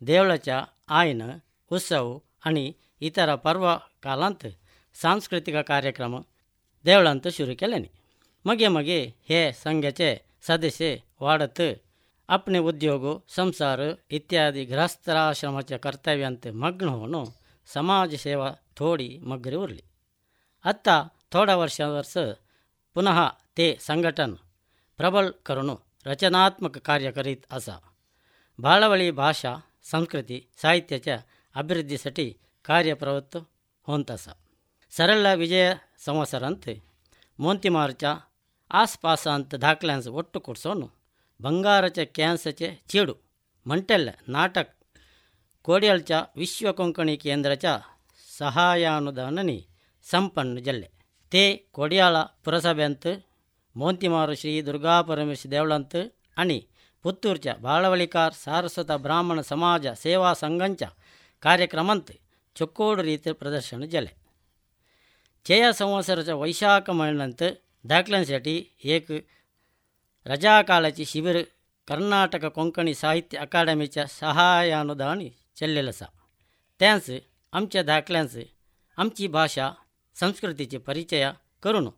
ದೇವಳಚ, 0.01 0.49
ಆಯ್ನ 0.89 1.24
ಉತ್ಸವ 1.72 2.22
ಅಣಿ 2.45 2.65
ಇತರ 3.01 3.36
ಪರ್ವ 3.36 3.65
ಕಾಲಂತ 3.76 4.45
ಸಾಂಸ್ಕೃತಿಕ 4.95 5.55
ಕಾರ್ಯಕ್ರಮ 5.55 6.15
ದೇವಳಂತೂ 6.86 7.30
ಶುರು 7.30 7.55
ಕೆಲನಿ 7.55 7.89
ಮಗೆ 8.45 8.67
ಮಗೆ 8.67 8.99
ಹೇ 9.28 9.51
ಸಂಗಚೆ 9.63 10.09
ಸದಸ್ಯೆ 10.41 10.91
ವಾಡತ್, 11.22 11.67
ಅಪ್ನೆ 12.30 12.59
ಉದ್ಯೋಗ, 12.59 13.03
ಸಂಸಾರ 13.28 13.80
ಇತ್ಯಾದಿ 14.11 14.65
ಗೃಹಸ್ಥಾಶ್ರಮಚ 14.65 15.74
ಕರ್ತವ್ಯ 15.74 16.24
ಅಂತ 16.24 16.47
ಮಗ್ನ 16.63 16.89
ಹೋನು 16.89 17.41
मग्न 17.70 17.84
होणं 17.84 18.07
समाजसेवा 18.07 18.53
थोडी 18.76 19.18
मगरी 19.22 19.57
उरली 19.57 19.80
आत्ता 20.64 21.09
थोड्या 21.32 21.57
वर्षावर्ष 21.57 22.18
पुन्हा 22.95 23.30
ते 23.57 23.76
संघटन 23.80 24.34
प्रबल 24.99 25.30
करून 25.47 25.76
रचनात्मक 26.07 26.78
कार्य 26.78 27.11
करीत 27.11 27.37
असा 27.51 27.78
बाळवळी 28.59 29.11
भाषा 29.11 29.57
संस्कृती 29.84 30.49
साहित्याच्या 30.62 31.18
अभिवृद्धीसाठी 31.55 32.32
कार्यप्रवृत्त 32.64 33.37
होत 33.82 34.11
असा 34.11 34.32
सरळ 34.91 35.34
विजय 35.34 35.74
संवत्सरांत 35.99 36.70
मोंतिमारच्या 37.39 38.16
आसपासांत 38.70 39.55
दाखल्यांचं 39.55 40.11
ಒಟ್ಟು 40.11 40.41
ಕೊಡ್ಸೋನು 40.41 40.87
ಕೋಡಿಯಲ್ 45.68 46.03
ಚ 46.03 46.12
ವಿಶ್ವ 46.38 46.70
ಕೊಂಕಣಿ 46.72 47.14
ಕೇಂದ್ರ 47.18 47.51
ಚ 47.53 47.66
ಸಹಾಯಾನುದಾನನಿ 48.38 49.57
ಸಂಪನ್ನು 50.05 50.59
ಜಲ್ಲೆ. 50.59 50.88
ತೇ 51.32 51.43
ಕೊಡಿಯಾಳ 51.72 52.16
ಪುರಸಭೆಯಂತು, 52.43 53.12
ಮೋಂತಿಮಾರು 53.76 54.36
ಶ್ರೀ 54.36 54.53
ದುರ್ಗಾ 54.68 54.95
ಪರಮೇಶ್ 55.01 55.45
ದೇವಳಂತು, 55.51 56.01
ಅಣಿ 56.38 56.59
ಪುತ್ತೂರ್ಚ 57.05 57.47
ಬಾಳವಳಿಕಾರ್ 57.66 58.36
ಸಾರಸ್ವತ 58.43 58.91
ಬ್ರಾಹ್ಮಣ 59.05 59.41
ಸಮಾಜ 59.41 59.86
ಸೇವಾ 60.03 60.32
ಸಂಘಂಚ 60.34 60.84
ಕಾರ್ಯಕ್ರಮಂತು 61.43 62.16
ಚೊಕ್ಕೋಡು 62.55 63.01
ರೀತಿ 63.01 63.32
ಪ್ರದರ್ಶನ 63.34 63.84
ಜಲೆ 63.84 64.12
ಚೇಯ 65.45 65.66
ಸಂವತ್ಸರ 65.72 66.22
ಚ 66.22 66.34
ವೈಶಾಖ 66.41 66.89
ಮಹಿಳಂತು 67.01 67.47
ದಾಖಲನ್ 67.89 68.26
ಶೆಟ್ಟಿ, 68.26 68.55
ಏಕ್ 68.86 69.14
ರಜಾಕಾಲಚಿ 70.26 71.05
ಶಿಬಿರ, 71.12 71.38
ಕರ್ನಾಟಕ 71.88 72.45
ಕೊಂಕಣಿ 72.57 72.93
ಸಾಹಿತ್ಯ 72.93 73.38
ಅಕಾಡೆಮಿ 73.38 73.88
ಚ 73.88 74.05
ಸಹಾಯಾನುದಾನಿ 74.20 75.30
चल्लेलं 75.57 75.91
असा 75.91 76.05
त्यांच 76.78 77.11
आमच्या 77.53 77.82
दाखल्यांचं 77.82 78.41
आमची 78.99 79.26
भाषा 79.26 79.72
संस्कृतीचे 80.14 80.78
परिचय 80.78 81.30
करून 81.62 81.89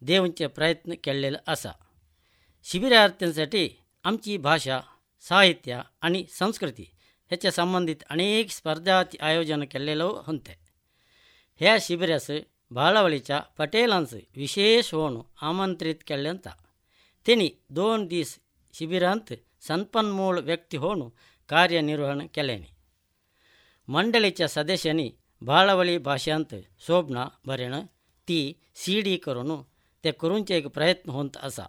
देऊंचे 0.00 0.46
प्रयत्न 0.46 0.94
केलेला 1.04 1.38
असा 1.46 1.70
शिबिरार्थ्यांसाठी 2.64 3.68
आमची 4.04 4.36
भाषा 4.36 4.80
साहित्य 5.20 5.80
आणि 6.00 6.24
संस्कृती 6.30 6.82
ह्याच्या 7.30 7.52
संबंधित 7.52 7.96
अनेक 8.10 8.50
स्पर्धाचे 8.50 9.18
आयोजन 9.20 9.64
केलेलं 9.64 10.22
होते 10.26 10.58
ह्या 11.60 11.76
शिबिरास 11.80 12.30
बाळावळीच्या 12.70 13.38
पटेलांचं 13.38 14.18
विशेष 14.36 14.94
होऊन 14.94 15.20
आमंत्रित 15.40 15.94
केल्यांता 16.06 16.50
त्यांनी 17.26 17.50
दोन 17.70 18.06
दीस 18.06 18.38
शिबिरांत 18.74 19.32
संपन्मूळ 19.60 20.38
व्यक्ती 20.38 20.76
होऊन 20.76 21.08
कार्यनिर्वहण 21.48 22.26
केल्याने 22.26 22.75
मंडळीच्या 23.88 24.48
सदस्यांनी 24.48 25.10
बाळावळी 25.42 25.98
भाषांत 25.98 26.54
शोभना 26.86 27.26
बरेण 27.46 27.74
ती 28.28 28.40
सी 28.74 29.00
डी 29.00 29.16
करून 29.16 29.62
ते 30.04 30.10
करूंचे 30.10 30.56
एक 30.56 30.66
प्रयत्न 30.66 31.10
होत 31.10 31.36
असा 31.42 31.64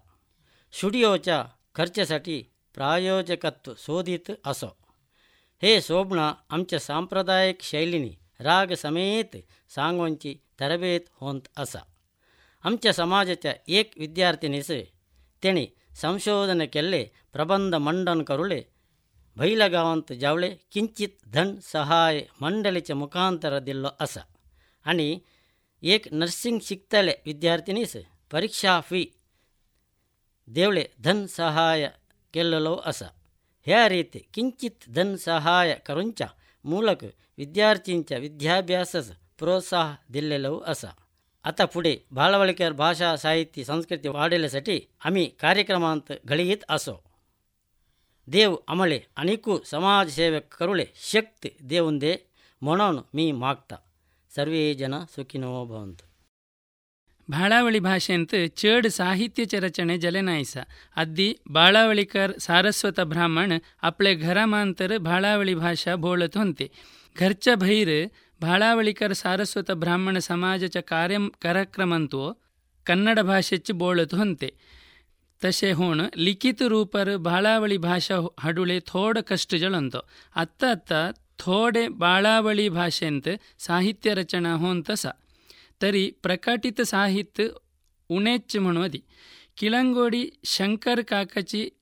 स्टुडिओच्या 0.74 1.44
खर्चासाठी 1.76 2.42
प्रायोजकत्व 2.76 3.74
शोधित 3.78 4.32
असो 4.46 4.68
हे 5.62 5.82
शोभना 5.82 6.34
आमच्या 6.50 6.80
सांप्रदायिक 6.80 7.62
शैलीनी 7.62 8.12
राग 8.40 8.74
समेत 8.74 9.36
सांगोंची 9.70 10.36
तरबेत 10.60 11.02
होत 11.14 11.42
असा 11.58 11.80
आमच्या 12.64 12.94
समाजाच्या 12.94 13.54
एक 13.68 13.92
विद्यार्थिनीस 13.98 14.72
तेणी 15.44 15.68
संशोधन 16.02 16.66
केल्ले 16.74 17.06
प्रबंध 17.34 17.76
मंडन 17.76 18.24
करुळे 18.24 18.62
ಬೈಲಗಾವಂತ 19.39 20.13
जावळे 20.13 20.49
किंचित 20.73 21.09
धन 21.27 21.55
सहाय 21.63 22.23
मंडळीचे 22.41 22.95
मुखांतर 22.95 23.59
दिल्लो 23.59 23.89
ಅಸ 24.01 24.19
आणि 24.87 25.19
एक 25.83 26.09
नर्सिंग 26.13 26.59
शिकतले 26.63 27.13
विद्यार्थिनीस 27.27 27.97
परीक्षा 28.33 28.81
फी 28.81 29.05
देवळे 30.49 30.85
धन 30.99 31.25
सहाय 31.27 31.89
केलेलो 32.35 32.81
असा 32.87 33.07
ह्या 33.67 33.89
रीती 33.89 34.19
किंचित 34.35 34.89
धन 34.89 35.15
सहाय 35.17 35.75
करूंच्या 35.87 36.27
ಮೂಲಕ 36.65 37.05
ವಿದ್ಯಾರ್ಥೀಂच्या 37.39 38.19
ವಿದ್ಯಾಭ್ಯಾಸಸ್ 38.19 39.11
प्रोत्साह 39.39 39.95
दिल्लेलो 40.11 40.55
ಅಸ 40.67 40.85
आता 41.45 41.65
पुढे 41.65 41.97
बालवाळीकर 42.13 42.73
भाषा 42.73 43.15
साहित्य 43.17 43.65
संस्कृती 43.65 44.09
वाढेल्यासाठी 44.09 44.81
आम्ही 45.05 45.25
कार्यक्रमांत 45.41 46.13
घडीत 46.25 46.65
असो 46.69 46.95
ದೇವ್ 48.33 48.57
ಅಮಳೆ 48.69 49.07
અનેકું 49.19 49.63
ಸಮಾಜ 49.65 50.09
ಸೇವೆ 50.11 50.41
ಕರುಳೆ 50.41 50.87
ಶಕ್ತಿ 51.11 51.57
ದೇವುಂದೇ 51.71 52.13
ಮೊಣವನ್ನು 52.63 53.07
ಮೀ 53.15 53.33
ಮಾಕ್ತ. 53.33 53.73
ಸರ್ವೇ 54.35 54.75
ಜನ 54.75 54.95
ಸುಖಿನೋ 55.15 55.67
ಭವಂತು. 55.67 56.05
ಬಾಳಾವಳಿ 57.31 57.81
ಭಾಷೆಯಂತ 57.81 58.35
ಚೇಡ್ 58.49 58.89
ಸಾಹಿತ್ಯ 58.89 59.45
ಚರಚಣೆ 59.45 59.99
ಜಲೆನಾಯಿಸ. 59.99 60.57
ಅದ್ದಿ 60.97 61.39
ಬಾಳಾವಳಿಕರ್ 61.53 62.41
ಸಾರಸ್ವತ 62.41 63.01
ಬ್ರಾಹ್ಮಣ 63.01 63.53
ಅಪ್ಳೆ 63.83 64.15
ಘರ 64.15 64.39
ಮಾಂತರ 64.45 64.93
ಬಾಳಾವಳಿ 64.99 65.55
ಭಾಷಾ 65.55 65.95
ಬೋಳತು 65.95 66.39
ಖರ್ಚ 66.39 66.71
ಘರ್ಚ 67.17 67.49
ಭೈರ್ 67.55 68.11
ಬಾಳಾವಳಿಕರ್ 68.43 69.15
ಸಾರಸ್ವತ 69.15 69.71
ಬ್ರಾಹ್ಮಣ 69.71 70.19
ಸಮಾಜ 70.19 70.65
ಚ 70.65 70.77
ಕಾರ್ಯ 70.77 71.17
ಕಾರ್ಯಕ್ರಮಂತೂ 71.39 72.23
ಕನ್ನಡ 72.87 73.19
ಭಾಷೆಚ್ಚ 73.21 73.71
ಬೋಳತು 73.71 74.17
ತಶೆ 75.41 75.73
ಹೋಣ 75.73 76.01
ಲಿಖಿತ 76.17 76.63
ರೂಪರ್ 76.63 77.19
ಬಾಳಾವಳಿ 77.19 77.77
ಭಾಷಾ 77.77 78.17
ಹಡುಳೆ 78.41 78.81
ತೋಡ 78.81 79.19
ಕಷ್ಟ 79.19 79.55
ಜಳಂತೋ 79.55 79.99
ಅತ್ತ 80.37 80.65
ಅತ್ತ 80.71 80.93
ಥೋಡೆ 81.39 81.89
ಬಾಳಾವಳಿ 81.89 82.69
ಭಾಷೆಂತ 82.69 83.29
ಸಾಹಿತ್ಯ 83.59 84.15
ರಚನಾ 84.15 84.57
ಹೋಂತಸ 84.57 85.07
ತರಿ 85.81 86.11
ಪ್ರಕಟಿತ 86.23 86.81
ಸಾಹಿತ್ಯ 86.81 87.45
ಉಣೆಚ್ 88.11 88.57
ಮಣವದಿ. 88.61 89.05
ಕಿಳಂಗೋಡಿ 89.55 90.41
ಶಂಕರ್ 90.45 91.05
ಕಾಕಚಿ 91.05 91.73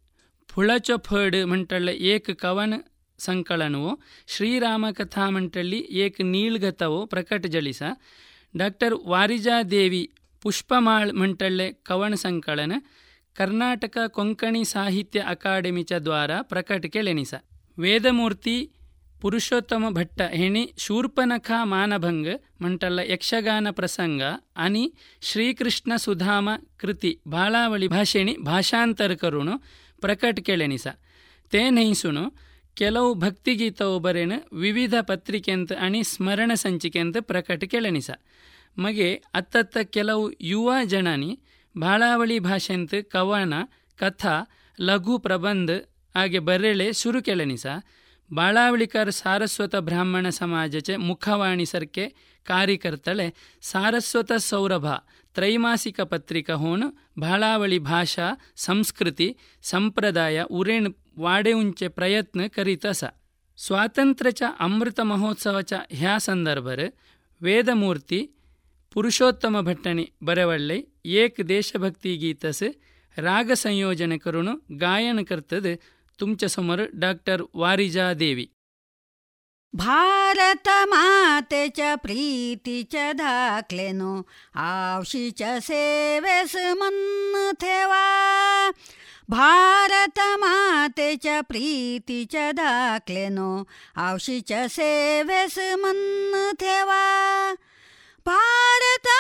ಫುಳಚೊಫಡ್ 0.49 1.47
ಮಂಟಳ್ಳ 1.47 1.89
ಏಕ 1.89 2.31
ಕವನ 2.31 2.74
ಸಂಕಲನವೋ. 3.19 4.01
ಶ್ರೀರಾಮ 4.27 4.87
ಕಥಾ 4.93 5.31
ಮಂಟಳ್ಳಿ 5.31 5.78
ಏಕ 5.78 6.20
ನೀಳ್ಗತವೋ 6.20 7.07
ಪ್ರಕಟ 7.07 7.47
ಜಳಿಸ. 7.47 7.83
ಡಾಕ್ಟರ್ 8.57 8.95
ವಾರಿಜಾದೇವಿ 9.07 10.12
ಪುಷ್ಪಮಾಳ್ 10.43 11.12
ಮಂಟಳ್ಳೆ 11.12 11.73
ಕವನ 11.73 12.15
ಸಂಕಲನ. 12.15 12.73
ಕರ್ನಾಟಕ 13.37 13.99
ಕೊಂಕಣಿ 14.09 14.65
ಸಾಹಿತ್ಯ 14.65 15.21
ಅಕಾಡೆಮಿ 15.21 15.83
ಚ 15.83 15.93
ದ್ವಾರ 15.93 16.31
ಪ್ರಕಟಕೆ 16.43 17.03
ಲೆನಿಸ 17.03 17.35
ವೇದಮೂರ್ತಿ 17.79 18.57
ಪುರುಷೋತ್ತಮ 19.21 19.89
ಭಟ್ಟ 19.89 20.23
ಹೆಣಿ 20.35 20.75
ಶೂರ್ಪನಖ 20.79 21.51
ಮಾನಭಂಗ 21.65 22.29
ಮಂಟಲ್ಲ 22.63 23.01
ಯಕ್ಷಗಾನ 23.11 23.71
ಪ್ರಸಂಗ 23.71 24.23
ಅನಿ 24.57 24.85
ಶ್ರೀಕೃಷ್ಣ 25.23 25.97
ಸುಧಾಮ 25.97 26.49
ಕೃತಿ 26.77 27.21
ಬಾಳಾವಳಿ 27.29 27.89
ಭಾಷೆಣಿ 27.89 28.37
ಭಾಷಾಂತರಕರುಣು 28.43 29.55
ಪ್ರಕಟ್ 30.01 30.41
ತೇ 30.41 30.93
ತೇನೈಸುನು 31.53 32.25
ಕೆಲವು 32.77 33.15
ಭಕ್ತಿಗೀತ 33.15 33.83
ವಿವಿಧ 34.53 34.95
ಪತ್ರಿಕೆಂತ 35.03 35.73
ಅಣಿ 35.81 36.03
ಸ್ಮರಣ 36.05 36.53
ಸಂಚಿಕೆಂತ 36.55 37.17
ಪ್ರಕಟ 37.21 37.65
ಕೆಳೆನಿಸ 37.65 38.11
ಮಗೆ 38.79 39.23
ಅತ್ತತ್ತ 39.35 39.79
ಕೆಲವು 39.91 40.33
ಯುವ 40.43 40.73
ಜನನಿ 40.85 41.31
ಬಾಳಾವಳಿ 41.78 42.39
ಭಾಷೆಂತ್ 42.39 43.05
ಕವನ, 43.05 43.55
ಕಥಾ, 43.97 44.51
ಲಘು 44.81 45.19
ಪ್ರಬಂಧ 45.19 45.70
ಹಾಗೆ 46.16 46.39
ಬರೆಳೆ 46.39 46.93
ಸುರುಕೆಳನಿಸ 46.93 47.66
ಬಾಳಾವಳಿಕರ್ 48.35 49.12
ಸಾರಸ್ವತ 49.12 49.77
ಬ್ರಾಹ್ಮಣ 49.77 50.28
ಸಮಾಜಚೆ 50.28 50.97
ಮುಖವಾಣಿ 50.97 51.65
ಸರ್ಕೆ 51.65 52.15
ಕಾರ್ಯಕರ್ತಳೆ 52.44 53.35
ಸಾರಸ್ವತ 53.62 54.32
ಸೌರಭ, 54.32 54.86
ತ್ರೈಮಾಸಿಕ 55.35 56.01
ಪತ್ರಿಕ 56.01 56.51
ಹೋಣು 56.51 56.98
ಬಾಳಾವಳಿ 57.19 57.78
ಭಾಷಾ, 57.78 58.23
ಸಂಸ್ಕೃತಿ, 58.57 59.36
ಸಂಪ್ರದಾಯ, 59.62 60.43
ಉರೇಣ್ 60.43 60.94
ಉಂಚೆ 61.55 61.89
ಪ್ರಯತ್ನ 61.89 62.40
ಕರಿತಸ. 62.47 63.05
ಸ್ವಾತಂತ್ರ್ಯ 63.57 64.31
ಚ 64.31 64.43
ಅಮೃತ 64.61 65.01
ಮಹೋತ್ಸವ 65.01 65.61
ಚ 65.61 65.73
ह्या 65.73 66.19
ಸಂದರ್ಭರ್ 66.19 66.93
ವೇದಮೂರ್ತಿ 67.43 68.36
ಪುರುಷೋತ್ತಮ 68.97 69.56
ಭಟ್ಟಣಿ 69.60 70.05
ಬರವಳ್ಳೆ, 70.24 70.77
ಏಕ್ 71.20 71.40
ದೇಶಭಕ್ತಿ 71.48 72.12
ಗೀತಸ್, 72.16 72.68
ರಾಗ 73.16 73.51
ಸಂಯೋಜನಕರುಣು 73.55 74.52
ಗಾಯನಕರ್ತದ 74.77 75.66
ತುಂಚ 76.18 76.44
ಸಮರ್, 76.44 76.85
ಡಾಕ್ಟರ್ 76.94 77.43
ವಾರಿಜಾದೇವಿ 77.56 78.47
ಭಾರತ 79.74 80.68
ಮಾತೆ 80.85 81.68
ಚ 81.68 81.81
ಪ್ರೀತಿ 81.94 82.77
ಚ 82.82 82.97
ದಾಖಲೆನು 83.18 84.12
ಆಶಿ 84.55 85.31
ಚ 85.31 85.43
ಸೇವೆ 85.59 86.36
ಮನ್ಥೆವಾ 86.73 88.02
ಭಾರತ 89.31 90.18
ಮಾತೆ 90.36 91.16
ಚ 91.16 91.36
ಪ್ರೀತಿ 91.40 92.24
ಚ 92.24 92.36
ದಾಖಲೆನು 92.56 93.51
ಆಶಿ 93.97 94.40
ಚ 94.40 94.52
ಸೇವೆ 94.66 95.43
ಮನ್ಥೆವಾ 95.74 97.02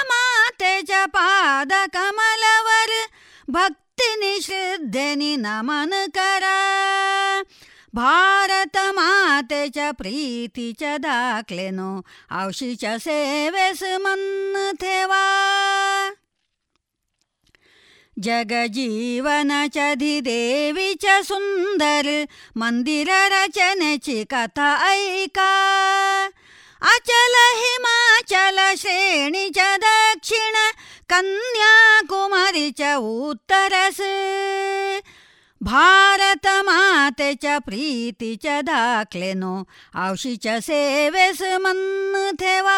मातेच्या 0.09 1.05
पाद 1.05 1.73
कमलवर 1.93 2.91
भक्तीने 3.47 4.39
श्रद्धेने 4.41 5.35
नमन 5.35 5.93
करा 6.15 7.41
भारत 7.93 8.77
मातेच्या 8.95 9.89
प्रीतीच्या 9.91 10.95
दाखलेनो 10.97 11.99
आवशीच्या 12.29 12.97
सेवेस 12.99 13.83
मन 14.01 14.71
ठेवा 14.81 15.23
जगजीवन 18.17 19.51
च 19.75 19.93
धिदेवी 19.99 20.93
च 21.03 21.21
सुन्दर 21.25 22.09
मन्दिररचनचि 22.55 24.23
कथा 24.31 24.75
ऐका 24.89 25.51
अचल 26.81 27.35
हिमाचल 27.55 28.59
श्रेणी 28.77 29.49
च 29.55 29.65
दक्षिण 29.81 30.55
कन्याकुमारी 31.09 32.69
च 32.79 32.93
उत्तरस 32.95 34.01
भारत 35.61 36.47
मातेच्या 36.65 37.57
प्रीतीच्या 37.57 38.59
दाखलेनो 38.61 39.63
आवशीच्या 39.93 40.59
सेवेस 40.61 41.41
मन 41.61 42.31
ठेवा 42.39 42.77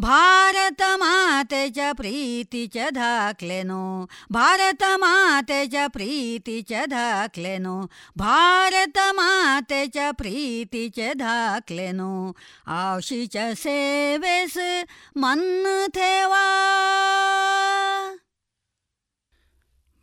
करा 0.00 0.06
भारत 0.08 0.82
मातेच्या 0.82 1.92
प्रीतीच्या 1.92 2.88
धाकलेनो 2.90 4.06
भारत 4.30 4.84
मातेच्या 4.84 5.86
प्रीतीच्या 5.86 6.84
धाकलेनो 6.84 7.86
भारत 8.16 8.98
मातेच्या 8.98 10.10
प्रीतीचे 10.10 11.12
धाकलेनो 11.12 12.32
आवशीच्या 12.66 13.54
सेवेस 13.54 14.58
मन 15.16 15.40
ठेवा 15.86 16.44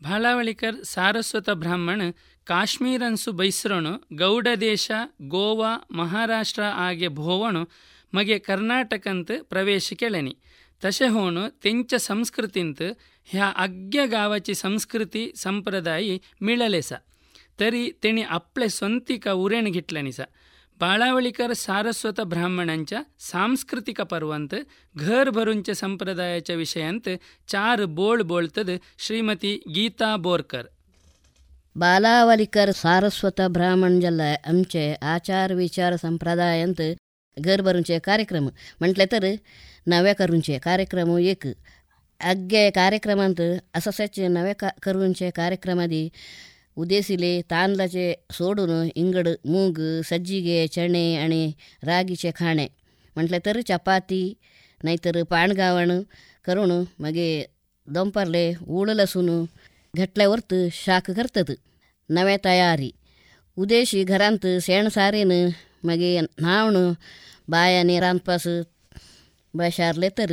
ಭಾಳಾವಳಿಕರ್ 0.02 0.84
ಸಾರಸ್ವತ 0.84 1.50
ಬ್ರಾಹ್ಮಣ 1.50 2.02
ಕಾಶ್ಮೀರನ್ಸು 2.48 3.32
ಬೈಸ್ರೊಣು 3.32 3.92
ಗೌಡ 4.14 4.48
ದೇಶ 4.62 4.92
ಗೋವಾ 5.28 5.80
ಮಹಾರಾಷ್ಟ್ರ 5.92 6.64
ಆಗೆ 6.64 7.08
ಭೋವಣು 7.08 7.70
मगे 8.13 8.39
कर्नाटकंत 8.39 9.33
प्रवेश 9.51 9.89
ಪ್ರವೇಶ 9.95 10.35
तशे 10.83 11.07
होणु 11.15 11.41
ತೆಂಚ 11.63 11.95
ಸಂಸ್ಕೃತಿಂತ್ 12.01 12.83
ह्या 13.29 13.47
आग्या 13.65 14.05
गावाची 14.07 14.55
संस्कृती 14.55 15.23
संप्रदायी 15.37 16.19
मिळलेसा 16.41 16.97
तरी 17.61 17.91
तेणी 18.03 18.23
आपले 18.37 18.69
स्वंतिका 18.69 19.33
उरेण 19.33 19.71
घेतल्यानी 19.71 20.13
सा 20.13 20.25
बाळावळीकर 20.81 21.53
सारस्वत 21.53 22.21
ब्राह्मणांच्या 22.21 23.01
सांस्कृतिक 23.21 24.01
पर्वंत 24.03 24.55
घर 24.97 25.31
भरूनच्या 25.31 25.75
संप्रदायाच्या 25.75 26.57
विषयांत 26.57 27.09
चार 27.49 27.85
बोळ 27.99 28.23
बोलतद 28.23 28.71
श्रीमती 28.99 29.55
गीता 29.75 30.15
बोरकर 30.17 30.67
बालावलिकर 31.77 32.71
सारस्वत 32.75 33.41
ब्राह्मण 33.51 34.01
जल्लाय 34.01 34.37
आमचे 34.47 34.93
आचार 35.03 35.53
विचार 35.55 35.97
संप्रदायंत 35.97 36.83
घर 37.38 37.62
भरूंचे 37.62 37.98
कार्यक्रम 38.00 38.48
म्हटले 38.80 39.06
तर 39.12 39.26
नव्या 39.88 40.14
करूंचे 40.16 40.58
कार्यक्रम 40.58 41.18
एक 41.18 41.48
अग्गे 42.22 42.70
कार्यक्रमांत 42.70 43.42
असोसेचे 43.74 44.28
नवे 44.28 44.54
का 44.54 44.70
करूंचे 44.84 45.30
कार्यक्रमादी 45.30 46.08
उदेसिले 46.78 47.40
तांदळाचे 47.50 48.14
सोडून 48.32 48.72
इंगड 48.96 49.28
मूग 49.46 49.80
सज्जिगे 50.04 50.66
चणे 50.68 51.16
आणि 51.16 51.52
रागीचे 51.84 52.32
खाणे 52.36 52.68
म्हटले 53.16 53.40
तर 53.46 53.60
चपाती 53.62 54.24
नाहीतर 54.82 55.22
पाणगावण 55.24 56.02
करून 56.46 56.72
मागे 57.00 57.44
दंपरले 57.88 58.52
उळ 58.68 58.90
लसून 58.90 59.30
घटल्यावरत 59.94 60.54
शाक 60.74 61.12
करतात 61.12 61.52
नवे 62.10 62.38
तयारी 62.46 62.92
उदेशी 63.58 64.04
घरांत 64.04 64.48
शेण 64.62 64.88
सारेन 64.88 65.32
मागे 65.84 66.20
न्हावण 66.22 66.94
बायाने 67.50 68.00
रांदपास 68.00 68.48
बशारले 69.54 70.10
तर 70.10 70.32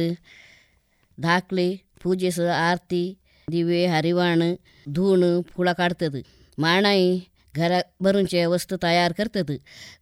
धाकले 1.19 1.75
पूजेस 2.03 2.39
आरती 2.41 3.03
दिवे 3.49 3.85
हरिवाण 3.87 4.43
धुवण 4.87 5.41
फुळा 5.49 5.73
काढतात 5.73 6.17
माणाई 6.59 7.19
घरा 7.55 7.81
भरूंचे 8.01 8.45
वस्तू 8.47 8.77
तयार 8.83 9.13
करतात 9.13 9.51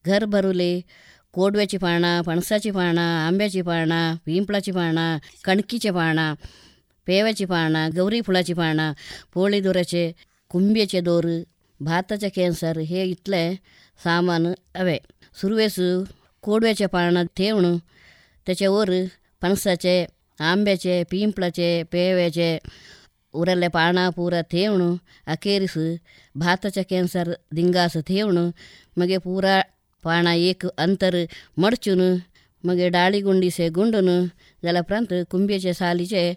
घर 0.06 0.24
भरुले 0.24 0.80
कोडव्याची 1.34 1.76
पानं 1.76 2.20
पणसाची 2.20 2.70
पानं 2.70 3.00
आंब्याची 3.00 3.62
पानं 3.62 4.14
पिंपळाची 4.26 4.72
पानं 4.72 5.16
कणकीचे 5.44 5.90
पानं 5.90 6.34
पेव्याची 7.06 7.44
पानं 7.44 7.90
गौरी 7.96 8.20
फुलाची 8.20 8.54
पानं 8.54 8.92
पोळी 9.34 9.60
दोऱ्याचे 9.60 10.10
कुंब्याचे 10.50 11.00
दोर 11.00 11.26
भाताचे 11.80 12.28
कॅन्सर 12.28 12.78
हे 12.78 13.04
इथले 13.04 13.54
सामान 14.00 14.46
हवे 14.76 14.98
सुरवेस 15.40 15.76
कोडव्याचे 16.44 16.86
पानं 16.86 17.24
ठेवणं 17.36 17.76
त्याच्यावर 18.46 18.90
पणसाचे 19.42 20.04
आंब्याचे 20.40 21.02
पिंपळाचे 21.10 21.82
पेव्याचे 21.82 22.58
उरले 23.34 23.68
पाना 23.68 24.08
पूरा 24.10 24.40
ठेवणं 24.40 24.94
अखेरीस 25.26 25.76
भाताच्या 26.34 26.82
कॅन्सर 26.90 27.32
दिंगास 27.52 27.96
ठेवणं 28.06 28.50
मगे 28.96 29.18
पुरा 29.18 29.60
पाना 30.04 30.34
एक 30.34 30.66
अंतर 30.66 31.16
मडचून 31.56 32.00
मगे 32.64 32.88
डाळी 32.88 33.20
गुंडीसे 33.20 33.68
गुंडून 33.68 34.08
जाल्याप्रांत 34.62 35.14
कुंभ्याचे 35.30 35.74
सालीचे 35.74 36.32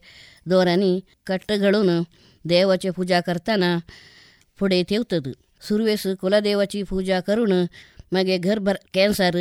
दोरांनी 0.46 1.00
कट्ट 1.28 1.52
घडून 1.54 1.90
देवाची 2.46 2.90
पूजा 2.90 3.20
करताना 3.20 3.78
पुढे 4.60 4.82
ठेवतात 4.84 5.28
सुरवेस 5.68 6.06
कुलदेवाची 6.22 6.84
पूजा 6.84 7.20
करून 7.20 7.52
ಮಗೆ 8.13 8.39
ಘರ್ 8.39 8.61
ಬರ್ 8.61 8.79
ಕ್ಯಾನ್ಸರ್ 8.79 9.37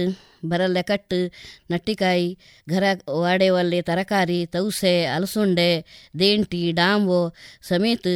ಬರಲ್ಲ 0.46 0.78
ಕಟ್ 0.82 1.14
ನಟ್ಟಿಕಾಯಿ, 1.72 2.38
ಘರ 2.70 2.84
ವಾಡೆವಲ್ಲಿ 3.10 3.82
ತರಕಾರಿ, 3.82 4.46
ತೌಸೆ, 4.46 5.06
ಅಲಸುಂಡೆ, 5.06 5.86
ದೇಂಟಿ, 6.20 6.72
ಡಾಂಬೋ 6.72 7.34
ಸಮೇತ 7.62 8.08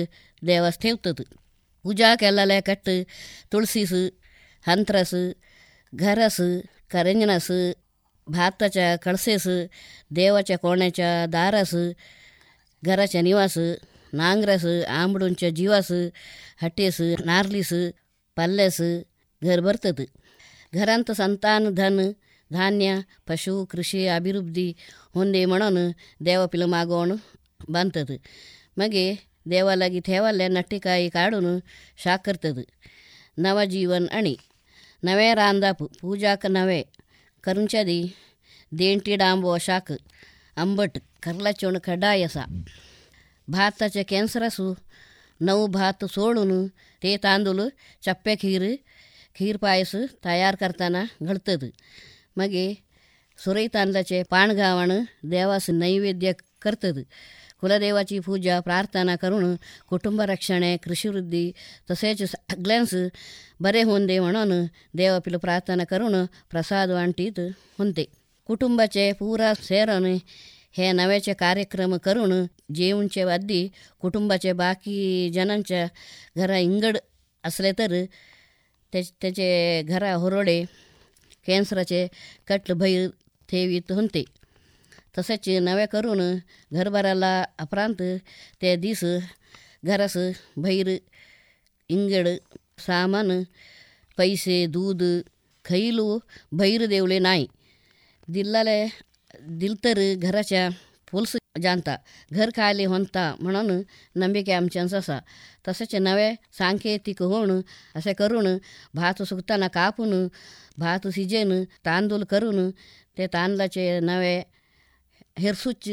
ದೇವಸ್ಥೆ 0.48 0.92
ಉತ್ತದು 0.92 1.24
ಪೂಜಾಕೆಲ್ಲಲೆ 1.84 2.62
ಕಟ್ಟು, 2.62 3.08
ತುಳಸಿಸು, 3.50 4.22
ಹಂತ್ರಸು, 4.68 5.42
ಘರಸು, 5.96 6.64
ಕರಂಜನಸು, 6.88 7.78
ಭಾತಚ, 8.30 8.78
ಕಳಸೇಸ್, 8.98 9.70
ದೇವಚ, 10.16 10.52
ಕೋಣೆಚ, 10.56 11.00
ದಾರಸ್ 11.34 11.96
ಗರಚ 12.86 13.16
ನಿವಾಸ, 13.22 13.58
ನಾಂಗ್ರಸು 14.14 14.86
ಆಂಬುಡುಂಚ 14.86 15.44
ಜೀವಾಸು, 15.50 16.10
ಹಟ್ಟಿಸು, 16.58 17.26
ನಾರ್ಲಿಸ್, 17.26 17.94
ಪಲ್ಲೆಸ್, 18.36 19.08
ಘರ್ 19.44 19.62
ಬರ್ತದೆ. 19.62 20.19
घरांत 20.73 21.13
संतान 21.13 21.69
धन 21.75 22.01
धान्य 22.51 23.01
पशु 23.29 23.65
कृषी 23.65 24.07
अभिवृद्धी 24.07 24.73
होंदे 25.15 25.45
म्हणून 25.45 25.79
देवपिलं 26.21 26.67
मागवण 26.67 27.17
बांधतात 27.69 28.11
मगे 28.77 29.15
देवालागी 29.47 30.01
ठेवाल्या 30.01 30.49
नट्टिकाई 30.49 31.09
काढून 31.09 31.59
शाक 31.97 32.27
करतत 32.27 32.61
नवजीवन 33.39 34.07
आणि 34.09 34.35
नवे 35.03 35.35
रांदाप 35.35 35.83
पूजाक 36.01 36.47
नवे 36.47 36.83
करुंच्यादी 37.45 38.03
देंटी 38.73 39.17
डांबो 39.17 39.57
शाक 39.61 39.93
आंबट 40.57 40.99
करलाचोण 41.23 41.79
कडायसा 41.85 42.45
भाताचे 43.49 44.03
कॅन्सरसू 44.03 44.73
नऊ 45.41 45.67
भात 45.67 46.05
सोडून 46.05 46.67
ते 47.03 47.17
तांदूळ 47.23 47.61
चप्पे 48.03 48.35
खीर 48.41 48.63
खीर 49.37 49.57
पायस 49.57 49.95
तयार 50.25 50.55
करताना 50.55 51.05
घडतत 51.23 51.65
मगे 52.37 52.75
सुरई 53.39 53.67
तांदळाचे 53.75 54.23
पाणगावण 54.23 54.93
देवास 55.25 55.71
नैवेद्य 55.71 56.33
करतत 56.63 56.99
कुलदेवाची 57.61 58.19
पूजा 58.19 58.61
प्रार्थना 58.61 59.17
करून 59.17 59.55
कुटुंब 59.89 60.21
रक्षणे 60.21 60.77
कृषीवृद्धी 60.77 61.51
तसेच 61.91 62.23
सगळ्यांस 62.23 62.95
बरे 63.61 63.83
होऊन 63.83 64.07
दे 64.07 64.19
म्हणून 64.19 64.53
देवापिलं 64.95 65.39
प्रार्थना 65.39 65.85
करून 65.85 66.25
प्रसाद 66.51 66.91
वांटीत 66.91 67.41
होते 67.79 68.05
कुटुंबाचे 68.49 69.13
पुरा 69.13 69.55
सेरण 69.55 70.17
हे 70.73 70.93
नव्याचे 70.93 71.33
कार्यक्रम 71.33 71.97
करून 71.97 72.33
जेवणचे 72.75 73.23
आधी 73.23 73.69
कुटुंबाचे 74.01 74.53
बाकी 74.53 75.31
जणांच्या 75.35 75.87
घरा 76.37 76.59
इंगड 76.59 76.97
असले 77.45 77.73
तर 77.73 77.93
त्या 78.94 79.02
त्याचे 79.22 79.82
घरा 79.88 80.14
होरडे 80.14 80.64
कॅन्सराचे 81.48 82.08
कटल 82.48 82.74
भैर 82.74 83.08
ठेवीत 83.50 83.92
होते. 83.92 84.24
तसेच 85.18 85.50
नव्या 85.62 85.86
करून 85.88 86.22
घरभराला 86.74 87.32
अपरांत 87.60 88.02
त्या 88.62 88.76
दिस 88.76 89.04
घरास 89.86 90.18
भैर 90.58 90.88
इंगड 91.90 92.28
सामान 92.86 93.32
पैसे 94.18 94.66
दूध 94.70 95.04
खैलू 95.66 96.18
भैर 96.52 96.86
देवले 96.86 97.20
नाही 97.20 97.48
दिल्लाले 98.28 98.86
दिलतर 99.60 100.00
घराच्या 100.16 100.70
फुल्स 101.08 101.36
जाणता 101.63 101.97
घर 102.33 102.51
खायले 102.57 102.85
होता 102.85 103.35
म्हणून 103.41 103.83
ನಂಬಿಕೆ 104.17 104.53
आमच्याच 104.53 104.95
असा 104.95 105.19
तसेच 105.69 105.95
नवे 105.95 106.31
सांकेतिक 106.59 107.23
होऊन 107.23 107.61
असे 107.95 108.13
करून 108.13 108.47
भात 108.95 109.23
सुकताना 109.23 109.69
कापून 109.69 110.27
भात 110.79 111.07
शिजेन 111.15 111.63
तांदूळ 111.87 112.25
करून 112.25 112.71
ते 113.19 113.27
तांदळाचे 113.27 114.01
नवे 114.01 114.37
हिरसूच 115.39 115.89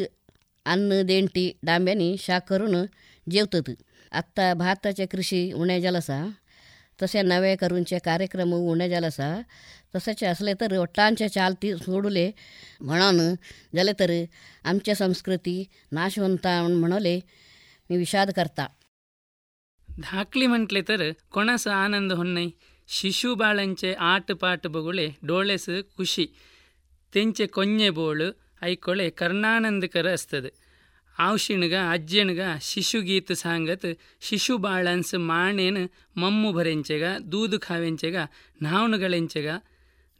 अन्न 0.66 1.02
देंटी 1.02 1.52
डांब्यानी 1.64 2.16
शाक 2.20 2.50
करून 2.50 2.86
जेवतात 3.28 3.70
आत्ता 4.12 4.54
भाताचे 4.54 5.06
कृषी 5.06 5.52
उण्या 5.52 5.80
जलसा 5.80 6.26
तसे 7.00 7.22
नवे 7.22 7.56
करूनचे 7.56 7.98
कार्यक्रम 8.00 8.54
उण्या 8.54 8.88
जलसा 8.88 9.42
तसेच 9.96 10.24
असले 10.24 10.54
तर 10.62 10.78
ಒಟ್ಟಾಂಚೆ 10.78 11.28
ಚಾಲ್ತಿ 11.30 11.74
सोडले 11.78 12.30
म्हणून 12.82 13.20
जाले 13.76 13.94
तर 14.00 14.12
आमच्या 14.66 14.96
संस्कृती 14.96 15.56
नाशवंता 15.92 16.62
म्हणले 16.64 17.20
मी 17.90 17.98
विषाद 17.98 18.32
करता 18.36 18.68
धाकली 19.90 20.46
म्हटले 20.48 20.82
तर 20.82 21.10
कोणास 21.32 21.68
आनंद 21.76 22.12
होण्णय 22.14 22.48
शिशु 22.90 23.34
बाळांचे 23.36 23.94
आट 24.06 24.32
पाट 24.42 24.68
बगुळे 24.68 25.08
डोळेस 25.24 25.70
ಖುಷಿ 25.98 26.26
ತೆಂಚೆ 27.14 27.46
ಕೊಂಜೆ 27.48 27.90
ಬೋಳು 27.90 28.28
ಐಕೊಳೆ 28.64 29.06
ಕರ್ಣಾನಂದಕರ 29.12 30.08
ಅಸ್ತದ 30.14 30.48
ಆವ್ಶಿಣ್ಗ 31.16 31.76
ಅಜ್ಜೆಣ್ಗ 31.92 32.42
ಶಿಶು 32.62 33.00
ಗೀತ್ 33.02 33.34
ಸಾಂಗತ್ 33.36 33.90
ಶಿಶು 34.22 34.54
ಬಾಳನ್ಸ್ 34.58 35.16
ಮಾಣೇನ್ 35.30 35.82
ಮಮ್ಮು 36.20 36.50
ಭರೆಂಚೆಗ 36.54 37.06
ದೂದು 37.32 37.58
ಖಾವೆಂಚೆಗ 37.60 38.18
ನಾವಣಗಳೆಂಚೆಗ 38.62 39.50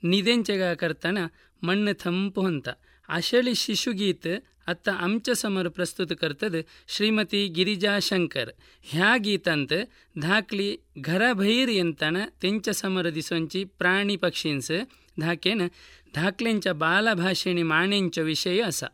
ನಿದೆಂಚೆಗ 0.06 0.64
करताना 0.76 1.24
मण्ण 1.62 1.94
थंप 2.00 2.40
ಹೊಂತ 2.40 2.68
आषाढी 3.10 3.54
शिशुगीत 3.56 4.28
आता 4.68 4.92
आमच्या 4.96 5.34
समोर 5.36 5.68
प्रस्तुत 5.68 6.08
करतद 6.22 6.56
श्रीमती 6.88 7.42
गिरिजा 7.48 7.98
शंकर 8.02 8.50
ह्या 8.86 9.16
गीतांत 9.18 9.74
धाकली 10.18 10.70
घराभैर 11.00 11.70
येताना 11.70 12.26
त्यांच्या 12.42 12.74
समोर 12.74 13.10
दिसोंची 13.10 13.64
प्राणी 13.80 14.16
पक्षींस 14.16 14.72
धाकेन 15.18 15.68
धाकल्यांच्या 16.16 16.74
बालभाषेने 16.76 17.64
माणेंच्या 17.64 18.24
विषयी 18.24 18.60
असा 18.62 18.88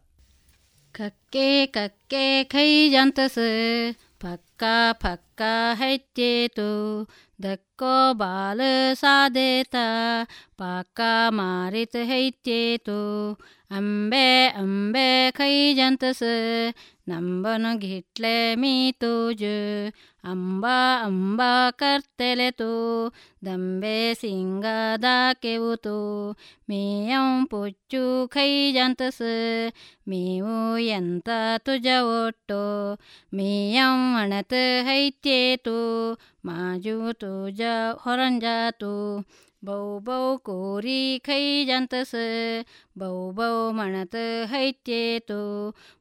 ಕಕ್ಕೆ 0.96 1.48
ಕಕ್ಕೆ 1.74 2.22
ಖೈ 2.52 2.70
ಜಂತಸ 2.90 3.38
ಫಕ್ಕ 4.22 4.64
ಫಕ್ಕ 5.02 5.42
ಹೆಚ್ಚೇತು 5.74 6.70
ದಕ್ಕೋ 7.40 7.71
ಬಾಲ 8.17 8.61
ಸಾಧೇತ 8.95 9.77
ಪಾಕ 10.57 11.01
ಮಾರಿತ 11.31 11.97
ಹೈತ್ಯೇತು 12.09 13.01
ಅಂಬೆ 13.71 14.49
ಅಂಬೆ 14.49 15.31
ಕೈ 15.31 15.75
ಜಂತಸ 15.75 16.23
ನಂಬನು 17.09 17.79
ಗಿಟ್ಲೆ 17.79 18.55
ಮೀ 18.55 18.93
ತೂಜು 18.93 19.55
ಅಂಬಾ 20.25 21.03
ಅಂಬಾ 21.05 21.71
ಕರ್ತೆಲೆ 21.71 22.51
ತೂ 22.51 22.69
ದಂಬೆ 23.45 24.15
ಸಿಂಗದ 24.15 25.05
ಕೆವುತು 25.33 25.97
ಮೇಯಂ 26.69 27.47
ಪುಚ್ಚು 27.47 28.29
ಕೈ 28.29 28.73
ಜಂತಸ 28.73 29.23
ಮೇವು 30.09 30.79
ಎಂತ 30.79 31.29
ತುಜ 31.57 31.87
ಒಟ್ಟು 32.03 32.61
ಮೇಯಂ 33.35 34.17
ಅಣತ 34.17 34.55
ಹೈತ್ಯೇತು 34.85 35.79
ಮಾಜು 36.45 37.13
ತುಜ 37.13 37.62
ja 37.63 37.77
horan 38.05 38.41
जातो 38.41 38.93
बौ 39.63 39.75
बौ 40.07 40.15
कोरी 40.47 41.19
खै 41.27 41.43
जान्तस 41.67 42.13
बौ 42.99 43.11
बौ 43.33 43.49
म्हणत 43.73 44.15
हैत्येतो 44.51 45.43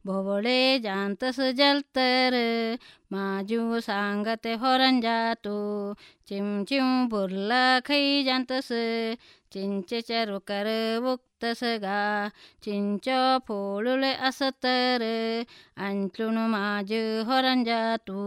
भोवळे 0.06 0.80
जान्तस 0.84 1.40
जलतर 1.58 2.38
माजू 3.12 3.80
सांगत 3.80 4.48
होरन 4.62 5.00
जातो 5.02 5.58
चिमचिम 6.28 6.88
बुरला 7.12 7.64
खै 7.86 8.02
जान्तस 8.26 8.72
चिंचेच्या 9.54 10.24
रुकर 10.26 10.68
उक्तस 11.14 11.64
गा 11.82 12.02
चिंच 12.64 13.10
फोडुले 13.48 14.12
असतर 14.30 15.04
अंचून 15.88 16.38
माज 16.56 16.94
होरन 17.28 17.64
जातो 17.64 18.22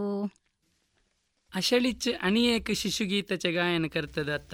ಅಶಳಿಚ್ 1.55 2.09
ಅಣಿಯೇಕ 2.21 2.71
ಶಿಶುಗೀತ 2.71 3.33
ಚಗಾಯನ 3.33 3.85
ಕರ್ತದತ್ತ 3.87 4.53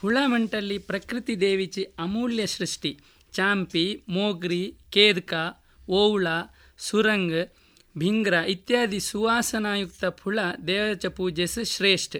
ಹುಳಮಂಟಲ್ಲಿ 0.00 0.78
ಪ್ರಕೃತಿ 0.78 1.40
ದೇವಿಚಿ 1.40 1.82
ಅಮೂಲ್ಯ 1.82 2.46
ಸೃಷ್ಟಿ. 2.46 3.00
ಚಾಂಪಿ, 3.32 4.02
ಮೋಗ್ರಿ, 4.08 4.74
ಕೇದ್ಕ, 4.90 5.34
ಓವುಳ, 5.88 6.26
ಸುರಂಗ್, 6.78 7.52
ಭಿಂಗ್ರ 7.98 8.32
ಇತ್ಯಾದಿ 8.32 9.00
ಸುವಾಸನಾಯುಕ್ತ 9.00 10.04
ಫುಳ 10.04 10.38
ದೇವಚ 10.66 11.06
ಪೂಜೆಸ್ 11.06 11.64
ಶ್ರೇಷ್ಠ. 11.64 12.16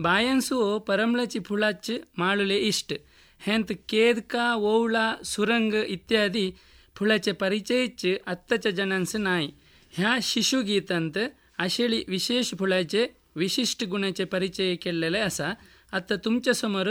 ಬಾಯನ್ಸು 0.00 0.80
ಪರಮ್ಲಚಿ 0.80 1.40
ಫುಳಚ್ 1.40 2.18
ಮಾಳುಲೆ 2.18 2.56
ಇಷ್ಟ 2.56 2.92
ಹೆಂತ್ 3.38 3.88
ಕೇದ್ಕ, 3.88 4.34
ಓವುಳ, 4.56 4.96
ಸುರಂಗ್ 5.22 5.74
ಇತ್ಯಾದಿ 5.74 6.56
ಫುಳಚ 6.94 7.28
ಪರಿಚಯಚ್ 7.28 8.18
ಅತ್ತಚ 8.26 8.66
ಜನನ್ಸ್ 8.66 9.16
ನಾಯಿ. 9.16 9.54
ಹ್ಯಾ 9.94 10.18
ಶಿಶುಗೀತಂತ್ 10.20 11.38
ಅಶಳಿ 11.58 12.04
ವಿಶೇಷ 12.08 12.54
फुलाचे 12.54 13.23
विशिष्ट 13.35 13.83
गुणाचे 13.89 14.23
परिचय 14.25 14.75
केलेले 14.81 15.19
असा 15.19 15.53
आता 15.93 16.15
तुमच्या 16.25 16.53
समोर 16.53 16.87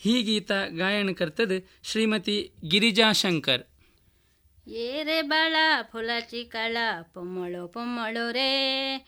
ही 0.00 0.20
गीता 0.22 0.64
गायन 0.78 1.12
करतद 1.12 1.52
श्रीमती 1.90 2.40
गिरिजा 2.72 3.10
शंकर 3.14 3.60
ये 4.66 5.02
रे 5.04 5.20
बाळा 5.22 5.82
फुलाची 5.92 6.42
काळा 6.52 6.90
पोमळो 7.14 7.66
पोमळो 7.74 8.30
रे 8.32 8.98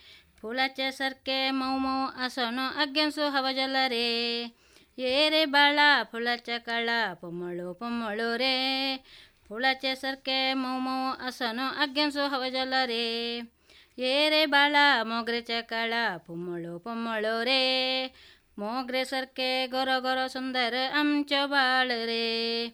फुलाच्या 0.42 0.90
सारखे 0.92 1.50
मऊ 1.50 1.78
मऊ 1.78 2.06
असनो 2.26 2.68
अग्यांसो 2.82 3.28
हवा 3.30 3.52
जला 3.52 3.88
रे 3.88 4.46
ये 4.98 5.28
रे 5.30 5.44
बाळा 5.44 6.02
फुलाच्या 6.12 6.58
काळा 6.58 7.02
पोमळो 7.22 7.72
पोमळो 7.80 8.36
रे 8.38 8.96
फुलाच्या 9.48 9.94
सारखे 9.96 10.52
मऊ 10.54 10.78
मऊ 10.80 11.12
असनो 11.28 11.68
अग्यांसो 11.82 12.26
हवा 12.28 12.48
जला 12.48 12.84
रे 12.86 13.40
ಏರೆ 14.01 14.45
ಬಾಳ 14.45 14.75
ಮೊಗ್ರೆ 15.03 15.41
ಚಕಳ, 15.41 15.93
ಪುಮ್ಮಳು 16.17 16.79
ಪುಮ್ಮಳು 16.79 17.43
ರೇ. 17.43 17.63
ಮೊಗ್ರೆ 18.57 19.03
ಸರ್ಕೆ 19.03 19.67
ಗೊರ 19.67 19.89
ಗೊರ 19.99 20.27
ಸುಂದರ 20.27 20.73
ಅಂಚ 20.99 21.33
ಬಾಳ 21.45 21.91
ರೇ. 22.05 22.65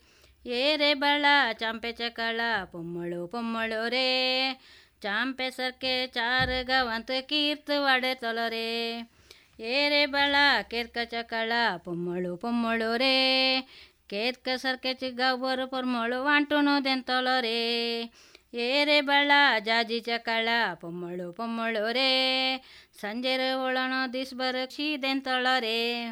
ಏರೆ 0.46 0.94
ಬಾಳ 0.94 1.26
ಚಾಂಪೆ 1.54 1.92
ಚಕಳ, 1.92 2.42
ಪುಮ್ಮಳು 2.66 3.28
ಪುಮ್ಮಳು 3.28 3.90
ರೇ. 3.90 4.10
ಚಾಂಪೆ 5.02 5.50
ಸರ್ಕೆ 5.50 6.08
ಚಾರ 6.08 6.50
ಗವಂತ 6.64 7.12
ಕೀರ್ತ 7.22 7.70
ವಾಡೆ 7.78 8.16
ತೊಲರೆ 8.16 8.94
ಏರೆ 9.60 10.06
ಬಾಳ 10.06 10.36
ಕೇರ್ಕ 10.70 10.98
ಚಕಳ, 11.06 11.52
ಪೊಮ್ಮಳು 11.78 12.38
ಪೊಮ್ಮಳು 12.38 12.98
ರೇ. 12.98 13.62
ಕೇರ್ಕ 14.10 14.48
ಸರ್ಕೆ 14.56 14.94
ಚಿಗ್ಗ 14.94 15.22
ಬರು 15.34 15.68
ಪೊರ್ಮಳು 15.68 16.24
ವಾಂಟುನು 16.24 16.84
ದೆಂತೊಲರೆ 16.86 17.60
ಏರೆ 18.54 19.02
ಬಳ 19.02 19.32
ಜಾಜಿ 19.60 20.00
ಚಕಳ, 20.00 20.50
ಪೊಮ್ಮಳು 20.76 21.34
ಪೊಮ್ಮಳು 21.34 21.92
ರೇ. 21.92 22.64
ಸಂಜೆ 23.00 23.54
ಒಳಣ 23.54 23.94
ದಿಸ್ 24.14 24.34
ಬರಕ್ಷಿದೆಂತಳ 24.34 25.48
ರೇ. 25.60 26.08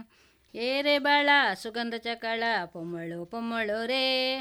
ಏರೆಬಳ 0.55 1.29
ಸುಗಂಧ 1.61 1.93
ಚಕಳ, 1.93 2.43
ಪೊಮ್ಮಳು 2.65 3.25
ಪೊಮ್ಮಳು 3.25 3.85
ರೇ. 3.85 4.37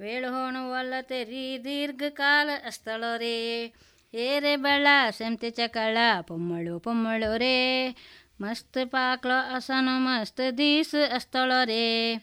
ವೇಳು 0.00 0.30
ಹೋಣು 0.30 1.02
ತೆರಿ 1.02 1.64
ದೀರ್ಘಕಾಲ 1.64 2.50
ಸ್ಥಳ 2.68 3.04
ರೇ. 3.16 3.72
ಏರೆಬಳ 4.14 4.86
ಸೆಂತೆ 5.10 5.50
ಚಕಳ, 5.50 5.96
ಪೊಮ್ಮಳು 6.22 6.80
ಪೊಮ್ಮಳು 6.80 7.36
ರೇ. 7.36 7.96
ಮಸ್ತ್ 8.40 8.90
ಪಾಕ್ಲ 8.90 9.30
ಅಸನು 9.54 9.98
ಮಸ್ತ್ 9.98 10.58
ದೀಸ್ 10.58 11.10
ಅಸ್ತಳ 11.12 11.52
ರೇ. 11.64 12.14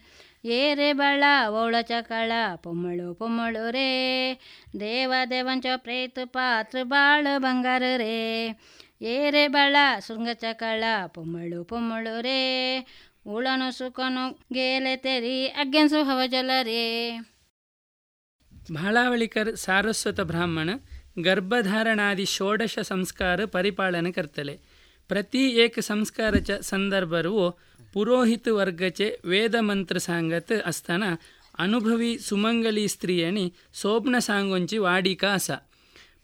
ಏರೆ 0.46 0.92
ಬಳ 0.92 1.24
ಓಳ 1.48 1.74
ಚಕಳ, 1.82 2.32
ಪೊಮ್ಮಳು 2.56 3.14
ಪೊಮ್ಮಳು 3.14 3.70
ರೇ. 3.70 4.40
ದೇವ 4.80 5.12
ದೇವಂಚ 5.30 5.66
ಪ್ರೇತು 5.76 6.32
ಪಾತ್ರ 6.32 6.78
ಬಾಳು 6.82 7.38
ಬಂಗಾರ 7.38 7.82
ರೇ. 7.96 8.48
ಏರೆ 9.02 9.48
ಬಳ 9.48 9.76
ಶೃಂಗ 10.06 10.28
ಚಕಳ, 10.32 10.84
ಪೊಮ್ಮಳು 11.06 11.64
ಪೊಮ್ಮಳು 11.64 12.20
ರೇ. 12.20 12.86
ಉಳನು 13.26 13.78
ಸುಖನು 13.78 14.40
ಗೇಲೆ 14.52 14.96
ತೆರಿ, 14.96 15.46
ಅಗ್ಗೆನ್ಸು 15.46 16.02
ಹವಜಲ 16.02 16.50
ರೇ. 16.62 17.18
ಮಹಳಾವಳಿಕರ್ 18.70 19.56
ಸಾರಸ್ವತ 19.56 20.20
ಬ್ರಾಹ್ಮಣ, 20.20 20.70
ಗರ್ಭಧಾರಣಾದಿ 21.22 22.26
ಷೋಡಶ 22.26 22.78
ಸಂಸ್ಕಾರ 22.78 23.44
ಪರಿಪಾಲನೆ 23.44 24.12
ಕರ್ತಲೆ 24.12 24.60
ಪ್ರತಿ 25.08 25.48
ಏಕ 25.48 25.78
ಸಂಸ್ಕಾರ 25.78 26.34
ಚ 26.36 26.50
ಸಂದರ್ಭರು 26.50 27.50
ಪುರೋಹಿತ 27.96 28.48
ವರ್ಗಚೆ 28.48 29.20
ವೇದ 29.24 29.54
ಮಂತ್ರ 29.60 29.98
ಸಾಂಗತ್ 29.98 30.52
ಅಸ್ತನ 30.66 31.02
ಅನುಭವಿ 31.58 32.18
ಸುಮಂಗಲಿ 32.18 32.88
ಸ್ತ್ರೀಯಣಿ 32.88 33.54
ಸೋಪ್ನ 33.72 34.18
ಸಾಂಗೊಂಚಿ 34.18 34.78
ವಾಡಿಕಾಸ 34.78 35.50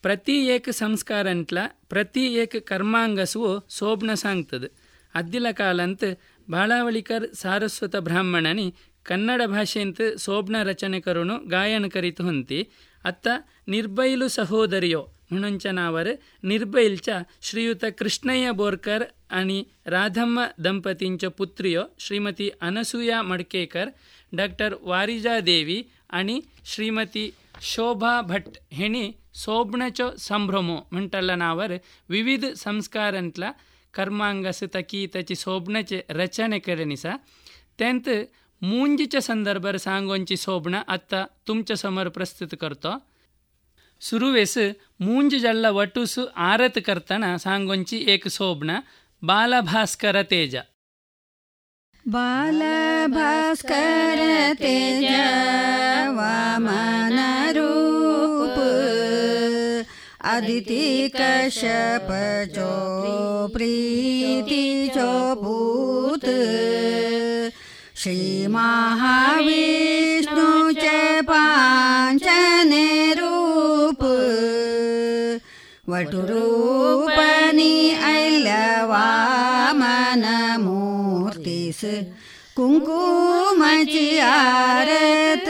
ಪ್ರತಿ 0.02 0.46
ಏಕ 0.46 0.68
ಸಂಸ್ಕಾರಂಟ್ಲ 0.68 1.58
ಪ್ರತಿ 1.88 2.34
ಏಕ 2.34 2.56
ಕರ್ಮಾಂಗಸು 2.56 3.66
ಸೋಪ್ನ 3.68 4.14
ಸಾಂಗ್ತದೆ. 4.14 4.68
ಅದ್ದಿಲ 5.14 5.46
ಕಾಲಂತ 5.52 6.04
ಬಾಳಾವಳಿಕರ್ 6.50 7.34
ಸಾರಸ್ವತ 7.34 7.96
ಬ್ರಾಹ್ಮಣನಿ 7.96 8.74
ಕನ್ನಡ 9.02 9.42
ಭಾಷೆಯಂತ 9.46 10.00
ಸೋಬ್ನ 10.16 10.56
ರಚನೆಕರುಣು 10.62 11.48
ಗಾಯನ 11.48 11.86
ಕರಿತು 11.86 12.24
ಹೊಂತಿ. 12.24 12.68
ಅತ್ತ 13.04 13.28
ನಿರ್ಬೈಲು 13.68 14.28
ಸಹೋದರಿಯೋ 14.28 15.08
म्हणूनच्या 15.31 15.71
निर्बैलच्या 16.43 17.21
श्रीयुत 17.41 17.85
कृष्णय्य 17.99 18.51
बोरकर 18.51 19.03
आणि 19.29 19.63
राधम्म 19.85 20.43
ದಂಪತಿಂಚ 20.63 21.25
पुत्रियो 21.25 21.83
श्रीमती 21.99 22.49
अनसूया 22.61 23.21
मडकेकर 23.21 23.89
डॉक्टर 24.33 24.73
वारिजा 24.81 25.39
देवी 25.39 25.81
आणि 26.09 26.39
श्रीमती 26.65 27.29
शोभा 27.61 28.21
भट 28.21 28.47
हेणी 28.71 29.11
सोबण्याचो 29.33 30.09
संभ्रमो 30.19 30.79
म्हणटला 30.91 31.35
नावर 31.35 31.73
विविध 32.09 32.45
संस्कारांतला 32.45 33.51
कर्मांगस 33.93 34.63
तकी 34.75 35.05
त्याची 35.13 35.35
सोबण्याचे 35.35 36.01
रचने 36.09 36.59
करनिसा 36.59 37.15
त्यांत 37.77 38.09
मुंजीच्या 38.61 39.21
संदर्भात 39.21 39.73
सांगोंची 39.73 40.37
सोबणं 40.37 40.81
आता 40.87 41.25
तुमच्या 41.47 41.75
समोर 41.77 42.07
प्रस्तुत 42.07 42.55
करतो 42.61 42.97
ಸುರುವೆಸು 44.02 44.80
ಮೂಂಜುಜಳ್ಳ 45.00 45.66
ವಟುಸು 45.70 46.42
ಆರತ್ 46.42 46.84
ಕರ್ತನ 46.84 47.36
ಸಾಂಗೊಂಚಿ 47.36 48.08
ಏಕ 48.08 48.28
ಸೋಬ್ನ 48.28 48.70
ಬಾಲಭಾಸ್ಕರ 49.22 50.22
ತೇಜ. 50.22 50.56
ಬಾಲಭಾಸ್ಕರ 52.06 54.20
ತೇಜ 54.54 55.12
ವಾಮನ 56.10 57.18
ರೂಪ 57.50 58.58
ಅದಿತಿ 60.24 61.10
ಕಶ್ಯಪ 61.10 62.10
ಜೋ 62.54 63.48
ಪ್ರೀತಿ 63.48 64.88
ಜೋ 64.88 65.42
ಭೂತ 65.42 66.24
ಶ್ರೀ 67.96 68.48
ಮಹಾವೀರ 68.48 70.11
वटुरूपनी 75.89 77.73
ऐलवामन 78.05 78.63
मूर्तिस 80.63 81.81
कुंकुमची 82.57 84.07
आरत 84.19 85.47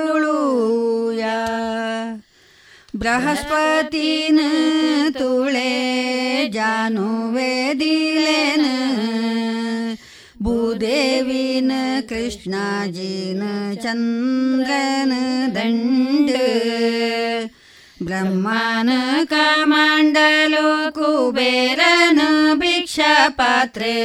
वाऊळूया 0.00 1.38
बृहस्पतीन 2.94 4.38
तुळे 5.18 5.72
जानुवे 6.54 7.52
दिलेन 7.80 8.64
भूदेवीन 10.42 11.70
कृष्णाजीन 12.10 13.40
चंद्रन 13.82 15.12
दंड 15.54 16.30
ब्रह्मान 18.14 18.88
कमंडलो 19.32 20.68
कुबेरन 20.98 22.20
भिक्षा 22.60 23.12
पात्रे 23.38 23.96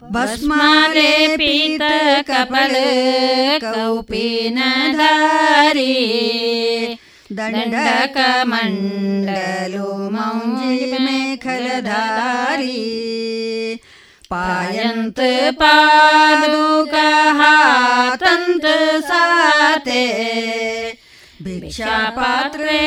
भस्माले 0.03 1.11
पीत 1.37 1.83
कपल 2.29 2.75
कौपीन 3.65 4.61
धारी 4.99 5.95
दंडक 7.31 8.17
मंडलो 8.49 9.93
मौजी 10.11 10.99
मेखलधारी 11.05 12.75
पायंत 14.31 15.21
पादुक 15.61 16.95
हातंत 17.41 18.67
साते 19.09 20.05
भिक्षा 21.43 21.99
पात्रे 22.17 22.81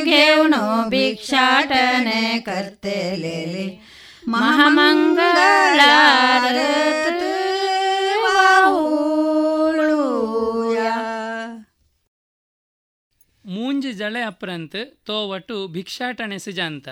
घेऊन 0.00 0.54
भिक्षाटने 0.90 2.22
करतेलेले 2.46 3.66
महामंगळारत 4.28 5.62
वाहुळूया 8.24 9.27
ಮೂಂಜಿ 13.69 13.93
ಜಳೆ 13.93 14.21
ಅಪ್ರಂತ್ 14.21 15.05
ತೋವಟು 15.05 15.67
ಭಿಕ್ಷಾಟಣೆಸಿಜ 15.67 16.59
ಅಂತ 16.59 16.89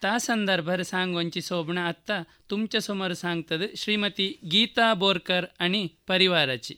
ತಾ 0.00 0.18
ಸಂದರ್ಭರ್ 0.18 0.84
ಸಾಂಗ್ 0.84 1.16
ಒಂಚಿ 1.16 1.40
ಸೋಬ್ಣ 1.40 1.78
ಅತ್ತ 1.88 2.10
ತುಮಚ 2.48 2.76
ಸುಮಾರು 2.76 3.14
ಸಾಂಗ್ತದ 3.14 3.62
ಶ್ರೀಮತಿ 3.74 4.38
ಗೀತಾ 4.48 4.92
ಬೋರ್ಕರ್ 4.92 5.46
ಅಣಿ 5.60 5.94
ಪರಿವಾರಚಿ. 6.06 6.74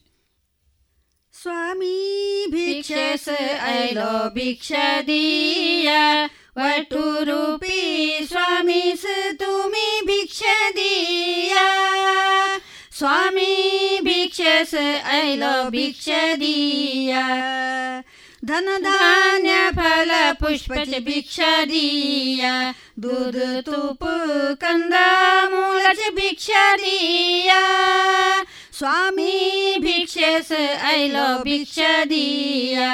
ಸ್ವಾಮಿ 1.42 2.46
ಭಿಕ್ಷೇಸ 2.50 3.28
ಐಲೋ 3.68 4.30
ಭಿಕ್ಷದೀಯ 4.34 5.88
ವಟು 6.58 7.24
ರೂಪಿ 7.24 8.18
ಸ್ವಾಮಿ 8.28 8.82
ತುಮಿ 9.36 10.00
ಭಿಕ್ಷದೀಯ 10.06 11.56
ಸ್ವಾಮಿ 12.96 13.52
ಭಿಕ್ಷೇಸ 14.02 14.74
ಐಲೋ 15.10 15.70
ಭಿಕ್ಷದೀಯ 15.70 17.16
धन 18.44 18.66
धान्य 18.82 19.70
फल 19.76 20.10
पुष्प 20.40 20.72
भिक्ष 21.04 21.38
दिया 21.68 22.52
दूध 22.98 23.36
तूप 23.66 24.04
भिक्ष 26.16 26.48
दिया 26.82 27.60
स्वामी 28.78 29.76
भिक्षस 29.80 30.52
ऐलो 30.92 31.26
दिया 32.04 32.90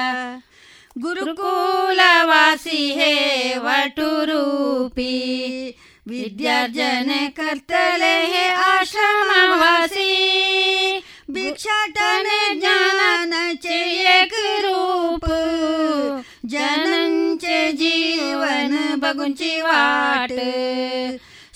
गुरुकुलवासी 0.98 2.90
हे 2.90 3.14
वटुरूपी, 3.58 5.14
विद्यार्जन 6.08 7.10
कर्तले 7.36 8.14
हे 8.32 8.48
आश्रमवासी। 8.48 10.08
भिक्षाटन 11.32 12.24
ज्ञानाचे 12.60 13.78
एक 14.12 14.32
रूप 14.64 15.26
जनंचे 16.50 17.60
जीवन 17.72 18.76
बघूंची 19.02 19.60
वाट 19.60 20.32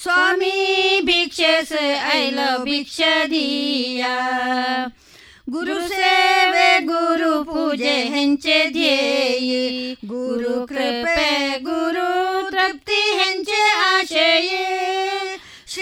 स्वामी 0.03 1.01
भिक्षेस 1.07 1.73
ऐल 1.73 2.39
भिक्ष 2.65 3.01
दिया 3.31 4.15
गुरु 5.51 5.79
सेवे 5.89 6.79
गुरु 6.87 7.43
पूजे 7.45 7.97
ह्यांचे 8.13 8.63
ध्येय 8.73 9.95
गुरु 10.09 10.65
कृपे 10.67 11.59
गुरु 11.65 12.09
तृप्ती 12.51 13.01
हेंचे 13.19 13.63
आशये 13.85 15.24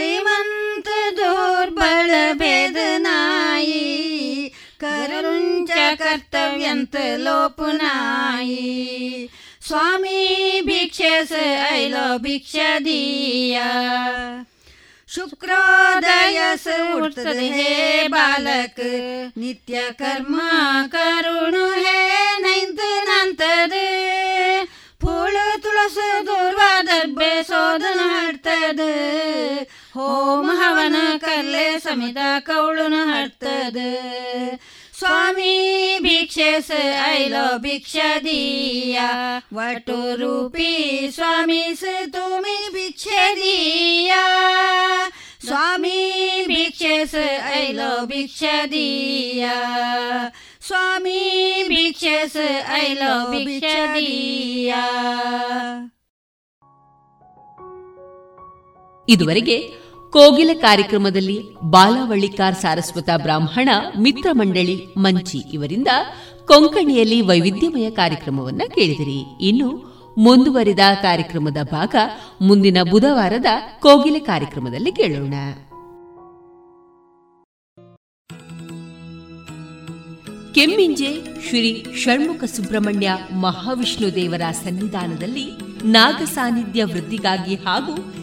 श्रीमंत 0.02 0.88
दुर्बल 1.16 2.10
भेदनाई 2.38 3.72
करुणच्या 4.80 5.92
कर्तव्यंत 6.00 6.96
लोपनाई 7.18 8.56
स्वामी 9.68 10.60
भिक्षेस 10.66 11.32
ऐलो 11.32 12.16
भिक्षा 12.22 12.78
दिया 12.86 13.68
शुक्रोदयस 15.08 16.66
उठतले 16.96 17.48
हे 17.52 18.08
बालक 18.08 18.80
नित्य 19.36 19.88
कर्म 20.00 20.38
करुणु 20.94 21.66
हे 21.76 21.98
नैंत 22.42 22.80
नंतर 23.08 23.78
फूल 25.02 25.36
तुळस 25.64 25.98
दुर्वा 26.26 26.70
दर्बे 26.82 27.32
शोधन 27.44 27.98
हटतद 28.00 28.80
ಹೋಮ 29.97 30.49
ಹವನ 30.61 30.97
ಕಲ್ಲೆ 31.25 31.67
ಸಮಿತ 31.85 32.19
ಕೌಳುನ 32.49 32.97
ಹಡ್ತದ 33.13 33.77
स्वामी 34.99 35.99
भिक्षेस 36.03 36.69
ऐलो 36.71 37.57
भिक्षा 37.59 38.17
दिया 38.19 39.09
वटो 39.53 39.97
रूपी 40.15 41.11
स्वामीस 41.11 41.84
तुम्ही 42.15 42.69
भिक्षे 42.73 43.25
दिया 43.35 44.23
स्वामी 45.45 45.99
भिक्षेस 46.47 47.13
ऐलो 47.15 47.91
भिक्षा 48.07 48.65
दिया 48.65 49.53
स्वामी 50.61 51.63
भिक्षेस 51.69 52.35
ऐलो 52.35 53.13
भिक्षा 53.31 53.85
ಇದುವರೆಗೆ 59.08 59.58
ಕೋಗಿಲ 60.10 60.50
ಕಾರ್ಯಕ್ರಮದಲ್ಲಿ 60.54 61.54
ಬಾಲವಳ್ಳಿಕಾರ್ 61.62 62.54
ಸಾರಸ್ವತ 62.54 63.08
ಬ್ರಾಹ್ಮಣ 63.16 63.68
ಮಿತ್ರ 63.98 64.28
ಮಂಡಳಿ 64.32 64.86
ಮಂಚಿ 64.96 65.38
ಇವರಿಂದ 65.38 65.88
ಕೊಂಕಣಿಯಲ್ಲಿ 66.46 67.20
ವೈವಿಧ್ಯಮಯ 67.20 67.90
ಕಾರ್ಯಕ್ರಮವನ್ನು 67.90 68.70
ಕೇಳಿದಿರಿ. 68.74 69.38
ಇನ್ನು 69.40 69.92
ಮುಂದುವರಿದ 70.18 70.78
ಕಾರ್ಯಕ್ರಮದ 71.02 71.56
ಭಾಗ 71.62 71.94
ಮುಂದಿನ 72.40 72.76
ಬುಧವಾರದ 72.90 73.46
ಕೋಗಿಲೆ 73.80 74.18
ಕಾರ್ಯಕ್ರಮದಲ್ಲಿ 74.18 74.92
ಕೇಳೋಣ. 74.92 75.34
ಕೆಮ್ಮಿಂಜೆ 80.54 81.18
ಶ್ರೀ 81.48 81.86
ಷಣ್ಮುಖ 81.96 82.44
ಸುಬ್ರಹ್ಮಣ್ಯ 82.44 83.16
ಮಹಾವಿಷ್ಣು 83.40 84.14
ದೇವರ 84.14 84.42
ಸನ್ನಿಧಾನದಲ್ಲಿ 84.64 85.46
ನಾಗ 85.84 86.22
ಸಾನ್ನಿಧ್ಯ 86.24 86.84
ವೃದ್ಧಿಗಾಗಿ 86.84 87.54
ಹಾಗೂ 87.54 88.14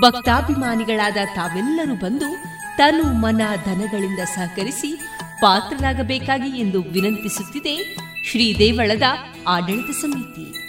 ಭಕ್ತಾಭಿಮಾನಿಗಳಾದ 0.00 1.16
ತಾವೆಲ್ಲರೂ 1.34 1.94
ಬಂದು 1.94 2.36
ತನು 2.78 3.02
ಮನ 3.02 3.40
ಧನಗಳಿಂದ 3.64 4.18
ಸಹಕರಿಸಿ 4.18 5.00
ಪಾತ್ರರಾಗಬೇಕಾಗಿ 5.40 6.60
ಎಂದು 6.60 6.82
ವಿನಂತಿಸುತ್ತಿದೆ 6.82 7.96
ಶ್ರೀ 8.30 8.58
ದೇವಳದ 8.58 9.02
ಆಡಳಿತ 9.48 9.90
ಸಮಿತಿ. 9.90 10.62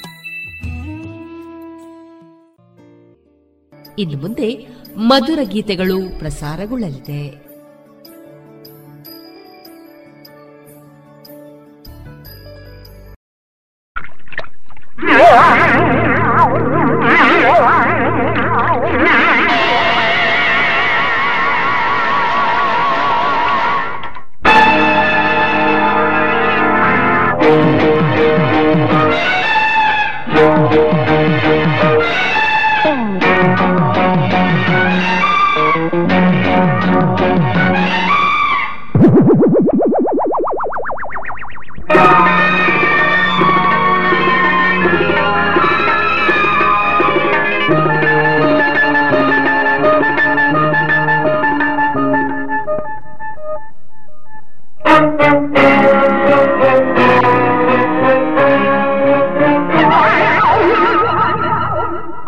ಇನ್ನು 3.99 4.17
ಮುಂದೆ 4.17 4.67
ಮಧುರ 4.97 5.39
ಗೀತೆಗಳು 5.43 6.19
ಪ್ರಸಾರಗೊಳ್ಳಲಿದೆ. 6.19 7.43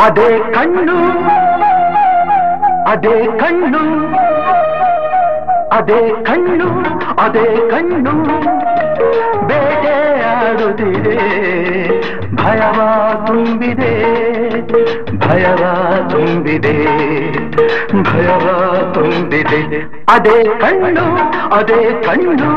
ಅದೇ 0.06 0.40
ಕಣ್ಣು 0.53 0.98
ಅದೇ 2.90 3.15
ಕಣ್ಣು 3.40 3.84
ಅದೇ 5.72 5.99
ಕಣ್ಣು 6.26 6.68
ಅದೇ 7.19 7.45
ಕಣ್ಣು. 7.72 8.14
ಬೇಟೆಯಾಡುತ್ತಿದೆ 9.48 11.15
ಭಯವ 12.36 12.80
ತುಂಬಿದೆ 13.27 13.91
ಭಯವ 15.19 15.64
ತುಂಬಿದೆ 16.10 16.76
ಭಯವ 18.03 18.45
ತುಂಬಿದೆ. 18.94 19.61
ಅದೇ 20.10 20.44
ಕಣ್ಣು 20.61 21.06
ಅದೇ 21.56 22.02
ಕಣ್ಣು. 22.06 22.52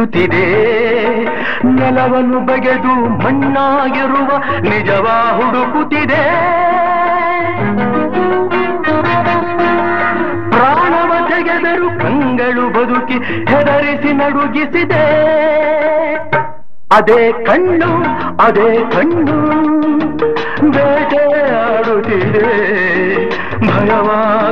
ಚುಚ್ಚುತ್ತಿದೆ 0.00 0.44
ನೆಲವನ್ನು 1.64 2.40
ಬಗೆದು 2.40 2.94
ಮಣ್ಣಾಗಿರುವ 3.24 4.30
ನಿಜವ 4.60 5.06
ಹುಡುಕುತ್ತಿದೆ. 5.36 6.22
ಪ್ರಾಣವ 10.50 11.12
ತೆಗೆದರು 11.28 11.88
ಕಂಗಳು 11.98 12.64
ಬದುಕಿ 12.72 13.18
ಹೆದರಿಸಿ 13.54 14.12
ನಡುಗಿಸಿದೆ. 14.12 15.06
ಅದೇ 16.92 17.32
ಕಣ್ಣು 17.32 17.92
ಅದೇ 18.42 18.78
ಕಣ್ಣು 18.92 19.38
ಬೇಟೆಯಾಡುತ್ತಿದೆ 20.70 22.48
ಭಯವ 23.60 24.08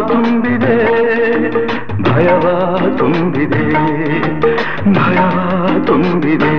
ತುಂಬಿದೆ. 0.08 1.07
ಭಯವ 2.18 2.46
ತುಂಬಿದೆ 2.98 3.64
ಭಯವ 4.94 5.36
ತುಂಬಿದೆ 5.86 6.54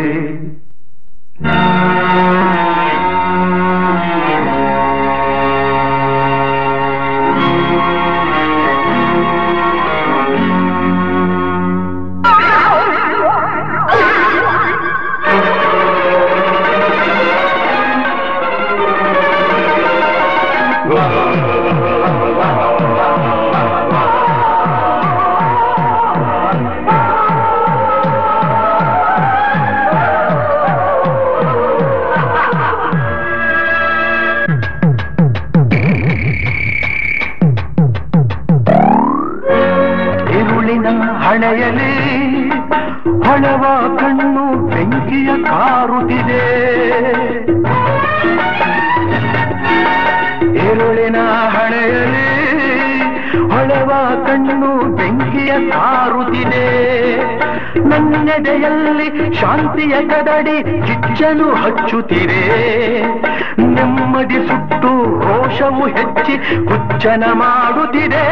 ಶಾಂತಿಯ 59.80 60.08
ಕದಡಿ 60.08 60.64
ಕಿಚ್ಚಲು 60.88 61.56
ಹಚ್ಚುತ್ತಿರೆ 61.56 62.42
ನೆಮ್ಮದಿ 63.58 64.48
ಸುಟ್ಟು 64.48 64.92
ರೋಷವು 65.20 65.88
ಹೆಚ್ಚಿ 65.88 66.36
ಹುಚ್ಚನ 66.66 67.24
ಮಾಡುತ್ತಿದೆ. 67.34 68.26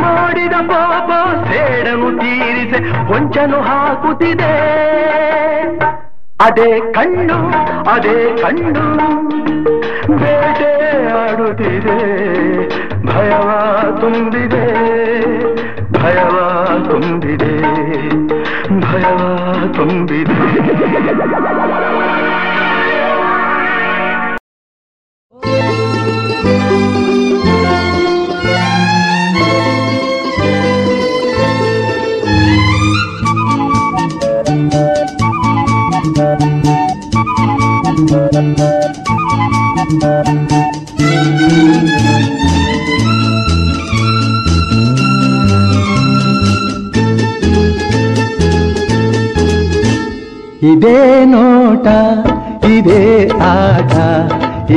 ಮಾಡಿದ 0.00 0.52
ಪಾಪ 0.52 1.10
ಸೇಡನು 1.46 2.18
ತೀರಿಸೆ 2.18 3.06
ಹೊಂಚನು 3.06 3.60
ಹಾಕುತ್ತಿದೆ. 3.60 4.52
ಅದೇ 6.40 6.80
ಕಣ್ಣು 6.92 7.38
ಅದೇ 7.90 8.36
ಕಣ್ಣು. 8.36 9.41
ಬೇಟೆಯಾಡುತ್ತಿದೆ 11.12 11.96
ಭಯವ 13.06 13.48
ತುಂಬಿದೆ 14.00 14.64
ಭಯವ 15.96 16.36
ತುಂಬಿದೆ 16.88 17.52
ಭಯವ 18.84 19.20
ತುಂಬಿದೆ. 19.76 20.38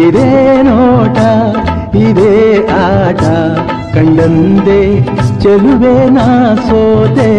ಇದೇ 0.04 0.30
ನೋಟ, 0.68 1.18
ಇದೇ 2.08 2.34
ಆಟ 2.78 3.24
ಕಂಡಂದೆ 3.96 4.80
ಚೆಲುವೆ 5.42 5.94
ನಾ 6.16 6.26
ಸೋತೆ 6.68 7.30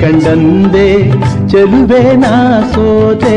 ಕಂಡಂದೆ 0.00 0.86
ಚೆಲುವೆ 1.50 2.02
ನಾ 2.22 2.34
ಸೋತೆ 2.72 3.36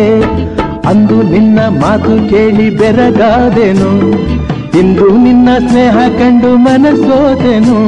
ಅಂದು 0.92 1.18
ನಿನ್ನ 1.32 1.60
ಮಾತು 1.82 2.14
ಕೇಳಿ 2.30 2.68
ಬೆರಗಾದೆನು, 2.80 3.92
ಇಂದು 4.80 5.08
ನಿನ್ನ 5.24 5.50
ಸ್ನೇಹ 5.68 5.98
ಕಂಡು 6.20 6.52
ಮನಸೋದೆನು 6.66 7.80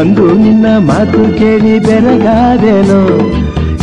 ಅಂದು 0.00 0.26
ನಿನ್ನ 0.42 0.66
ಮಾತು 0.90 1.22
ಕೇಳಿ 1.38 1.74
ಬೆರಗಾದೆನು, 1.78 3.00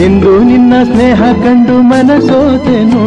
ಇಂದು 0.06 0.34
ನಿನ್ನ 0.50 0.74
ಸ್ನೇಹ 0.92 1.22
ಕಂಡು 1.44 1.78
ಮನಸೋತೆನು 1.92 3.04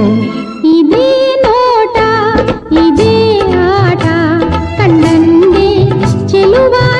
ಚೆಲುವ 6.46 6.95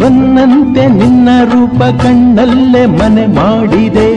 ಹೊನ್ನಂತೆ 0.00 0.84
ನಿನ್ನ 0.98 1.28
ರೂಪ 1.44 1.82
ಕಣ್ಣಲ್ಲೇ 2.02 2.84
ಮನೆ 2.98 3.26
ಮಾಡಿದೆ. 3.26 4.10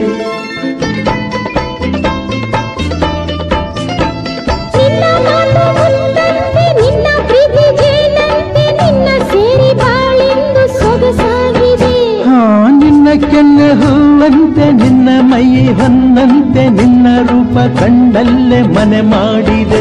ಕೆನ್ನೆ 13.32 13.66
ಹೂವಂತೆ 13.80 14.64
ನಿನ್ನ 14.72 15.08
ಮೈ 15.20 15.44
ಹೊನ್ನಂತೆ 15.78 16.62
ನಿನ್ನ 16.68 17.06
ರೂಪ 17.20 17.56
ಕಂಡಲ್ಲೇ 17.78 18.60
ಮನೆ 18.76 19.00
ಮಾಡಿದೆ. 19.10 19.73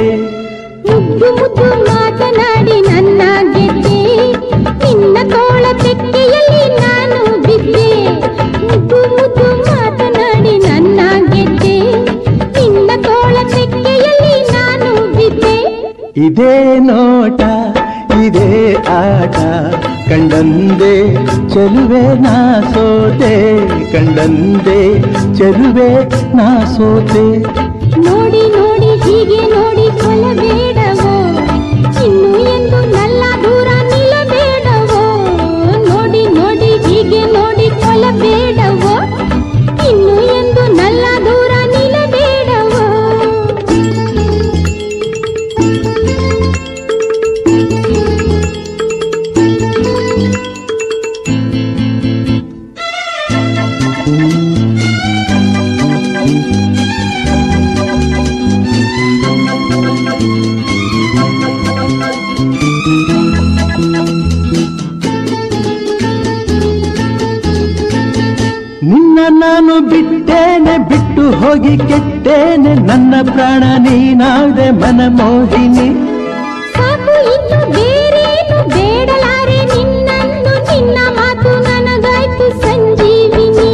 ಕಂಡಂದೆ 20.44 20.96
ಚೆಲುವೆ 21.52 22.02
ನಾ 22.24 22.34
ಸೋತೆ 22.72 23.36
ಕಂಡಂದೆ 23.92 24.80
ಚೆಲುವೆ 25.38 25.88
ನಾ 26.38 26.48
ಸೋತೆ 26.74 27.24
ಕೆಟ್ಟೇನೆ 71.82 72.74
ನನ್ನ 72.88 73.14
ಪ್ರಾಣ 73.32 73.64
ನೀನಾದೆ 73.80 74.70
ಮನಮೋಹಿನಿ 74.82 75.88
ಸಾಕು 76.76 77.16
ಇನ್ನು 77.34 77.60
ಬೇರೇನು 77.76 78.58
ಬೇಡಲಾರೆ 78.70 79.60
ನಿನ್ನನ್ನು 79.72 80.54
ನಿನ್ನ 80.70 80.98
ಮಾತು 81.18 81.52
ನನಗಾಯ್ತು 81.68 82.48
ಸಂಜೀವಿನಿ. 82.62 83.72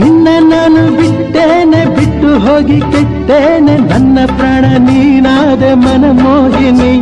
ನಿನ್ನ 0.00 0.26
ನಾನು 0.52 0.82
ಬಿಟ್ಟೇನೆ 0.96 1.82
ಬಿಟ್ಟು 1.96 2.30
ಹೋಗಿ 2.38 2.80
ಕೆಟ್ಟೇನೆ 2.92 3.76
ನನ್ನ 3.88 4.18
ಪ್ರಾಣ 4.36 4.64
ನೀನಾದೆ 4.86 5.74
ಮನಮೋಹಿನಿ 5.84 6.92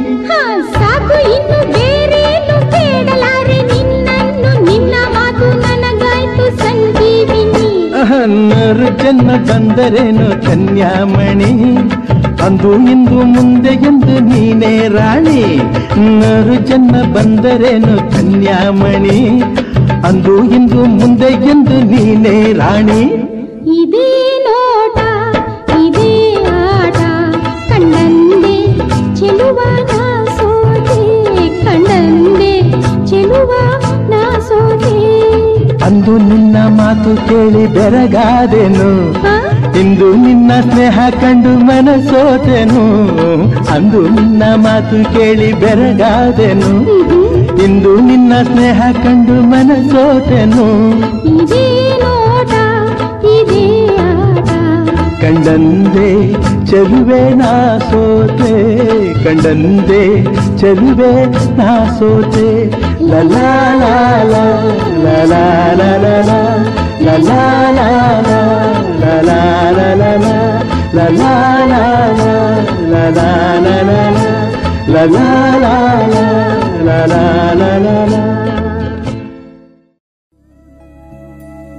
ಜನ್ಮ 9.12 9.30
ಬಂದರೇನು 9.30 10.42
ಕನ್ಯಾಮಣಿ? 10.42 11.76
ಅಂದು 12.42 12.74
ಇಂದು 12.74 13.22
ಮುಂದೆ 13.22 13.68
ಎಂದು 13.68 14.20
ನೀನೇ 14.20 14.88
ರಾಣಿ. 14.88 15.56
ನರು 16.20 16.54
ಜನ್ಮ 16.54 17.14
ಬಂದರೇನು 17.14 18.12
ಕನ್ಯಾಮಣಿ? 18.12 19.42
ಅಂದು 20.04 20.44
ಇಂದು 20.44 20.84
ಮುಂದೆ 20.84 21.24
ಎಂದು 21.24 21.84
ನೀನೇ 21.84 22.52
ರಾಣಿ. 22.52 23.21
ಕೇಳಿ 37.42 37.66
ಬೆರಗಾದೆನು. 37.66 39.12
ಇಂದು 39.80 40.14
ನಿನ್ನ 40.14 40.52
ಸ್ನೇಹ 40.60 40.98
ಕಂಡು 41.10 41.48
ಮನಸೋತೆನು. 41.48 42.80
ಅಂದು 43.74 44.08
ನಿನ್ನ 44.08 44.42
ಮಾತು 44.54 45.12
ಕೇಳಿ 45.14 45.52
ಬೆರಗಾದೆನು. 45.52 46.70
ಇಂದು 47.64 48.00
ನಿನ್ನ 48.00 48.32
ಸ್ನೇಹ 48.42 48.82
ಕಂಡು 48.92 49.32
ಮನಸೋತೆನು. 49.32 50.92
ಕಂಡಂದೆ 55.20 56.32
ಚೆಲುವೆ 56.66 57.34
ನಾ 57.34 57.78
ಸೋತೆ. 57.78 58.74
ಕಂಡಂದೆ 59.24 60.24
ಚೆಲುವೆ 60.58 61.24
ನಾ 61.56 61.96
ಸೋತೆ. 61.98 62.64
ಲಲಾ 63.06 63.74
ಲಲಾ 63.74 64.76
ಲಲಾ 64.98 65.72
ಲಲಾ 65.76 66.66
ಲಲಾ 67.04 67.42
ಲಾಲಾ 67.76 68.38
ಲಲಾ 69.02 69.38
ಲಲಾ 69.78 70.10
ಲಲಾ 70.94 71.30
ಲಾಲಾ 71.72 71.80
ಲಲಾ 72.92 73.28
ಲಲಾ 73.64 74.00
ಲಲಾ 74.94 75.74
ಲಲಾ 76.86 77.22
ಲಲಾ 77.54 78.22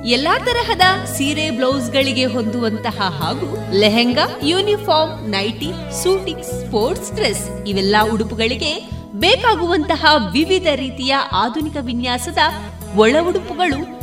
ಎಲ್ಲಾ 0.05 0.33
ತರಹದ 0.37 0.85
ಸೀರೆ 1.05 1.49
ಬ್ಲೌಸ್ಗಳಿಗೆ 1.49 2.25
ಹೊಂದುವಂತಹ 2.25 2.97
ಹಾಗೂ 3.19 3.47
lehenga, 3.73 4.25
uniform, 4.43 5.13
nighty, 5.31 5.69
suiting, 6.03 6.43
sports 6.43 7.11
dress 7.15 7.45
ಇವೆಲ್ಲ 7.67 7.95
ಉಡುಪುಗಳಿಗೆ 8.13 8.71
ಬೇಕಾಗುವಂತಹ 9.15 10.03
ವಿವಿಧ 10.33 10.67
ರೀತಿಯ 10.75 11.15
ಆಧುನಿಕ 11.31 11.77
ವಿನ್ಯಾಸದ 11.81 12.41
ಒಳ 12.95 13.15
ಉಡುಪುಗಳು 13.29 13.79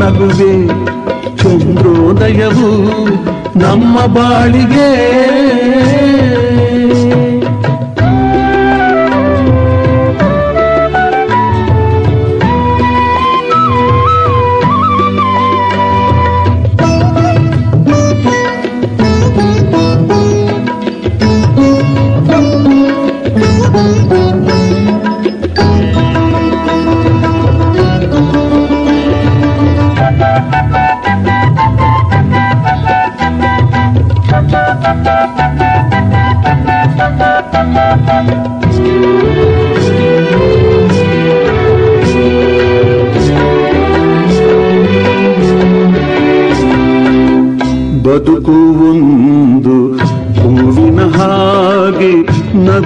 ನಗುವೆ 0.00 0.52
ಚಂದ್ರೋದಯವು 1.36 2.70
ನಮ್ಮ 3.56 3.98
ಬಾಳಿಗೆ 4.06 4.90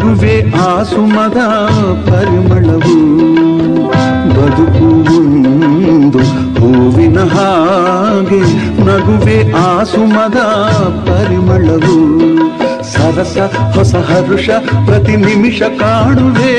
ನಗುವೆ 0.05 0.35
ಆ 0.53 0.83
ಸುಮದ 0.83 1.39
ಪರಿಮಳವು 2.09 2.97
ಬದುಕು 4.35 4.89
ಒಂದು 5.93 6.21
ಹೂವಿನ 6.59 7.19
ಹಾಗೆ. 7.35 8.41
ನಗುವೆ 8.85 9.39
ಆ 9.53 9.85
ಸುಮದ 9.85 10.39
ಪರಿಮಳವು 11.09 11.97
ಸರಸ 12.93 13.37
ಹೊಸ 13.77 13.95
ಹರುಷ 13.95 14.49
ಪ್ರತಿ 14.87 15.17
ನಿಮಿಷ 15.17 15.63
ಕಾಣುವೆ. 15.81 16.53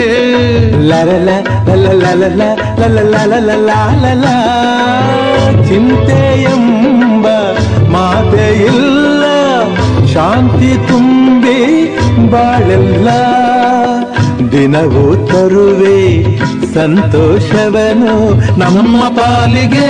ಲರಲ 0.90 1.30
ಲಲ 1.68 1.86
ಲಲ 2.02 2.42
ಲಲ 2.80 3.16
ಲಲ 3.50 3.70
ಲಲ 4.04 4.26
ಚಿಂತೆ 5.68 6.22
ಎಂಬ 6.44 7.26
ಮಾತೆ 7.94 8.48
ಇಲ್ಲ 8.66 9.24
ಶಾಂತಿ 10.14 10.88
ತುಂಬಿ 10.88 11.60
ಬಾಳೆಲ್ಲ 12.32 13.10
ದಿನವೂ 14.52 15.04
ತರುವೆ 15.28 16.00
ಸಂತೋಷವನು 16.74 18.14
ನಮ್ಮ 18.60 19.02
ಪಾಲಿಗೆ. 19.10 19.90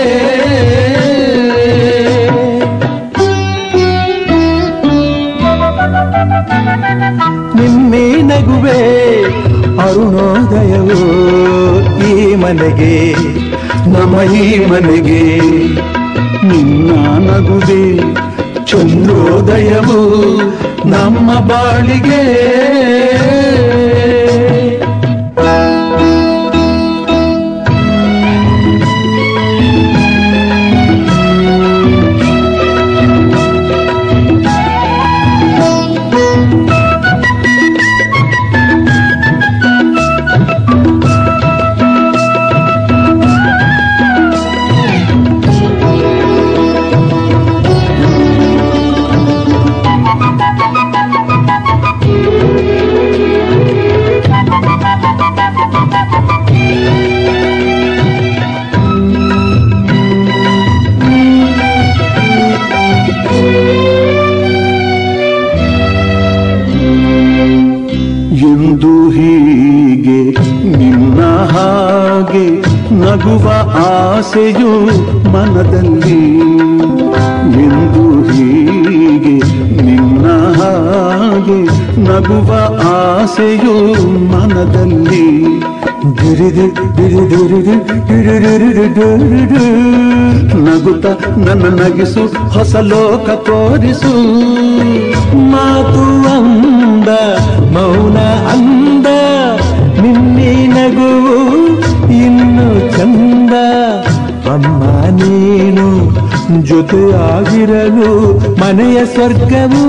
ನಿನ್ನೆ 7.55 8.05
ನಗುವೆ 8.21 8.79
ಅರುಣೋದಯವು 9.85 10.99
ಈ 12.09 12.35
ಮನೆಗೆ, 12.35 12.93
ನಮ್ಮ 13.93 14.15
ಈ 14.41 14.45
ಮನೆಗೆ 14.65 15.23
ನಿನ್ನ 16.49 16.91
ನಗುವೆ 17.27 17.83
ಚಂದ್ರೋದಯವು 18.65 19.99
ನಮ್ಮ 20.85 21.31
ಬಾಳಿಗೆ 21.39 22.21
ಆಸೆಯು 74.15 74.69
ಮನದಲ್ಲಿ 75.31 76.37
ಎಂದು 77.63 78.03
ಹೀಗೆ, 78.31 79.35
ನಿನ್ನ 79.81 80.25
ಹಾಗೆ 80.57 81.59
ನಗುವ 82.01 82.51
ಆಸೆಯು 82.83 83.75
ಮನದಲ್ಲಿ. 84.31 85.25
ಗಿರಿದು 86.13 86.65
ಗಿರಿದಿರಿದು 86.95 87.75
ಗಿರಿದಿರಿದು 88.07 89.63
ನಗುತ್ತ 90.65 91.05
ನನ್ನ 91.37 91.65
ನಗಿಸು, 91.81 92.49
ಹೊಸ 92.49 92.75
ಲೋಕ 92.75 93.29
ತೋರಿಸು. 93.29 94.13
ಮಾತು 95.51 96.05
ಅಂದ, 96.35 97.09
ಮೌನ 97.73 98.17
ಅಂದ, 98.53 99.07
ನಿನ್ನೆ 100.01 100.67
ನಗುವು 100.67 101.37
ಇನ್ನು 102.11 102.97
ಚಂದ. 102.97 103.53
ಅಮ್ಮ 104.55 104.83
ನೀನು 105.19 105.85
ಜೊತೆಯಾಗಿರಲು 106.69 108.11
ಮನೆಯ 108.61 108.97
ಸ್ವರ್ಗವು. 109.13 109.83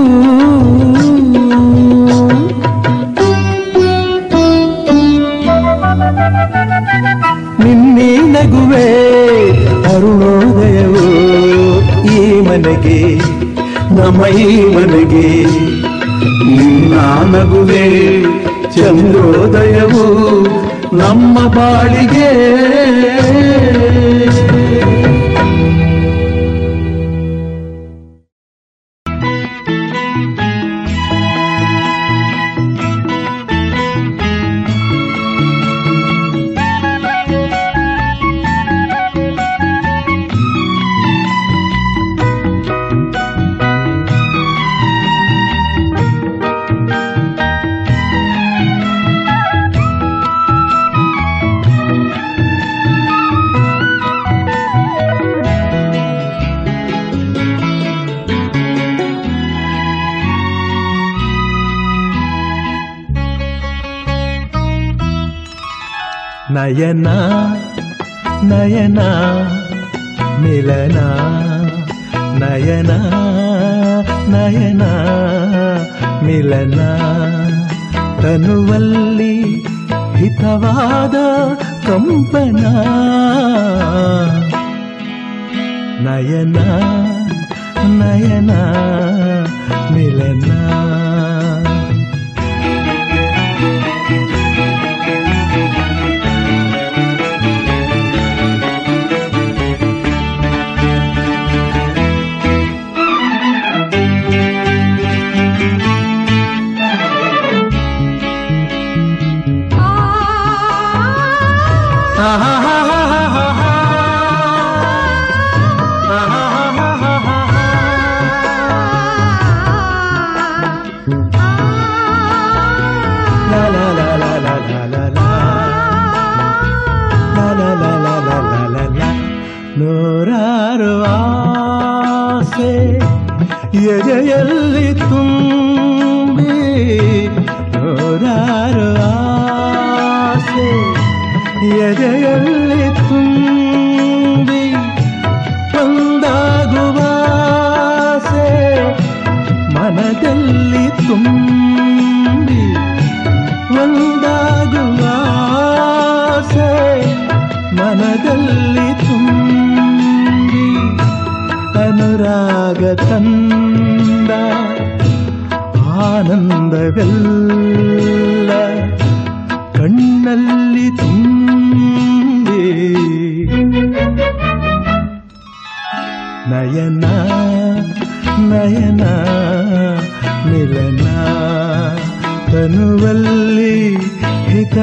ನಿನ್ನೆ 7.63 8.09
ನಗುವೆ 8.33 8.87
ಅರುಣೋದಯವು 9.93 11.05
ಈ 12.15 12.19
ಮನೆಗೆ, 12.47 12.99
ನಮ್ಮ 13.97 14.21
ಈ 14.45 14.49
ಮನೆಗೆ. 14.75 15.27
ನಿನ್ನ 16.57 16.93
ನಗುವೆ 17.33 17.85
ಚಂದ್ರೋದಯವು 18.75 20.05
ನಮ್ಮ 20.97 21.37
ಬಾಳಿಗೆ. 21.55 22.29
ನಯನ 68.77 68.99
ಮಿಲನ 70.41 70.97
ನಯನ 72.41 72.91
ನಯನ 74.33 74.83
ಮಿಲನ. 76.25 76.79
ತನುವಲ್ಲಿ 78.21 79.35
ಹಿತವಾದ 80.15 81.15
ಕಂಪನ 81.87 82.61
ನಯನ 86.05 86.57
ನಯನ 88.01 88.51
ಮಿಲನ. 89.91 90.51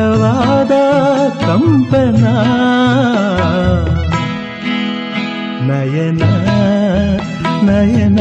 ಹಿತವಾದ 0.05 0.75
ಕಂಪನ 1.43 2.25
ನಯನ 5.69 6.23
ನಯನ 7.69 8.21